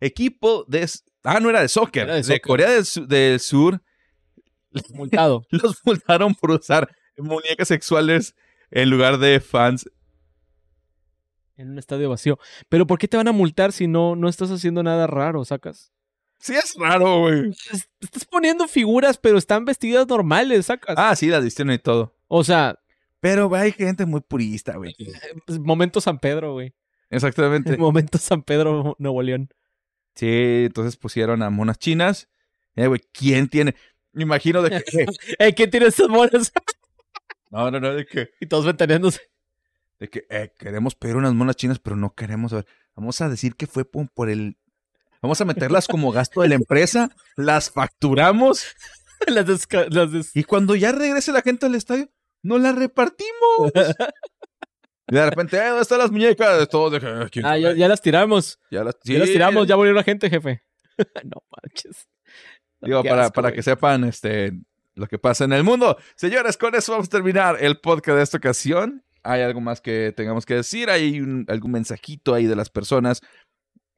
[0.00, 0.86] Equipo de...
[1.24, 2.04] Ah, no era de soccer.
[2.04, 2.40] Era de.
[2.40, 3.80] Corea del, Su- del Sur
[4.92, 5.46] Multado.
[5.50, 8.34] los multaron por usar muñecas sexuales
[8.70, 9.88] en lugar de fans.
[11.56, 12.38] En un estadio vacío.
[12.68, 15.92] Pero ¿por qué te van a multar si no, no estás haciendo nada raro, sacas?
[16.38, 17.50] Sí, es raro, güey.
[17.72, 20.94] Es- Estás poniendo figuras, pero están vestidas normales, sacas.
[20.98, 22.14] Ah, sí, las distieron y todo.
[22.28, 22.78] O sea,
[23.20, 24.94] Pero güey, hay gente muy purista, güey.
[25.46, 26.74] pues, momento San Pedro, güey.
[27.08, 27.76] Exactamente.
[27.78, 29.48] Momento San Pedro, Nuevo León.
[30.14, 32.28] Sí, entonces pusieron a monas chinas.
[32.74, 33.74] Eh, güey, ¿quién tiene?
[34.12, 35.06] Me imagino de que...
[35.38, 36.52] ¡Eh, ¿quién tiene estas monas?
[37.50, 38.30] no, no, no, de que...
[38.40, 39.20] y todos ventaneándose.
[39.98, 42.54] De que eh, queremos pedir unas monas chinas, pero no queremos...
[42.94, 44.56] Vamos a decir que fue por, por el...
[45.22, 48.64] Vamos a meterlas como gasto de la empresa, las facturamos
[49.26, 49.46] las
[49.88, 52.10] las y cuando ya regrese la gente al estadio,
[52.42, 53.72] no las repartimos.
[55.08, 56.68] Y de repente, eh, ¿dónde están las muñecas?
[56.68, 57.78] Todos de "Eh, ¿quién Ah, ya, sabe?".
[57.78, 58.60] ya las tiramos.
[58.70, 60.62] Ya las, Ya las sí, tiramos, ya volvió la gente, jefe.
[61.24, 62.08] no manches.
[62.80, 64.52] Digo, Qué para, asco, para que sepan este,
[64.94, 65.96] lo que pasa en el mundo.
[66.14, 69.02] Señores, con eso vamos a terminar el podcast de esta ocasión.
[69.26, 70.88] ¿Hay algo más que tengamos que decir?
[70.90, 73.20] ¿Hay un- algún mensajito ahí de las personas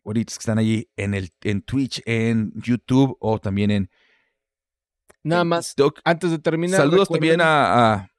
[0.04, 3.90] ahorita que están allí en, el, en Twitch, en YouTube o también en
[5.22, 6.00] Nada más, TikTok?
[6.04, 6.78] antes de terminar.
[6.80, 8.10] Saludos recuerden- también a,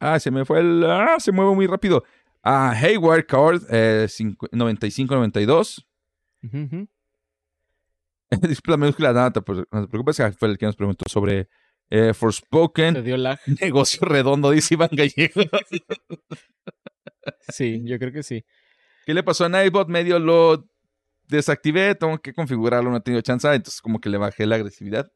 [0.00, 0.84] Ah, se me fue el...
[0.84, 2.02] Ah, se mueve muy rápido.
[2.42, 4.08] A Hayward Card eh,
[4.50, 5.86] 9592.
[6.42, 6.88] Ujú, ujú.
[8.48, 9.26] Disculpa, minúscula, nada,
[9.70, 11.48] no te preocupes, fue el que nos preguntó sobre
[11.90, 12.94] eh, Forspoken.
[12.94, 13.38] Se dio lag.
[13.60, 15.42] Negocio redondo, dice Iván Gallego.
[17.48, 18.44] Sí, yo creo que sí.
[19.04, 19.88] ¿Qué le pasó a Nightbot?
[19.88, 20.64] Medio lo
[21.28, 25.10] desactivé, tengo que configurarlo, no he tenido chance, entonces como que le bajé la agresividad.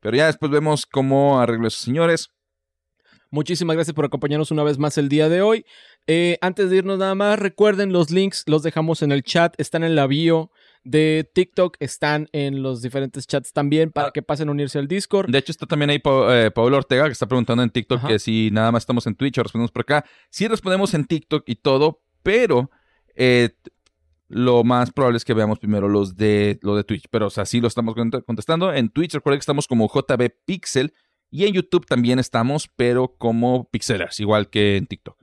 [0.00, 2.30] Pero ya después vemos cómo arreglo esos señores.
[3.30, 5.66] Muchísimas gracias por acompañarnos una vez más el día de hoy.
[6.06, 9.84] Eh, antes de irnos nada más, recuerden los links, los dejamos en el chat, están
[9.84, 10.50] en la bio
[10.84, 14.10] de TikTok, están en los diferentes chats también para Ah.
[14.12, 15.30] que pasen a unirse al Discord.
[15.30, 18.08] De hecho, está también ahí eh, Pablo Ortega, que está preguntando en TikTok Ajá.
[18.08, 20.04] que si nada más estamos en Twitch o respondemos por acá.
[20.30, 22.70] Sí respondemos en TikTok y todo, pero
[23.14, 23.50] eh,
[24.28, 27.06] lo más probable es que veamos primero los de, lo de Twitch.
[27.10, 28.72] Pero, o sea, sí lo estamos cont- contestando.
[28.72, 30.92] En Twitch, recuerden que estamos como JB Pixel.
[31.30, 35.18] Y en YouTube también estamos, pero como Pixelers, igual que en TikTok.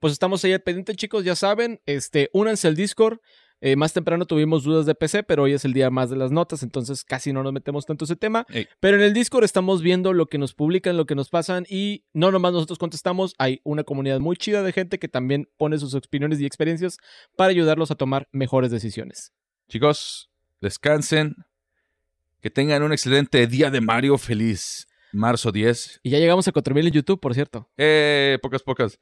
[0.00, 3.18] Pues estamos ahí al pendiente, chicos, ya saben, este, únanse al Discord.
[3.60, 6.30] Eh, más temprano tuvimos dudas de PC, pero hoy es el día más de las
[6.30, 8.46] notas, entonces casi no nos metemos tanto ese tema.
[8.50, 8.68] Ey.
[8.80, 12.04] Pero en el Discord estamos viendo lo que nos publican, lo que nos pasan y
[12.12, 15.94] no nomás nosotros contestamos, hay una comunidad muy chida de gente que también pone sus
[15.94, 16.98] opiniones y experiencias
[17.36, 19.32] para ayudarlos a tomar mejores decisiones.
[19.68, 20.30] Chicos,
[20.60, 21.34] descansen.
[22.40, 24.16] Que tengan un excelente día de Mario.
[24.16, 26.00] Feliz marzo 10.
[26.02, 27.68] Y ya llegamos a 4000 en YouTube, por cierto.
[27.76, 29.00] Eh, pocas, pocas.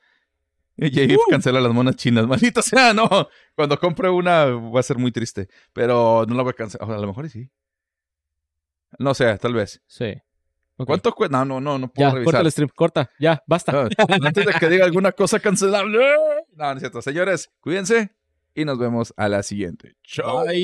[0.78, 2.26] Y Jay cancela las monas chinas.
[2.28, 3.08] Maldita sea, no.
[3.54, 5.48] Cuando compre una va a ser muy triste.
[5.72, 6.90] Pero no la voy a cancelar.
[6.90, 7.48] A lo mejor sí.
[8.98, 9.82] No sé, tal vez.
[9.86, 10.14] Sí.
[10.76, 10.86] Ok.
[10.86, 11.38] ¿Cuánto cuesta?
[11.38, 12.40] No, no, no, no puedo Ya, corta revisar.
[12.44, 13.72] el stream, corta, ya, basta.
[13.98, 15.98] Ah, Antes de que diga alguna cosa cancelable.
[16.52, 17.00] No, no es cierto.
[17.00, 18.10] Señores, cuídense
[18.54, 19.96] y nos vemos a la siguiente.
[20.02, 20.44] Chao.
[20.44, 20.56] Bye.